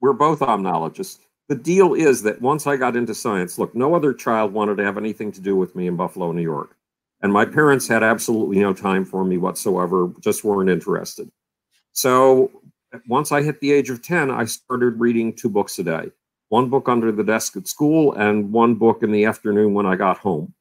we're 0.00 0.12
both 0.12 0.40
omnologists. 0.40 1.18
The 1.48 1.54
deal 1.54 1.94
is 1.94 2.22
that 2.22 2.42
once 2.42 2.66
I 2.66 2.76
got 2.76 2.96
into 2.96 3.14
science, 3.14 3.58
look, 3.58 3.74
no 3.74 3.94
other 3.94 4.12
child 4.12 4.52
wanted 4.52 4.76
to 4.76 4.84
have 4.84 4.98
anything 4.98 5.32
to 5.32 5.40
do 5.40 5.56
with 5.56 5.74
me 5.74 5.86
in 5.86 5.96
Buffalo, 5.96 6.32
New 6.32 6.42
York. 6.42 6.76
And 7.22 7.32
my 7.32 7.44
parents 7.44 7.88
had 7.88 8.02
absolutely 8.02 8.58
no 8.60 8.72
time 8.72 9.04
for 9.04 9.24
me 9.24 9.38
whatsoever, 9.38 10.12
just 10.20 10.44
weren't 10.44 10.70
interested. 10.70 11.30
So 11.92 12.50
once 13.08 13.32
I 13.32 13.42
hit 13.42 13.60
the 13.60 13.72
age 13.72 13.90
of 13.90 14.02
10, 14.02 14.30
I 14.30 14.44
started 14.44 15.00
reading 15.00 15.32
two 15.32 15.48
books 15.48 15.78
a 15.78 15.84
day 15.84 16.10
one 16.50 16.70
book 16.70 16.88
under 16.88 17.12
the 17.12 17.24
desk 17.24 17.56
at 17.58 17.68
school 17.68 18.14
and 18.14 18.50
one 18.50 18.74
book 18.74 19.02
in 19.02 19.12
the 19.12 19.26
afternoon 19.26 19.74
when 19.74 19.84
I 19.84 19.96
got 19.96 20.16
home. 20.16 20.54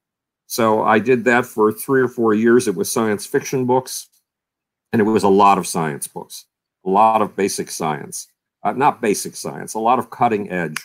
So 0.45 0.83
I 0.83 0.99
did 0.99 1.23
that 1.25 1.45
for 1.45 1.71
three 1.71 2.01
or 2.01 2.09
four 2.09 2.33
years. 2.33 2.67
It 2.67 2.75
was 2.75 2.91
science 2.91 3.25
fiction 3.25 3.65
books, 3.65 4.07
and 4.91 5.01
it 5.01 5.05
was 5.05 5.23
a 5.23 5.29
lot 5.29 5.57
of 5.57 5.65
science 5.65 6.07
books 6.07 6.45
a 6.87 6.89
lot 6.89 7.21
of 7.21 7.35
basic 7.35 7.69
science, 7.69 8.27
uh, 8.63 8.73
not 8.73 9.01
basic 9.01 9.35
science, 9.35 9.73
a 9.73 9.79
lot 9.79 9.99
of 9.99 10.09
cutting 10.09 10.51
edge 10.51 10.77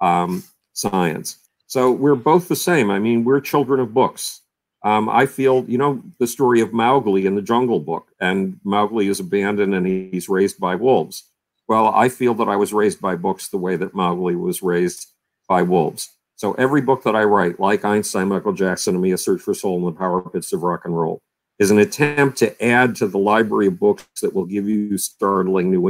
um, 0.00 0.42
science. 0.72 1.38
So 1.66 1.90
we're 1.92 2.16
both 2.16 2.48
the 2.48 2.56
same. 2.56 2.90
I 2.90 2.98
mean, 2.98 3.24
we're 3.24 3.40
children 3.40 3.80
of 3.80 3.94
books. 3.94 4.40
Um, 4.82 5.08
I 5.08 5.26
feel, 5.26 5.64
you 5.68 5.78
know, 5.78 6.02
the 6.18 6.26
story 6.26 6.60
of 6.60 6.72
Mowgli 6.72 7.26
in 7.26 7.34
the 7.34 7.42
Jungle 7.42 7.80
Book, 7.80 8.08
and 8.20 8.58
Mowgli 8.64 9.08
is 9.08 9.20
abandoned 9.20 9.74
and 9.74 9.86
he's 9.86 10.28
raised 10.28 10.58
by 10.58 10.74
wolves. 10.74 11.24
Well, 11.68 11.88
I 11.88 12.08
feel 12.08 12.34
that 12.34 12.48
I 12.48 12.56
was 12.56 12.72
raised 12.72 13.00
by 13.00 13.14
books 13.14 13.48
the 13.48 13.58
way 13.58 13.76
that 13.76 13.94
Mowgli 13.94 14.34
was 14.34 14.62
raised 14.62 15.06
by 15.48 15.62
wolves. 15.62 16.10
So 16.34 16.54
every 16.54 16.80
book 16.80 17.04
that 17.04 17.14
I 17.14 17.24
write, 17.24 17.60
like 17.60 17.84
Einstein, 17.84 18.28
Michael 18.28 18.54
Jackson, 18.54 18.94
and 18.94 19.02
me, 19.02 19.12
A 19.12 19.18
Search 19.18 19.42
for 19.42 19.52
Soul 19.52 19.76
and 19.76 19.86
the 19.86 19.98
Power 19.98 20.22
Pits 20.22 20.52
of 20.54 20.62
Rock 20.62 20.86
and 20.86 20.98
Roll, 20.98 21.20
is 21.58 21.70
an 21.70 21.78
attempt 21.78 22.38
to 22.38 22.64
add 22.64 22.96
to 22.96 23.06
the 23.06 23.18
library 23.18 23.66
of 23.66 23.78
books 23.78 24.06
that 24.22 24.34
will 24.34 24.46
give 24.46 24.66
you 24.66 24.96
startling 24.96 25.70
new 25.70 25.82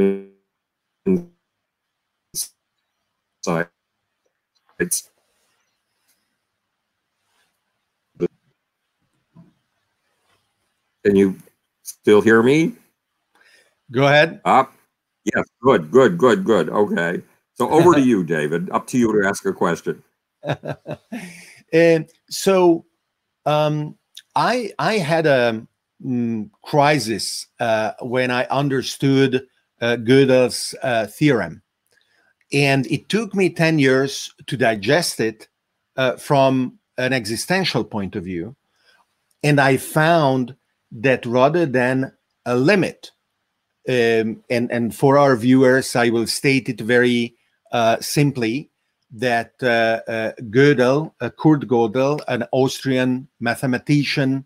insights. 1.05 1.31
Can 11.03 11.15
you 11.15 11.35
still 11.83 12.21
hear 12.21 12.43
me? 12.43 12.73
Go 13.91 14.05
ahead. 14.07 14.41
Up. 14.45 14.73
Yes. 15.25 15.45
Good. 15.61 15.91
Good. 15.91 16.17
Good. 16.17 16.43
Good. 16.45 16.69
Okay. 16.69 17.21
So 17.53 17.69
over 17.69 17.93
to 17.93 18.01
you, 18.01 18.23
David. 18.37 18.69
Up 18.71 18.87
to 18.87 18.97
you 18.97 19.21
to 19.21 19.27
ask 19.27 19.45
a 19.45 19.53
question. 19.53 20.03
and 21.73 22.09
so, 22.29 22.85
um, 23.45 23.95
I 24.35 24.71
I 24.79 24.97
had 24.97 25.25
a 25.25 25.65
mm, 26.03 26.49
crisis 26.63 27.47
uh, 27.59 27.93
when 28.01 28.31
I 28.31 28.45
understood 28.45 29.45
uh, 29.81 29.97
Gödel's 29.97 30.75
uh, 30.83 31.07
theorem, 31.07 31.61
and 32.53 32.85
it 32.87 33.09
took 33.09 33.35
me 33.35 33.49
ten 33.49 33.79
years 33.79 34.33
to 34.47 34.55
digest 34.55 35.19
it 35.19 35.47
uh, 35.97 36.15
from 36.17 36.77
an 36.97 37.13
existential 37.13 37.83
point 37.83 38.15
of 38.15 38.23
view, 38.23 38.55
and 39.43 39.59
I 39.59 39.77
found 39.77 40.55
that 40.91 41.25
rather 41.25 41.65
than 41.65 42.13
a 42.45 42.55
limit, 42.55 43.11
um, 43.89 44.43
and 44.49 44.71
and 44.71 44.95
for 44.95 45.17
our 45.17 45.35
viewers, 45.35 45.95
I 45.95 46.09
will 46.09 46.27
state 46.27 46.69
it 46.69 46.79
very 46.79 47.35
uh, 47.71 47.97
simply 48.01 48.69
that 49.13 49.53
uh, 49.61 50.01
uh, 50.09 50.31
Gödel, 50.43 51.13
Kurt 51.37 51.67
Gödel, 51.67 52.21
an 52.27 52.45
Austrian 52.51 53.27
mathematician 53.39 54.45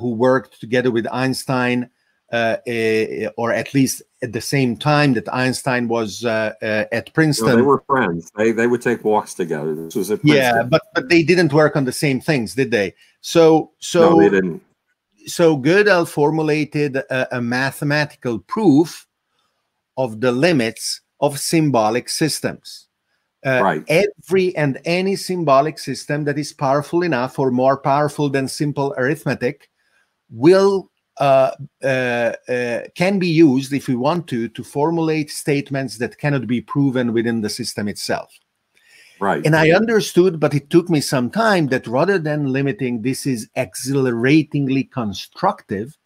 who 0.00 0.14
worked 0.14 0.60
together 0.60 0.90
with 0.90 1.06
Einstein, 1.12 1.90
uh, 2.34 3.30
or 3.36 3.52
at 3.52 3.74
least 3.74 4.02
at 4.22 4.32
the 4.32 4.40
same 4.40 4.76
time 4.76 5.14
that 5.14 5.32
Einstein 5.32 5.88
was 5.88 6.24
at 6.24 7.12
Princeton. 7.14 7.48
No, 7.48 7.56
they 7.56 7.62
were 7.62 7.82
friends. 7.86 8.30
They 8.36 8.52
they 8.52 8.66
would 8.66 8.82
take 8.82 9.04
walks 9.04 9.34
together. 9.34 9.74
This 9.74 9.94
was 9.94 10.10
at 10.10 10.20
Princeton. 10.20 10.42
Yeah, 10.42 10.62
but 10.62 10.82
but 10.94 11.08
they 11.08 11.22
didn't 11.22 11.52
work 11.52 11.76
on 11.76 11.84
the 11.84 11.92
same 11.92 12.20
things, 12.20 12.54
did 12.54 12.70
they? 12.70 12.94
So 13.20 13.72
so 13.78 14.10
no, 14.10 14.20
they 14.20 14.30
didn't 14.30 14.62
so 15.26 15.56
Gödel 15.56 16.08
formulated 16.08 16.96
a, 16.96 17.36
a, 17.36 17.40
mathematical 17.40 18.38
proof 18.38 19.06
of 19.96 20.20
the 20.20 20.32
limits 20.32 21.00
of 21.20 21.38
symbolic 21.38 22.08
systems. 22.08 22.88
Uh, 23.44 23.60
right. 23.62 23.84
Every 23.88 24.56
and 24.56 24.80
any 24.84 25.16
symbolic 25.16 25.78
system 25.78 26.24
that 26.24 26.38
is 26.38 26.52
powerful 26.52 27.02
enough 27.02 27.38
or 27.38 27.50
more 27.50 27.76
powerful 27.76 28.30
than 28.30 28.48
simple 28.48 28.94
arithmetic 28.96 29.68
will 30.30 30.90
uh, 31.18 31.52
uh, 31.82 32.32
uh 32.48 32.80
can 32.94 33.18
be 33.18 33.28
used 33.28 33.72
if 33.72 33.88
we 33.88 33.94
want 33.94 34.26
to 34.28 34.48
to 34.48 34.64
formulate 34.64 35.30
statements 35.30 35.98
that 35.98 36.18
cannot 36.18 36.46
be 36.46 36.60
proven 36.60 37.12
within 37.12 37.40
the 37.40 37.50
system 37.50 37.88
itself. 37.88 38.32
Right. 39.20 39.46
And 39.46 39.54
I 39.54 39.70
understood, 39.70 40.40
but 40.40 40.54
it 40.54 40.70
took 40.70 40.90
me 40.90 41.00
some 41.00 41.30
time 41.30 41.68
that 41.68 41.86
rather 41.86 42.18
than 42.18 42.52
limiting, 42.52 43.02
this 43.02 43.26
is 43.26 43.48
exhilaratingly 43.54 44.84
constructive 44.84 45.96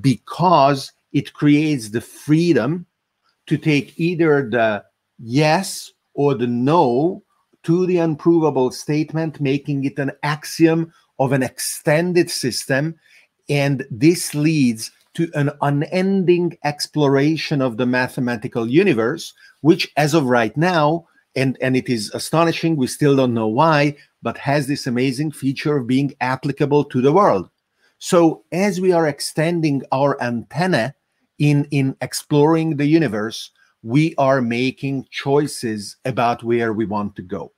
because 0.00 0.92
it 1.12 1.34
creates 1.34 1.90
the 1.90 2.00
freedom 2.00 2.86
to 3.46 3.58
take 3.58 3.98
either 3.98 4.48
the 4.48 4.84
yes 5.18 5.92
or 6.14 6.34
the 6.34 6.46
no 6.46 7.22
to 7.64 7.86
the 7.86 7.98
unprovable 7.98 8.70
statement, 8.70 9.40
making 9.40 9.84
it 9.84 9.98
an 9.98 10.12
axiom 10.22 10.92
of 11.18 11.32
an 11.32 11.42
extended 11.42 12.30
system. 12.30 12.94
And 13.48 13.86
this 13.90 14.34
leads 14.34 14.90
to 15.14 15.30
an 15.34 15.50
unending 15.62 16.56
exploration 16.64 17.60
of 17.60 17.76
the 17.76 17.86
mathematical 17.86 18.68
universe, 18.68 19.32
which, 19.62 19.90
as 19.96 20.14
of 20.14 20.24
right 20.26 20.56
now, 20.56 21.06
and 21.38 21.56
and 21.60 21.76
it 21.76 21.88
is 21.88 22.10
astonishing 22.14 22.76
we 22.76 22.86
still 22.86 23.16
don't 23.16 23.34
know 23.34 23.46
why 23.46 23.96
but 24.22 24.36
has 24.38 24.66
this 24.66 24.86
amazing 24.86 25.30
feature 25.30 25.76
of 25.76 25.86
being 25.86 26.12
applicable 26.20 26.84
to 26.84 27.00
the 27.00 27.12
world. 27.12 27.48
So 27.98 28.44
as 28.50 28.80
we 28.80 28.92
are 28.92 29.06
extending 29.06 29.82
our 29.92 30.20
antenna 30.22 30.94
in 31.38 31.66
in 31.70 31.96
exploring 32.00 32.76
the 32.76 32.86
universe 32.86 33.50
we 33.82 34.14
are 34.18 34.42
making 34.42 35.06
choices 35.10 35.96
about 36.04 36.42
where 36.42 36.72
we 36.72 36.84
want 36.84 37.14
to 37.14 37.22
go. 37.22 37.52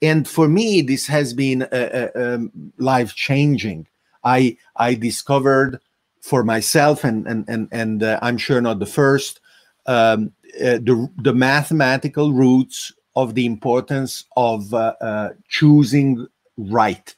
And 0.00 0.26
for 0.26 0.48
me 0.48 0.80
this 0.80 1.06
has 1.06 1.34
been 1.34 1.68
um, 2.14 2.50
life 2.78 3.14
changing 3.14 3.86
i 4.24 4.56
i 4.76 4.94
discovered 4.94 5.80
for 6.20 6.44
myself 6.44 7.04
and 7.04 7.26
and 7.26 7.44
and, 7.48 7.68
and 7.72 8.02
uh, 8.02 8.18
i'm 8.22 8.38
sure 8.38 8.60
not 8.60 8.78
the 8.78 8.86
first 8.86 9.40
um, 9.86 10.32
uh, 10.60 10.78
the 10.78 11.10
the 11.16 11.34
mathematical 11.34 12.32
roots 12.32 12.92
of 13.16 13.34
the 13.34 13.46
importance 13.46 14.24
of 14.36 14.72
uh, 14.72 14.94
uh, 15.00 15.30
choosing 15.48 16.26
right 16.56 17.14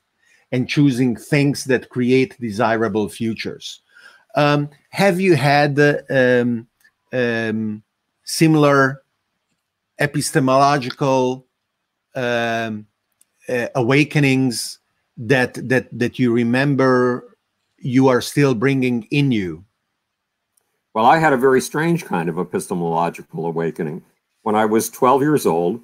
and 0.50 0.68
choosing 0.68 1.16
things 1.16 1.64
that 1.64 1.88
create 1.88 2.38
desirable 2.40 3.09
futures. 3.09 3.80
Um, 4.34 4.70
have 4.90 5.20
you 5.20 5.34
had 5.34 5.78
um, 6.11 6.66
um, 7.12 7.82
similar 8.24 9.03
epistemological 9.98 11.46
um, 12.14 12.86
uh, 13.48 13.68
awakenings 13.74 14.78
that 15.16 15.54
that 15.68 15.88
that 15.92 16.18
you 16.18 16.32
remember 16.32 17.36
you 17.78 18.08
are 18.08 18.20
still 18.20 18.54
bringing 18.54 19.06
in 19.10 19.32
you? 19.32 19.64
Well, 20.94 21.06
I 21.06 21.18
had 21.18 21.32
a 21.32 21.38
very 21.38 21.60
strange 21.60 22.04
kind 22.04 22.28
of 22.28 22.38
epistemological 22.38 23.46
awakening 23.46 24.04
when 24.42 24.54
I 24.54 24.64
was 24.64 24.90
12 24.90 25.22
years 25.22 25.46
old, 25.46 25.80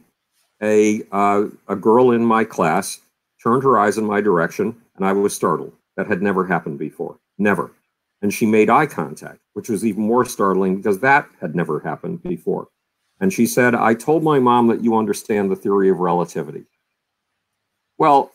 a, 0.61 1.03
uh, 1.13 1.45
a 1.69 1.77
girl 1.77 2.11
in 2.11 2.25
my 2.25 2.45
class 2.45 3.01
turned 3.43 3.63
her 3.63 3.79
eyes 3.79 3.99
in 3.99 4.05
my 4.05 4.21
direction, 4.21 4.77
and 4.97 5.07
I 5.07 5.13
was 5.13 5.35
startled. 5.35 5.73
That 5.97 6.07
had 6.07 6.23
never 6.23 6.47
happened 6.47 6.79
before. 6.79 7.19
Never. 7.39 7.73
And 8.23 8.33
she 8.33 8.47
made 8.47 8.71
eye 8.71 8.87
contact, 8.87 9.41
which 9.55 9.69
was 9.69 9.85
even 9.85 10.03
more 10.03 10.25
startling 10.25 10.77
because 10.77 11.01
that 11.01 11.29
had 11.41 11.55
never 11.55 11.81
happened 11.81 12.23
before. 12.23 12.69
And 13.21 13.33
she 13.33 13.47
said, 13.47 13.75
I 13.75 13.95
told 13.95 14.23
my 14.23 14.39
mom 14.39 14.69
that 14.69 14.83
you 14.83 14.97
understand 14.97 15.51
the 15.51 15.57
theory 15.57 15.89
of 15.89 15.99
relativity. 15.99 16.65
Well, 17.97 18.31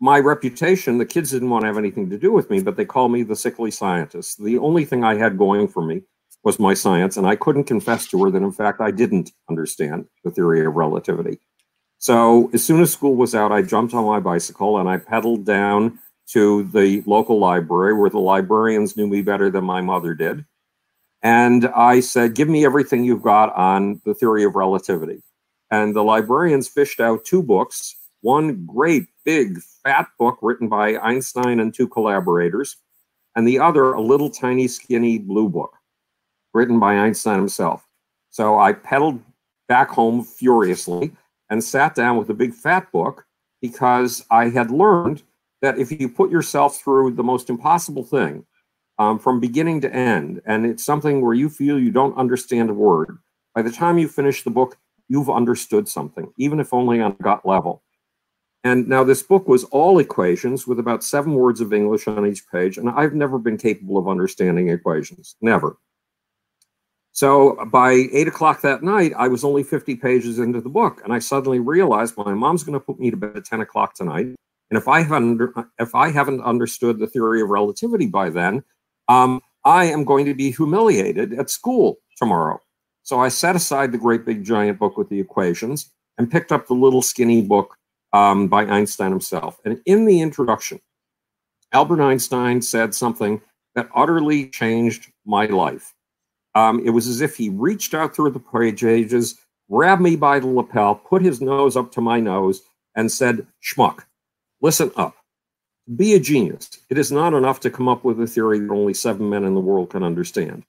my 0.00 0.18
reputation, 0.18 0.98
the 0.98 1.06
kids 1.06 1.32
didn't 1.32 1.50
want 1.50 1.62
to 1.62 1.66
have 1.66 1.78
anything 1.78 2.08
to 2.10 2.18
do 2.18 2.32
with 2.32 2.50
me, 2.50 2.62
but 2.62 2.76
they 2.76 2.84
called 2.84 3.12
me 3.12 3.22
the 3.22 3.36
sickly 3.36 3.70
scientist. 3.70 4.42
The 4.42 4.58
only 4.58 4.84
thing 4.84 5.02
I 5.02 5.16
had 5.16 5.38
going 5.38 5.68
for 5.68 5.82
me 5.82 6.02
was 6.44 6.60
my 6.60 6.74
science, 6.74 7.16
and 7.16 7.26
I 7.26 7.34
couldn't 7.34 7.64
confess 7.64 8.06
to 8.08 8.24
her 8.24 8.30
that, 8.30 8.42
in 8.42 8.52
fact, 8.52 8.80
I 8.80 8.90
didn't 8.92 9.32
understand 9.50 10.06
the 10.24 10.30
theory 10.30 10.64
of 10.64 10.74
relativity. 10.74 11.40
So 11.98 12.48
as 12.54 12.62
soon 12.62 12.80
as 12.80 12.92
school 12.92 13.16
was 13.16 13.34
out, 13.34 13.50
I 13.50 13.62
jumped 13.62 13.92
on 13.92 14.04
my 14.04 14.20
bicycle 14.20 14.78
and 14.78 14.88
I 14.88 14.98
pedaled 14.98 15.44
down 15.44 15.98
to 16.28 16.62
the 16.64 17.02
local 17.06 17.40
library 17.40 17.94
where 17.94 18.10
the 18.10 18.20
librarians 18.20 18.96
knew 18.96 19.08
me 19.08 19.20
better 19.22 19.50
than 19.50 19.64
my 19.64 19.80
mother 19.80 20.14
did. 20.14 20.44
And 21.22 21.66
I 21.66 21.98
said, 21.98 22.36
Give 22.36 22.48
me 22.48 22.64
everything 22.64 23.04
you've 23.04 23.22
got 23.22 23.52
on 23.56 24.00
the 24.04 24.14
theory 24.14 24.44
of 24.44 24.54
relativity. 24.54 25.22
And 25.72 25.96
the 25.96 26.04
librarians 26.04 26.68
fished 26.68 27.00
out 27.00 27.24
two 27.24 27.42
books 27.42 27.96
one 28.20 28.66
great, 28.66 29.06
big, 29.28 29.60
fat 29.84 30.08
book 30.18 30.38
written 30.40 30.70
by 30.70 30.96
Einstein 30.96 31.60
and 31.60 31.74
two 31.74 31.86
collaborators, 31.86 32.78
and 33.36 33.46
the 33.46 33.58
other 33.58 33.92
a 33.92 34.00
little 34.00 34.30
tiny, 34.30 34.66
skinny 34.66 35.18
blue 35.18 35.50
book 35.50 35.74
written 36.54 36.80
by 36.80 36.94
Einstein 36.94 37.38
himself. 37.38 37.86
So 38.30 38.58
I 38.58 38.72
pedaled 38.72 39.20
back 39.68 39.90
home 39.90 40.24
furiously 40.24 41.12
and 41.50 41.62
sat 41.62 41.94
down 41.94 42.16
with 42.16 42.26
the 42.26 42.32
big 42.32 42.54
fat 42.54 42.90
book 42.90 43.26
because 43.60 44.24
I 44.30 44.48
had 44.48 44.70
learned 44.70 45.22
that 45.60 45.78
if 45.78 45.92
you 45.92 46.08
put 46.08 46.30
yourself 46.30 46.80
through 46.80 47.10
the 47.10 47.22
most 47.22 47.50
impossible 47.50 48.04
thing 48.04 48.46
um, 48.98 49.18
from 49.18 49.40
beginning 49.40 49.82
to 49.82 49.94
end, 49.94 50.40
and 50.46 50.64
it's 50.64 50.86
something 50.86 51.20
where 51.20 51.34
you 51.34 51.50
feel 51.50 51.78
you 51.78 51.90
don't 51.90 52.16
understand 52.16 52.70
a 52.70 52.74
word, 52.74 53.18
by 53.54 53.60
the 53.60 53.70
time 53.70 53.98
you 53.98 54.08
finish 54.08 54.42
the 54.42 54.50
book, 54.50 54.78
you've 55.06 55.28
understood 55.28 55.86
something, 55.86 56.32
even 56.38 56.60
if 56.60 56.72
only 56.72 57.02
on 57.02 57.12
a 57.12 57.22
gut 57.22 57.44
level. 57.44 57.82
And 58.64 58.88
now 58.88 59.04
this 59.04 59.22
book 59.22 59.46
was 59.46 59.64
all 59.64 59.98
equations 59.98 60.66
with 60.66 60.78
about 60.78 61.04
seven 61.04 61.34
words 61.34 61.60
of 61.60 61.72
English 61.72 62.08
on 62.08 62.26
each 62.26 62.42
page, 62.50 62.76
and 62.76 62.90
I've 62.90 63.14
never 63.14 63.38
been 63.38 63.56
capable 63.56 63.98
of 63.98 64.08
understanding 64.08 64.68
equations, 64.68 65.36
never. 65.40 65.76
So 67.18 67.64
by 67.66 68.06
eight 68.12 68.28
o'clock 68.28 68.60
that 68.60 68.82
night, 68.84 69.12
I 69.16 69.26
was 69.26 69.42
only 69.42 69.64
50 69.64 69.96
pages 69.96 70.38
into 70.38 70.60
the 70.60 70.68
book. 70.68 71.00
And 71.02 71.12
I 71.12 71.18
suddenly 71.18 71.58
realized 71.58 72.16
my 72.16 72.32
mom's 72.32 72.62
going 72.62 72.78
to 72.78 72.84
put 72.84 73.00
me 73.00 73.10
to 73.10 73.16
bed 73.16 73.36
at 73.36 73.44
10 73.44 73.60
o'clock 73.60 73.94
tonight. 73.94 74.26
And 74.70 74.78
if 74.78 74.86
I 74.86 75.02
haven't 75.02 75.40
if 75.80 75.96
I 75.96 76.10
haven't 76.12 76.42
understood 76.42 77.00
the 77.00 77.08
theory 77.08 77.40
of 77.40 77.48
relativity 77.48 78.06
by 78.06 78.30
then, 78.30 78.62
um, 79.08 79.40
I 79.64 79.86
am 79.86 80.04
going 80.04 80.26
to 80.26 80.34
be 80.34 80.52
humiliated 80.52 81.32
at 81.32 81.50
school 81.50 81.98
tomorrow. 82.16 82.60
So 83.02 83.18
I 83.18 83.30
set 83.30 83.56
aside 83.56 83.90
the 83.90 83.98
great 83.98 84.24
big 84.24 84.44
giant 84.44 84.78
book 84.78 84.96
with 84.96 85.08
the 85.08 85.18
equations 85.18 85.90
and 86.18 86.30
picked 86.30 86.52
up 86.52 86.68
the 86.68 86.74
little 86.74 87.02
skinny 87.02 87.42
book 87.42 87.76
um, 88.12 88.48
by 88.48 88.64
Einstein 88.64 89.10
himself. 89.10 89.60
And 89.64 89.80
in 89.86 90.04
the 90.04 90.20
introduction, 90.20 90.80
Albert 91.72 92.00
Einstein 92.00 92.62
said 92.62 92.94
something 92.94 93.40
that 93.74 93.88
utterly 93.94 94.48
changed 94.48 95.12
my 95.26 95.46
life. 95.46 95.94
Um, 96.54 96.82
it 96.84 96.90
was 96.90 97.06
as 97.06 97.20
if 97.20 97.36
he 97.36 97.50
reached 97.50 97.94
out 97.94 98.14
through 98.16 98.30
the 98.30 98.40
pages, 98.40 99.38
grabbed 99.70 100.02
me 100.02 100.16
by 100.16 100.40
the 100.40 100.46
lapel, 100.46 100.94
put 100.94 101.22
his 101.22 101.40
nose 101.40 101.76
up 101.76 101.92
to 101.92 102.00
my 102.00 102.20
nose, 102.20 102.62
and 102.96 103.12
said, 103.12 103.46
Schmuck, 103.62 104.04
listen 104.60 104.90
up. 104.96 105.14
Be 105.94 106.14
a 106.14 106.20
genius. 106.20 106.68
It 106.90 106.98
is 106.98 107.12
not 107.12 107.34
enough 107.34 107.60
to 107.60 107.70
come 107.70 107.88
up 107.88 108.04
with 108.04 108.20
a 108.20 108.26
theory 108.26 108.58
that 108.58 108.70
only 108.70 108.94
seven 108.94 109.30
men 109.30 109.44
in 109.44 109.54
the 109.54 109.60
world 109.60 109.90
can 109.90 110.02
understand. 110.02 110.64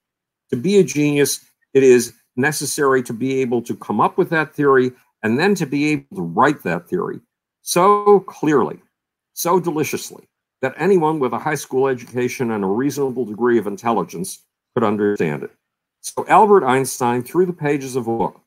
To 0.49 0.55
be 0.55 0.77
a 0.77 0.83
genius, 0.83 1.45
it 1.73 1.83
is 1.83 2.13
necessary 2.35 3.03
to 3.03 3.13
be 3.13 3.41
able 3.41 3.61
to 3.63 3.75
come 3.75 3.99
up 3.99 4.17
with 4.17 4.29
that 4.29 4.53
theory 4.53 4.91
and 5.23 5.39
then 5.39 5.55
to 5.55 5.65
be 5.65 5.89
able 5.89 6.15
to 6.15 6.21
write 6.21 6.63
that 6.63 6.87
theory 6.87 7.19
so 7.69 8.21
clearly, 8.21 8.79
so 9.33 9.59
deliciously, 9.59 10.27
that 10.63 10.73
anyone 10.77 11.19
with 11.19 11.33
a 11.33 11.37
high 11.37 11.53
school 11.53 11.87
education 11.87 12.49
and 12.49 12.63
a 12.63 12.67
reasonable 12.67 13.25
degree 13.25 13.59
of 13.59 13.67
intelligence 13.67 14.43
could 14.73 14.83
understand 14.83 15.43
it. 15.43 15.51
So 16.01 16.25
Albert 16.27 16.65
Einstein, 16.65 17.21
through 17.21 17.45
the 17.45 17.53
pages 17.53 17.95
of 17.95 18.07
a 18.07 18.17
book, 18.17 18.41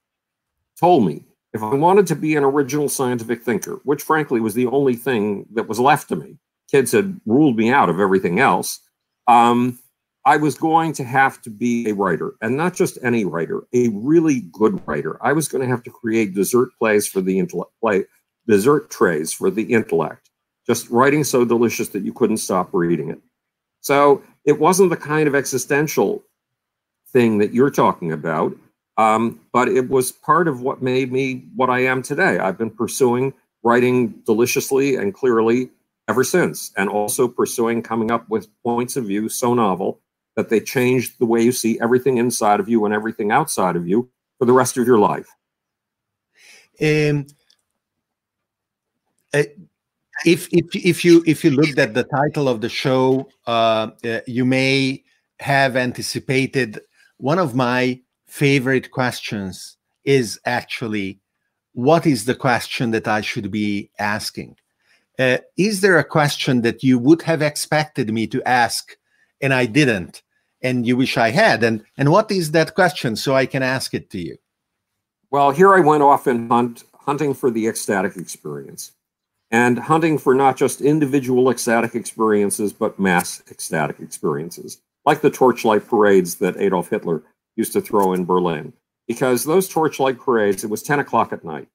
told 0.79 1.07
me 1.07 1.23
if 1.53 1.63
I 1.63 1.73
wanted 1.73 2.09
to 2.09 2.17
be 2.17 2.35
an 2.35 2.43
original 2.43 2.89
scientific 2.89 3.45
thinker, 3.45 3.81
which 3.85 4.03
frankly 4.03 4.41
was 4.41 4.55
the 4.55 4.67
only 4.67 4.97
thing 4.97 5.47
that 5.53 5.69
was 5.69 5.79
left 5.79 6.09
to 6.09 6.17
me, 6.17 6.37
kids 6.69 6.91
had 6.91 7.21
ruled 7.25 7.57
me 7.57 7.71
out 7.71 7.89
of 7.89 8.01
everything 8.01 8.41
else. 8.41 8.81
Um, 9.29 9.79
I 10.25 10.37
was 10.37 10.57
going 10.57 10.95
to 10.95 11.05
have 11.05 11.41
to 11.43 11.51
be 11.51 11.89
a 11.89 11.95
writer, 11.95 12.35
and 12.41 12.57
not 12.57 12.75
just 12.75 12.99
any 13.05 13.25
writer, 13.25 13.63
a 13.73 13.89
really 13.91 14.41
good 14.53 14.85
writer. 14.85 15.17
I 15.25 15.33
was 15.33 15.47
going 15.47 15.63
to 15.63 15.71
have 15.71 15.85
to 15.85 15.91
create 15.91 16.35
dessert 16.35 16.71
plays 16.77 17.07
for 17.07 17.21
the 17.21 17.39
intellect, 17.39 17.71
play 17.81 18.05
dessert 18.47 18.91
trays 18.91 19.33
for 19.33 19.51
the 19.51 19.63
intellect, 19.73 20.31
just 20.67 20.89
writing 20.91 21.25
so 21.25 21.45
delicious 21.45 21.89
that 21.89 22.03
you 22.03 22.13
couldn't 22.13 22.39
stop 22.39 22.71
reading 22.73 23.11
it. 23.11 23.21
So 23.81 24.23
it 24.45 24.59
wasn't 24.59 24.91
the 24.91 24.97
kind 24.97 25.29
of 25.29 25.35
existential 25.35 26.23
thing 27.09 27.39
that 27.39 27.53
you're 27.53 27.71
talking 27.71 28.13
about, 28.13 28.57
um, 28.97 29.41
but 29.53 29.69
it 29.69 29.89
was 29.89 30.13
part 30.13 30.49
of 30.49 30.61
what 30.61 30.83
made 30.83 31.13
me 31.13 31.45
what 31.57 31.71
I 31.71 31.81
am 31.81 32.03
today. 32.03 32.39
I've 32.39 32.59
been 32.59 32.71
pursuing 32.71 33.35
writing 33.63 34.09
deliciously 34.27 34.97
and 34.97 35.15
clearly 35.15 35.71
ever 36.09 36.25
since, 36.25 36.73
and 36.77 36.89
also 36.89 37.29
pursuing 37.29 37.83
coming 37.83 38.11
up 38.11 38.29
with 38.29 38.49
points 38.63 38.97
of 38.97 39.05
view 39.07 39.29
so 39.29 39.55
novel 39.55 40.01
that 40.37 40.49
they 40.49 40.61
change 40.61 41.17
the 41.19 41.27
way 41.27 41.43
you 41.43 41.53
see 41.53 41.79
everything 41.81 42.17
inside 42.17 42.59
of 42.59 42.69
you 42.69 42.85
and 42.85 42.95
everything 42.95 43.31
outside 43.31 43.77
of 43.77 43.87
you 43.87 44.11
for 44.39 44.47
the 44.47 44.53
rest 44.53 44.77
of 44.77 44.87
your 44.87 44.99
life. 44.99 45.29
Um, 46.81 47.27
uh, 49.35 49.43
if 50.25 50.49
if 50.53 50.75
if 50.75 51.05
you 51.05 51.23
if 51.27 51.45
you 51.45 51.51
looked 51.51 51.79
at 51.79 51.95
the 51.95 52.05
title 52.05 52.49
of 52.49 52.61
the 52.61 52.69
show, 52.69 53.29
uh, 53.47 53.91
uh, 54.05 54.21
you 54.27 54.45
may 54.45 55.03
have 55.41 55.77
anticipated 55.77 56.81
one 57.17 57.39
of 57.39 57.55
my 57.55 58.01
favorite 58.27 58.91
questions 58.91 59.77
is 60.05 60.39
actually 60.47 61.21
what 61.75 62.07
is 62.07 62.25
the 62.25 62.35
question 62.35 62.91
that 62.91 63.09
I 63.09 63.23
should 63.23 63.51
be 63.51 63.91
asking? 63.99 64.57
Uh, 65.19 65.39
is 65.57 65.81
there 65.81 65.99
a 65.99 66.05
question 66.05 66.63
that 66.63 66.83
you 66.83 66.99
would 66.99 67.23
have 67.23 67.43
expected 67.43 68.13
me 68.13 68.27
to 68.29 68.43
ask 68.47 68.97
and 69.41 69.53
I 69.55 69.67
didn't, 69.67 70.23
and 70.63 70.87
you 70.87 70.97
wish 70.97 71.17
I 71.17 71.31
had? 71.31 71.65
And 71.65 71.83
and 71.97 72.11
what 72.11 72.31
is 72.31 72.53
that 72.53 72.75
question 72.75 73.17
so 73.17 73.35
I 73.35 73.47
can 73.47 73.63
ask 73.63 73.95
it 73.95 74.11
to 74.11 74.19
you? 74.19 74.37
Well, 75.31 75.51
here 75.51 75.75
I 75.75 75.81
went 75.81 76.03
off 76.03 76.27
and 76.27 76.51
hunt 76.51 76.85
hunting 76.95 77.35
for 77.35 77.51
the 77.51 77.67
ecstatic 77.67 78.17
experience 78.17 78.93
and 79.53 79.79
hunting 79.79 80.17
for 80.17 80.35
not 80.35 80.57
just 80.57 80.81
individual 80.81 81.51
ecstatic 81.51 81.95
experiences, 81.95 82.73
but 82.73 82.99
mass 82.99 83.43
ecstatic 83.51 84.01
experiences, 84.01 84.81
like 85.05 85.21
the 85.21 85.31
torchlight 85.31 85.87
parades 85.87 86.37
that 86.37 86.57
Adolf 86.57 86.89
Hitler 86.89 87.23
used 87.55 87.75
to 87.75 87.83
throw 87.83 88.15
in 88.15 88.25
Berlin. 88.25 88.73
Because 89.07 89.45
those 89.45 89.69
torchlight 89.69 90.19
parades, 90.19 90.65
it 90.65 90.71
was 90.71 90.83
10 90.83 91.01
o'clock 91.01 91.33
at 91.33 91.45
night. 91.45 91.69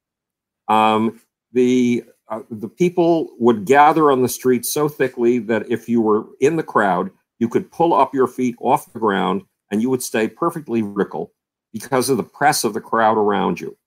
Um, 0.68 1.22
the 1.54 2.04
uh, 2.30 2.42
the 2.50 2.68
people 2.68 3.30
would 3.40 3.64
gather 3.64 4.12
on 4.12 4.22
the 4.22 4.28
street 4.28 4.66
so 4.66 4.90
thickly 4.90 5.40
that 5.40 5.70
if 5.72 5.88
you 5.88 6.02
were 6.02 6.26
in 6.42 6.58
the 6.58 6.64
crowd, 6.64 7.10
you 7.40 7.48
could 7.48 7.72
pull 7.72 7.94
up 7.94 8.14
your 8.14 8.28
feet 8.28 8.56
off 8.60 8.92
the 8.92 9.00
ground 9.00 9.44
and 9.72 9.82
you 9.82 9.90
would 9.90 10.04
stay 10.04 10.28
perfectly 10.28 10.82
vertical 10.82 11.32
because 11.72 12.10
of 12.10 12.18
the 12.18 12.24
press 12.24 12.66
of 12.66 12.74
the 12.74 12.82
crowd 12.82 13.18
around 13.18 13.62
you 13.62 13.78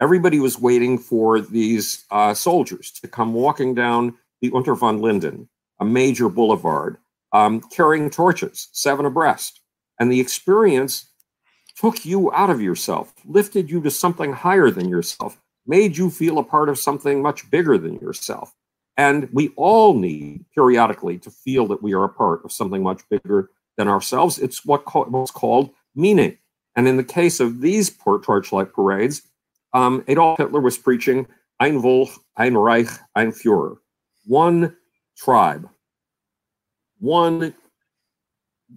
everybody 0.00 0.38
was 0.40 0.58
waiting 0.58 0.98
for 0.98 1.40
these 1.40 2.04
uh, 2.10 2.34
soldiers 2.34 2.90
to 2.90 3.08
come 3.08 3.34
walking 3.34 3.74
down 3.74 4.14
the 4.40 4.50
Unter 4.54 4.74
von 4.74 5.00
Linden, 5.00 5.48
a 5.80 5.84
major 5.84 6.28
boulevard, 6.28 6.96
um, 7.32 7.60
carrying 7.60 8.10
torches, 8.10 8.68
seven 8.72 9.06
abreast. 9.06 9.60
And 9.98 10.10
the 10.10 10.20
experience 10.20 11.06
took 11.76 12.04
you 12.04 12.32
out 12.32 12.50
of 12.50 12.60
yourself, 12.60 13.12
lifted 13.24 13.70
you 13.70 13.80
to 13.82 13.90
something 13.90 14.32
higher 14.32 14.70
than 14.70 14.88
yourself, 14.88 15.38
made 15.66 15.96
you 15.96 16.10
feel 16.10 16.38
a 16.38 16.44
part 16.44 16.68
of 16.68 16.78
something 16.78 17.20
much 17.22 17.50
bigger 17.50 17.78
than 17.78 17.98
yourself. 17.98 18.54
And 18.96 19.28
we 19.32 19.50
all 19.56 19.94
need 19.94 20.44
periodically 20.54 21.18
to 21.18 21.30
feel 21.30 21.66
that 21.68 21.82
we 21.82 21.94
are 21.94 22.04
a 22.04 22.08
part 22.08 22.44
of 22.44 22.52
something 22.52 22.82
much 22.82 23.08
bigger 23.08 23.50
than 23.76 23.86
ourselves. 23.86 24.38
It's 24.38 24.64
what 24.64 24.82
what's 25.10 25.30
called 25.30 25.70
meaning. 25.94 26.38
And 26.74 26.88
in 26.88 26.96
the 26.96 27.04
case 27.04 27.40
of 27.40 27.60
these 27.60 27.90
torchlight 27.90 28.72
parades, 28.72 29.22
um, 29.78 30.04
Adolf 30.08 30.38
Hitler 30.38 30.60
was 30.60 30.76
preaching 30.76 31.26
Ein 31.60 31.80
Volk, 31.80 32.10
ein 32.36 32.56
Reich, 32.56 32.88
ein 33.14 33.32
Führer. 33.32 33.78
One 34.26 34.76
tribe, 35.16 35.68
one, 37.00 37.54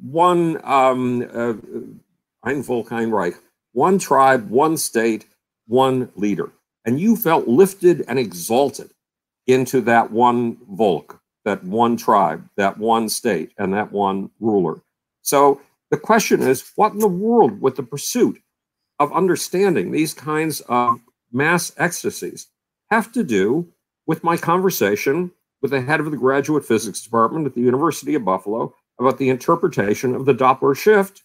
one, 0.01 0.57
um, 0.63 1.21
uh, 1.21 1.53
ein 2.47 2.63
Volk, 2.63 2.91
ein 2.91 3.11
Reich, 3.11 3.35
one 3.73 3.99
tribe, 3.99 4.49
one 4.49 4.77
state, 4.77 5.25
one 5.67 6.09
leader. 6.15 6.51
And 6.85 6.99
you 6.99 7.15
felt 7.15 7.47
lifted 7.47 8.03
and 8.07 8.17
exalted 8.17 8.91
into 9.45 9.81
that 9.81 10.11
one 10.11 10.57
Volk, 10.69 11.19
that 11.45 11.63
one 11.63 11.97
tribe, 11.97 12.47
that 12.57 12.77
one 12.77 13.09
state, 13.09 13.51
and 13.57 13.73
that 13.73 13.91
one 13.91 14.31
ruler. 14.39 14.81
So 15.21 15.61
the 15.91 15.97
question 15.97 16.41
is 16.41 16.71
what 16.75 16.93
in 16.93 16.99
the 16.99 17.07
world 17.07 17.61
with 17.61 17.75
the 17.75 17.83
pursuit 17.83 18.41
of 19.01 19.11
understanding 19.13 19.91
these 19.91 20.13
kinds 20.13 20.61
of 20.69 20.99
mass 21.31 21.71
ecstasies 21.77 22.47
have 22.91 23.11
to 23.11 23.23
do 23.23 23.67
with 24.05 24.23
my 24.23 24.37
conversation 24.37 25.31
with 25.59 25.71
the 25.71 25.81
head 25.81 25.99
of 25.99 26.11
the 26.11 26.17
graduate 26.17 26.63
physics 26.63 27.01
department 27.01 27.47
at 27.47 27.55
the 27.55 27.61
University 27.61 28.13
of 28.13 28.23
Buffalo 28.23 28.75
about 28.99 29.17
the 29.17 29.29
interpretation 29.29 30.13
of 30.13 30.25
the 30.25 30.35
Doppler 30.35 30.77
shift 30.77 31.23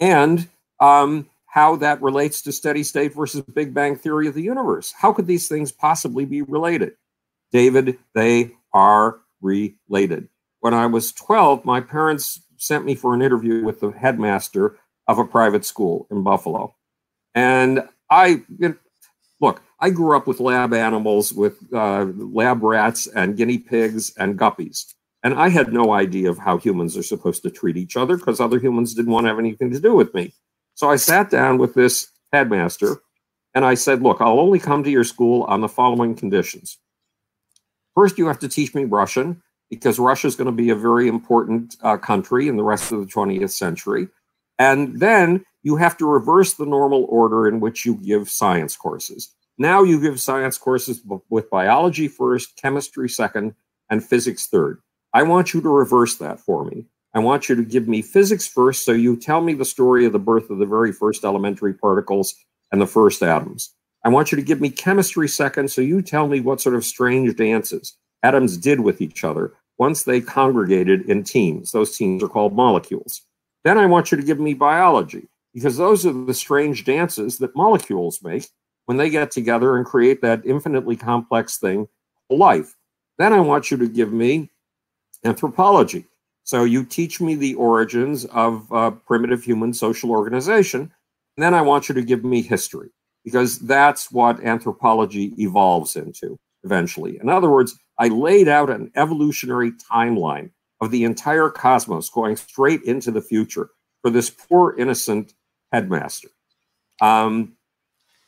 and 0.00 0.48
um, 0.80 1.28
how 1.46 1.76
that 1.76 2.02
relates 2.02 2.42
to 2.42 2.50
steady 2.50 2.82
state 2.82 3.14
versus 3.14 3.42
Big 3.42 3.72
Bang 3.72 3.94
theory 3.94 4.26
of 4.26 4.34
the 4.34 4.42
universe. 4.42 4.92
How 4.96 5.12
could 5.12 5.28
these 5.28 5.46
things 5.46 5.70
possibly 5.70 6.24
be 6.24 6.42
related? 6.42 6.94
David, 7.52 7.96
they 8.12 8.56
are 8.74 9.20
related. 9.40 10.28
When 10.60 10.74
I 10.74 10.86
was 10.86 11.12
12, 11.12 11.64
my 11.64 11.80
parents 11.80 12.40
sent 12.56 12.84
me 12.84 12.96
for 12.96 13.14
an 13.14 13.22
interview 13.22 13.64
with 13.64 13.78
the 13.78 13.90
headmaster 13.90 14.79
of 15.10 15.18
a 15.18 15.24
private 15.24 15.64
school 15.64 16.06
in 16.10 16.22
Buffalo. 16.22 16.74
And 17.34 17.82
I 18.10 18.42
look, 19.40 19.62
I 19.80 19.90
grew 19.90 20.16
up 20.16 20.26
with 20.26 20.40
lab 20.40 20.72
animals, 20.72 21.32
with 21.32 21.58
uh, 21.72 22.06
lab 22.16 22.62
rats 22.62 23.06
and 23.08 23.36
guinea 23.36 23.58
pigs 23.58 24.12
and 24.16 24.38
guppies. 24.38 24.94
And 25.22 25.34
I 25.34 25.48
had 25.48 25.72
no 25.72 25.92
idea 25.92 26.30
of 26.30 26.38
how 26.38 26.58
humans 26.58 26.96
are 26.96 27.02
supposed 27.02 27.42
to 27.42 27.50
treat 27.50 27.76
each 27.76 27.96
other 27.96 28.16
because 28.16 28.40
other 28.40 28.58
humans 28.58 28.94
didn't 28.94 29.12
want 29.12 29.24
to 29.24 29.28
have 29.28 29.38
anything 29.38 29.72
to 29.72 29.80
do 29.80 29.94
with 29.94 30.14
me. 30.14 30.32
So 30.74 30.88
I 30.88 30.96
sat 30.96 31.28
down 31.28 31.58
with 31.58 31.74
this 31.74 32.08
headmaster 32.32 33.02
and 33.52 33.64
I 33.64 33.74
said, 33.74 34.02
Look, 34.02 34.20
I'll 34.20 34.40
only 34.40 34.60
come 34.60 34.84
to 34.84 34.90
your 34.90 35.04
school 35.04 35.42
on 35.42 35.60
the 35.60 35.68
following 35.68 36.14
conditions. 36.14 36.78
First, 37.96 38.16
you 38.16 38.28
have 38.28 38.38
to 38.38 38.48
teach 38.48 38.74
me 38.74 38.84
Russian 38.84 39.42
because 39.68 39.98
Russia 39.98 40.28
is 40.28 40.36
going 40.36 40.46
to 40.46 40.52
be 40.52 40.70
a 40.70 40.76
very 40.76 41.08
important 41.08 41.76
uh, 41.82 41.96
country 41.96 42.48
in 42.48 42.56
the 42.56 42.62
rest 42.62 42.92
of 42.92 43.00
the 43.00 43.06
20th 43.06 43.50
century. 43.50 44.08
And 44.60 45.00
then 45.00 45.42
you 45.62 45.76
have 45.76 45.96
to 45.96 46.06
reverse 46.06 46.52
the 46.52 46.66
normal 46.66 47.06
order 47.08 47.48
in 47.48 47.60
which 47.60 47.86
you 47.86 47.94
give 47.94 48.28
science 48.28 48.76
courses. 48.76 49.34
Now 49.56 49.82
you 49.82 49.98
give 49.98 50.20
science 50.20 50.58
courses 50.58 51.00
with 51.30 51.48
biology 51.48 52.08
first, 52.08 52.56
chemistry 52.60 53.08
second, 53.08 53.54
and 53.88 54.04
physics 54.04 54.48
third. 54.48 54.82
I 55.14 55.22
want 55.22 55.54
you 55.54 55.62
to 55.62 55.68
reverse 55.70 56.16
that 56.16 56.38
for 56.40 56.66
me. 56.66 56.84
I 57.14 57.20
want 57.20 57.48
you 57.48 57.56
to 57.56 57.64
give 57.64 57.88
me 57.88 58.02
physics 58.02 58.46
first, 58.46 58.84
so 58.84 58.92
you 58.92 59.16
tell 59.16 59.40
me 59.40 59.54
the 59.54 59.64
story 59.64 60.04
of 60.04 60.12
the 60.12 60.18
birth 60.18 60.50
of 60.50 60.58
the 60.58 60.66
very 60.66 60.92
first 60.92 61.24
elementary 61.24 61.72
particles 61.72 62.34
and 62.70 62.82
the 62.82 62.86
first 62.86 63.22
atoms. 63.22 63.74
I 64.04 64.10
want 64.10 64.30
you 64.30 64.36
to 64.36 64.44
give 64.44 64.60
me 64.60 64.68
chemistry 64.68 65.26
second. 65.26 65.70
So 65.70 65.80
you 65.80 66.02
tell 66.02 66.28
me 66.28 66.40
what 66.40 66.60
sort 66.60 66.74
of 66.74 66.84
strange 66.84 67.34
dances 67.34 67.96
atoms 68.22 68.58
did 68.58 68.80
with 68.80 69.00
each 69.00 69.24
other 69.24 69.54
once 69.78 70.02
they 70.02 70.20
congregated 70.20 71.08
in 71.08 71.24
teams. 71.24 71.72
Those 71.72 71.96
teams 71.96 72.22
are 72.22 72.28
called 72.28 72.54
molecules. 72.54 73.22
Then 73.64 73.78
I 73.78 73.86
want 73.86 74.10
you 74.10 74.16
to 74.16 74.24
give 74.24 74.40
me 74.40 74.54
biology 74.54 75.28
because 75.52 75.76
those 75.76 76.06
are 76.06 76.12
the 76.12 76.34
strange 76.34 76.84
dances 76.84 77.38
that 77.38 77.56
molecules 77.56 78.22
make 78.22 78.48
when 78.86 78.96
they 78.96 79.10
get 79.10 79.30
together 79.30 79.76
and 79.76 79.86
create 79.86 80.22
that 80.22 80.44
infinitely 80.44 80.96
complex 80.96 81.58
thing, 81.58 81.86
life. 82.28 82.76
Then 83.18 83.32
I 83.32 83.40
want 83.40 83.70
you 83.70 83.76
to 83.78 83.88
give 83.88 84.12
me 84.12 84.50
anthropology. 85.24 86.06
So 86.44 86.64
you 86.64 86.84
teach 86.84 87.20
me 87.20 87.34
the 87.34 87.54
origins 87.54 88.24
of 88.26 88.72
uh, 88.72 88.90
primitive 88.90 89.42
human 89.42 89.72
social 89.72 90.10
organization. 90.10 90.80
And 91.36 91.44
then 91.44 91.54
I 91.54 91.62
want 91.62 91.88
you 91.88 91.94
to 91.94 92.02
give 92.02 92.24
me 92.24 92.42
history 92.42 92.90
because 93.24 93.58
that's 93.60 94.10
what 94.10 94.42
anthropology 94.42 95.34
evolves 95.38 95.96
into 95.96 96.38
eventually. 96.64 97.18
In 97.20 97.28
other 97.28 97.50
words, 97.50 97.78
I 97.98 98.08
laid 98.08 98.48
out 98.48 98.70
an 98.70 98.90
evolutionary 98.96 99.72
timeline 99.72 100.50
of 100.80 100.90
the 100.90 101.04
entire 101.04 101.50
cosmos 101.50 102.08
going 102.08 102.36
straight 102.36 102.82
into 102.82 103.10
the 103.10 103.20
future 103.20 103.70
for 104.02 104.10
this 104.10 104.30
poor 104.30 104.74
innocent 104.78 105.34
headmaster. 105.72 106.28
Um, 107.00 107.56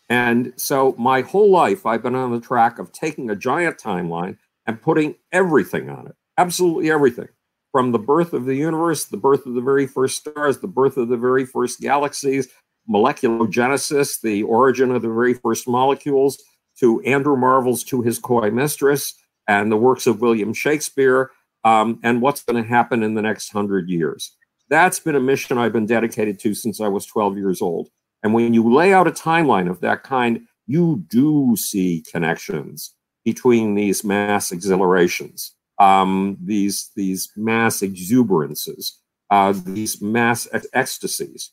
and 0.08 0.52
so 0.56 0.94
my 0.98 1.22
whole 1.22 1.50
life, 1.50 1.86
I've 1.86 2.02
been 2.02 2.14
on 2.14 2.32
the 2.32 2.40
track 2.40 2.78
of 2.78 2.92
taking 2.92 3.30
a 3.30 3.36
giant 3.36 3.78
timeline 3.78 4.36
and 4.66 4.80
putting 4.80 5.14
everything 5.32 5.88
on 5.88 6.06
it, 6.06 6.14
absolutely 6.36 6.90
everything, 6.90 7.28
from 7.72 7.92
the 7.92 7.98
birth 7.98 8.34
of 8.34 8.44
the 8.44 8.54
universe, 8.54 9.06
the 9.06 9.16
birth 9.16 9.46
of 9.46 9.54
the 9.54 9.60
very 9.60 9.86
first 9.86 10.18
stars, 10.18 10.58
the 10.58 10.68
birth 10.68 10.96
of 10.96 11.08
the 11.08 11.16
very 11.16 11.46
first 11.46 11.80
galaxies, 11.80 12.48
moleculogenesis, 12.88 14.20
the 14.20 14.42
origin 14.42 14.90
of 14.90 15.02
the 15.02 15.08
very 15.08 15.34
first 15.34 15.66
molecules, 15.66 16.42
to 16.78 17.00
Andrew 17.02 17.36
Marvell's 17.36 17.84
To 17.84 18.02
His 18.02 18.18
Coy 18.18 18.50
Mistress, 18.50 19.14
and 19.48 19.70
the 19.70 19.76
works 19.76 20.06
of 20.06 20.20
William 20.20 20.52
Shakespeare, 20.52 21.30
um, 21.64 22.00
and 22.02 22.20
what's 22.20 22.42
going 22.42 22.62
to 22.62 22.68
happen 22.68 23.02
in 23.02 23.14
the 23.14 23.22
next 23.22 23.50
hundred 23.50 23.88
years. 23.88 24.36
That's 24.68 25.00
been 25.00 25.16
a 25.16 25.20
mission 25.20 25.58
I've 25.58 25.72
been 25.72 25.86
dedicated 25.86 26.38
to 26.40 26.54
since 26.54 26.80
I 26.80 26.88
was 26.88 27.06
12 27.06 27.36
years 27.36 27.60
old. 27.60 27.88
And 28.22 28.32
when 28.32 28.54
you 28.54 28.72
lay 28.72 28.92
out 28.92 29.08
a 29.08 29.12
timeline 29.12 29.68
of 29.68 29.80
that 29.80 30.02
kind, 30.02 30.46
you 30.66 31.04
do 31.08 31.56
see 31.56 32.04
connections 32.10 32.94
between 33.24 33.74
these 33.74 34.04
mass 34.04 34.50
exhilarations, 34.50 35.54
um, 35.78 36.36
these, 36.42 36.90
these 36.96 37.30
mass 37.36 37.82
exuberances, 37.82 38.98
uh, 39.30 39.52
these 39.64 40.00
mass 40.00 40.48
ec- 40.52 40.64
ecstasies, 40.72 41.50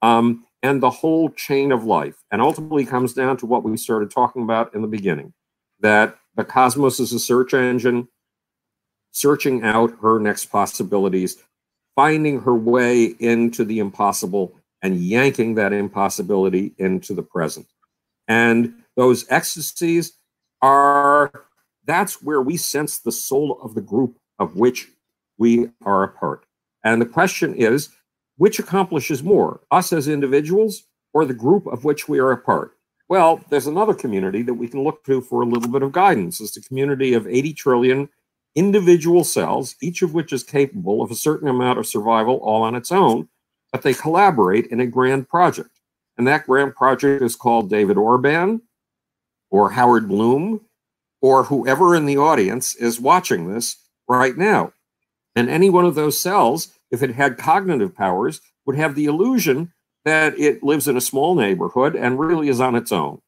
um, 0.00 0.44
and 0.62 0.82
the 0.82 0.90
whole 0.90 1.28
chain 1.30 1.72
of 1.72 1.84
life. 1.84 2.16
And 2.30 2.40
ultimately 2.40 2.84
comes 2.84 3.12
down 3.12 3.36
to 3.38 3.46
what 3.46 3.64
we 3.64 3.76
started 3.76 4.10
talking 4.10 4.42
about 4.42 4.74
in 4.74 4.82
the 4.82 4.88
beginning 4.88 5.34
that 5.80 6.16
the 6.36 6.44
cosmos 6.44 7.00
is 7.00 7.12
a 7.12 7.18
search 7.18 7.52
engine, 7.52 8.08
searching 9.12 9.62
out 9.62 9.96
her 10.02 10.18
next 10.18 10.46
possibilities, 10.46 11.36
finding 11.94 12.40
her 12.40 12.54
way 12.54 13.04
into 13.04 13.64
the 13.64 13.78
impossible 13.78 14.54
and 14.82 14.96
yanking 14.96 15.54
that 15.54 15.72
impossibility 15.72 16.74
into 16.78 17.14
the 17.14 17.22
present. 17.22 17.66
And 18.26 18.74
those 18.96 19.24
ecstasies 19.30 20.14
are 20.60 21.30
that's 21.84 22.22
where 22.22 22.40
we 22.40 22.56
sense 22.56 22.98
the 22.98 23.12
soul 23.12 23.58
of 23.62 23.74
the 23.74 23.80
group 23.80 24.16
of 24.38 24.56
which 24.56 24.88
we 25.38 25.68
are 25.84 26.04
a 26.04 26.08
part. 26.08 26.44
And 26.84 27.00
the 27.00 27.06
question 27.06 27.54
is 27.54 27.90
which 28.36 28.58
accomplishes 28.58 29.22
more, 29.22 29.60
us 29.70 29.92
as 29.92 30.08
individuals 30.08 30.84
or 31.12 31.24
the 31.24 31.34
group 31.34 31.66
of 31.66 31.84
which 31.84 32.08
we 32.08 32.18
are 32.18 32.32
a 32.32 32.38
part? 32.38 32.76
Well, 33.08 33.40
there's 33.50 33.66
another 33.66 33.94
community 33.94 34.42
that 34.42 34.54
we 34.54 34.68
can 34.68 34.82
look 34.82 35.04
to 35.04 35.20
for 35.20 35.42
a 35.42 35.46
little 35.46 35.68
bit 35.68 35.82
of 35.82 35.92
guidance. 35.92 36.40
It's 36.40 36.52
the 36.52 36.62
community 36.62 37.12
of 37.12 37.26
80 37.26 37.52
trillion 37.52 38.08
individual 38.54 39.24
cells, 39.24 39.76
each 39.80 40.02
of 40.02 40.14
which 40.14 40.32
is 40.32 40.42
capable 40.42 41.02
of 41.02 41.10
a 41.10 41.16
certain 41.16 41.48
amount 41.48 41.78
of 41.78 41.86
survival 41.86 42.36
all 42.36 42.62
on 42.62 42.74
its 42.74 42.92
own, 42.92 43.28
but 43.70 43.82
they 43.82 43.94
collaborate 43.94 44.66
in 44.66 44.80
a 44.80 44.86
grand 44.86 45.28
project. 45.28 45.70
And 46.18 46.26
that 46.26 46.46
grand 46.46 46.76
project 46.76 47.22
is 47.22 47.36
called 47.36 47.70
David 47.70 47.96
Orban 47.96 48.62
or 49.50 49.70
Howard 49.70 50.08
Bloom 50.08 50.60
or 51.20 51.44
whoever 51.44 51.94
in 51.94 52.04
the 52.04 52.18
audience 52.18 52.74
is 52.74 53.00
watching 53.00 53.52
this 53.52 53.76
right 54.08 54.36
now. 54.36 54.72
And 55.34 55.48
any 55.48 55.70
one 55.70 55.86
of 55.86 55.94
those 55.94 56.20
cells, 56.20 56.68
if 56.90 57.02
it 57.02 57.14
had 57.14 57.38
cognitive 57.38 57.94
powers, 57.94 58.40
would 58.66 58.76
have 58.76 58.94
the 58.94 59.06
illusion 59.06 59.72
that 60.04 60.38
it 60.38 60.62
lives 60.62 60.88
in 60.88 60.96
a 60.96 61.00
small 61.00 61.34
neighborhood 61.34 61.96
and 61.96 62.18
really 62.18 62.48
is 62.48 62.60
on 62.60 62.74
its 62.74 62.92
own. 62.92 63.22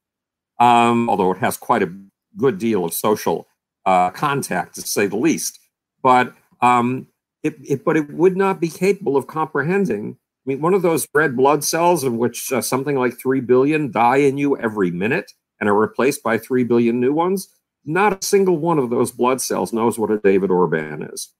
Um, 0.61 1.09
although 1.09 1.33
it 1.33 1.39
has 1.39 1.57
quite 1.57 1.83
a 1.83 1.95
good 2.37 2.59
deal 2.59 2.85
of 2.85 2.93
social 2.93 3.47
uh, 3.87 4.11
contact, 4.11 4.75
to 4.77 4.83
say 4.83 5.07
the 5.07 5.17
least. 5.17 5.61
But 6.03 6.35
um, 6.61 7.09
it, 7.43 7.57
it, 7.63 7.85
but 7.85 7.97
it 7.97 8.13
would 8.13 8.37
not 8.37 8.61
be 8.61 8.69
capable 8.69 9.17
of 9.17 9.27
comprehending. 9.27 10.17
I 10.19 10.45
mean, 10.47 10.61
one 10.61 10.75
of 10.75 10.83
those 10.83 11.07
red 11.15 11.37
blood 11.37 11.65
cells, 11.65 12.05
of 12.05 12.15
which 12.15 12.53
uh, 12.53 12.61
something 12.61 12.97
like 12.97 13.19
three 13.19 13.41
billion 13.41 13.91
die 13.91 14.17
in 14.17 14.39
you 14.39 14.57
every 14.57 14.91
minute 14.91 15.33
and 15.61 15.69
are 15.69 15.79
replaced 15.79 16.23
by 16.23 16.39
three 16.39 16.65
billion 16.65 17.01
new 17.01 17.13
ones. 17.13 17.49
Not 17.85 18.23
a 18.23 18.27
single 18.27 18.59
one 18.59 18.79
of 18.79 18.91
those 18.91 19.11
blood 19.11 19.41
cells 19.41 19.73
knows 19.73 19.99
what 19.99 20.11
a 20.11 20.19
David 20.19 20.51
Orban 20.51 21.03
is, 21.03 21.31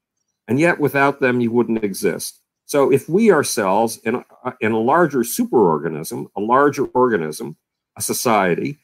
and 0.47 0.61
yet 0.61 0.79
without 0.79 1.21
them, 1.21 1.41
you 1.41 1.51
wouldn't 1.51 1.83
exist. 1.83 2.41
So, 2.67 2.93
if 2.93 3.09
we 3.09 3.33
ourselves 3.33 3.99
in 4.05 4.17
a, 4.17 4.25
in 4.61 4.73
a 4.73 4.79
larger 4.79 5.21
superorganism, 5.21 6.27
a 6.37 6.41
larger 6.41 6.85
organism, 6.87 7.57
a 7.97 8.03
society, 8.03 8.79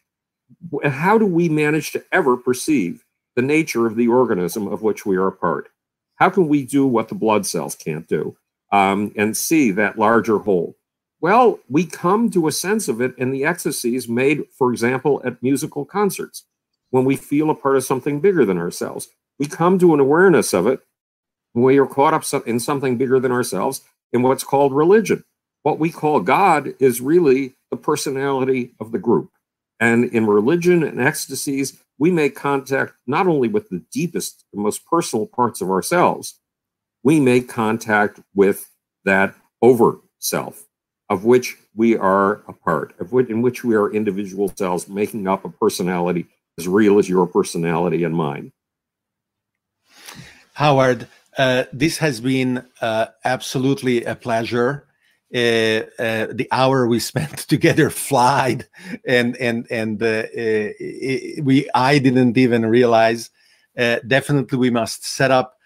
how 0.85 1.19
do 1.19 1.27
we 1.27 1.49
manage 1.49 1.93
to 1.93 2.05
ever 2.13 2.37
perceive 2.37 3.05
the 3.41 3.47
nature 3.47 3.87
of 3.87 3.97
the 3.97 4.07
organism 4.07 4.69
of 4.69 4.83
which 4.83 5.07
we 5.07 5.17
are 5.17 5.29
a 5.29 5.33
part. 5.33 5.71
How 6.17 6.29
can 6.29 6.47
we 6.47 6.63
do 6.63 6.87
what 6.87 7.09
the 7.09 7.15
blood 7.15 7.47
cells 7.47 7.75
can't 7.75 8.07
do 8.07 8.37
um, 8.71 9.15
and 9.17 9.35
see 9.35 9.71
that 9.71 9.99
larger 9.99 10.41
whole? 10.41 10.77
Well, 11.23 11.59
we 11.67 11.87
come 11.87 12.31
to 12.33 12.49
a 12.49 12.53
sense 12.53 12.87
of 12.87 13.01
it 13.01 13.15
in 13.17 13.31
the 13.31 13.47
ecstasies 13.47 14.11
made, 14.11 14.43
for 14.53 14.71
example, 14.71 15.23
at 15.25 15.43
musical 15.43 15.87
concerts, 15.87 16.45
when 16.91 17.07
we 17.07 17.17
feel 17.17 17.49
a 17.49 17.55
part 17.55 17.77
of 17.77 17.85
something 17.85 18.21
bigger 18.21 18.45
than 18.45 18.59
ourselves. 18.59 19.09
We 19.39 19.47
come 19.47 19.79
to 19.79 19.95
an 19.95 20.01
awareness 20.01 20.53
of 20.53 20.67
it 20.67 20.81
when 21.55 21.65
we 21.65 21.79
are 21.79 21.87
caught 21.87 22.13
up 22.13 22.47
in 22.47 22.61
something 22.61 22.99
bigger 22.99 23.19
than 23.19 23.33
ourselves 23.33 23.81
in 24.13 24.21
what's 24.21 24.45
called 24.45 24.75
religion. 24.75 25.25
What 25.63 25.79
we 25.79 25.91
call 25.91 26.21
God 26.21 26.75
is 26.79 27.01
really 27.01 27.55
the 27.71 27.79
personality 27.79 28.75
of 28.79 28.93
the 28.93 28.99
group. 28.99 29.31
And 29.79 30.05
in 30.05 30.27
religion 30.27 30.83
and 30.83 31.01
ecstasies, 31.01 31.79
we 32.01 32.11
make 32.11 32.35
contact 32.35 32.95
not 33.07 33.29
only 33.29 33.47
with 33.47 33.69
the 33.69 33.85
deepest, 33.93 34.45
the 34.53 34.61
most 34.61 34.85
personal 34.87 35.27
parts 35.27 35.61
of 35.61 35.71
ourselves, 35.71 36.41
we 37.05 37.21
make 37.21 37.49
contact 37.49 38.19
with 38.35 38.69
that 39.05 39.35
over 39.63 40.01
self 40.19 40.65
of 41.11 41.25
which 41.25 41.57
we 41.75 41.97
are 41.97 42.41
a 42.47 42.53
part, 42.53 42.95
of 43.01 43.13
which, 43.13 43.29
in 43.29 43.43
which 43.43 43.65
we 43.65 43.75
are 43.75 43.93
individual 43.93 44.51
selves 44.57 44.89
making 44.89 45.27
up 45.27 45.45
a 45.45 45.49
personality 45.51 46.25
as 46.57 46.69
real 46.69 46.99
as 46.99 47.09
your 47.09 47.27
personality 47.27 48.05
and 48.05 48.15
mine. 48.15 48.53
Howard, 50.55 51.09
uh, 51.37 51.65
this 51.73 51.99
has 51.99 52.21
been 52.21 52.65
uh, 52.81 53.07
absolutely 53.25 54.05
a 54.05 54.15
pleasure. 54.15 54.87
Uh, 55.33 55.87
uh, 56.01 56.27
the 56.33 56.49
hour 56.51 56.89
we 56.89 56.99
spent 56.99 57.39
together 57.49 57.89
flied. 57.89 58.67
And 59.07 59.37
and 59.37 59.65
and 59.71 60.03
uh, 60.03 60.25
eh, 60.35 61.41
we 61.41 61.71
i 61.73 62.01
didn't 62.01 62.37
even 62.37 62.67
realize 62.67 63.31
definitely 64.09 64.59
we 64.59 64.71
must 64.71 65.05
set 65.05 65.31
up 65.31 65.57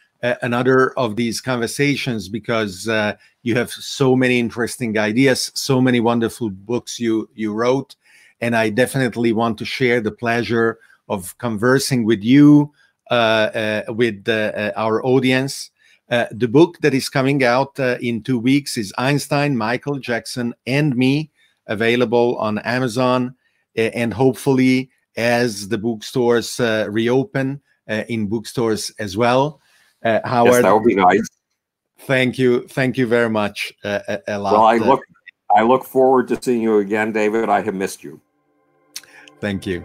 another 0.43 0.93
of 0.99 1.17
these 1.17 1.41
conversations 1.41 2.29
because 2.29 2.89
uh, 2.89 3.15
you 3.43 3.57
have 3.57 3.71
so 3.71 4.15
many 4.15 4.39
interesting 4.39 4.99
ideas 4.99 5.51
so 5.55 5.81
many 5.81 5.99
wonderful 5.99 6.51
books 6.51 7.01
you 7.01 7.29
you 7.35 7.55
wrote. 7.55 7.97
And 8.43 8.55
i 8.55 8.69
definitely 8.69 9.33
want 9.33 9.57
to 9.59 9.65
share 9.65 10.03
the 10.03 10.13
pleasure 10.13 10.79
of 11.09 11.37
conversing 11.39 12.05
with 12.05 12.23
you 12.23 12.71
uh, 13.11 13.83
with 13.89 14.29
uh, 14.29 14.73
our 14.77 15.03
audience 15.05 15.71
uh, 16.11 16.27
the 16.31 16.49
book 16.49 16.79
that 16.81 16.95
is 16.95 17.09
coming 17.09 17.43
out 17.43 17.79
uh, 17.81 17.97
in 18.01 18.23
two 18.23 18.39
weeks 18.39 18.77
is 18.77 18.93
Einstein, 18.99 19.57
Michael 19.57 19.99
Jackson, 19.99 20.55
and 20.67 20.97
Me, 20.97 21.31
available 21.67 22.37
on 22.39 22.59
Amazon. 22.61 23.35
and 23.77 24.15
hopefully, 24.15 24.91
as 25.17 25.69
the 25.69 25.79
bookstores 25.79 26.61
uh, 26.61 26.87
reopen, 26.91 27.61
uh, 27.89 28.05
in 28.09 28.27
bookstores 28.27 28.91
as 28.99 29.17
well. 29.17 29.61
Uh, 30.05 30.21
Howard, 30.25 30.53
yes, 30.53 30.63
that 30.63 30.75
would 30.75 30.85
be 30.85 30.95
nice. 30.95 31.29
Thank 32.01 32.39
you, 32.39 32.67
thank 32.69 32.99
you 32.99 33.07
very 33.07 33.31
much. 33.31 33.73
a 33.85 34.21
lot. 34.29 34.53
Well, 34.53 34.65
I 34.65 34.77
look, 34.77 35.01
I 35.55 35.63
look 35.63 35.85
forward 35.85 36.29
to 36.29 36.43
seeing 36.43 36.63
you 36.63 36.79
again, 36.79 37.13
David. 37.13 37.49
I 37.49 37.63
have 37.63 37.75
missed 37.75 38.03
you. 38.03 38.21
Thank 39.41 39.67
you. 39.67 39.85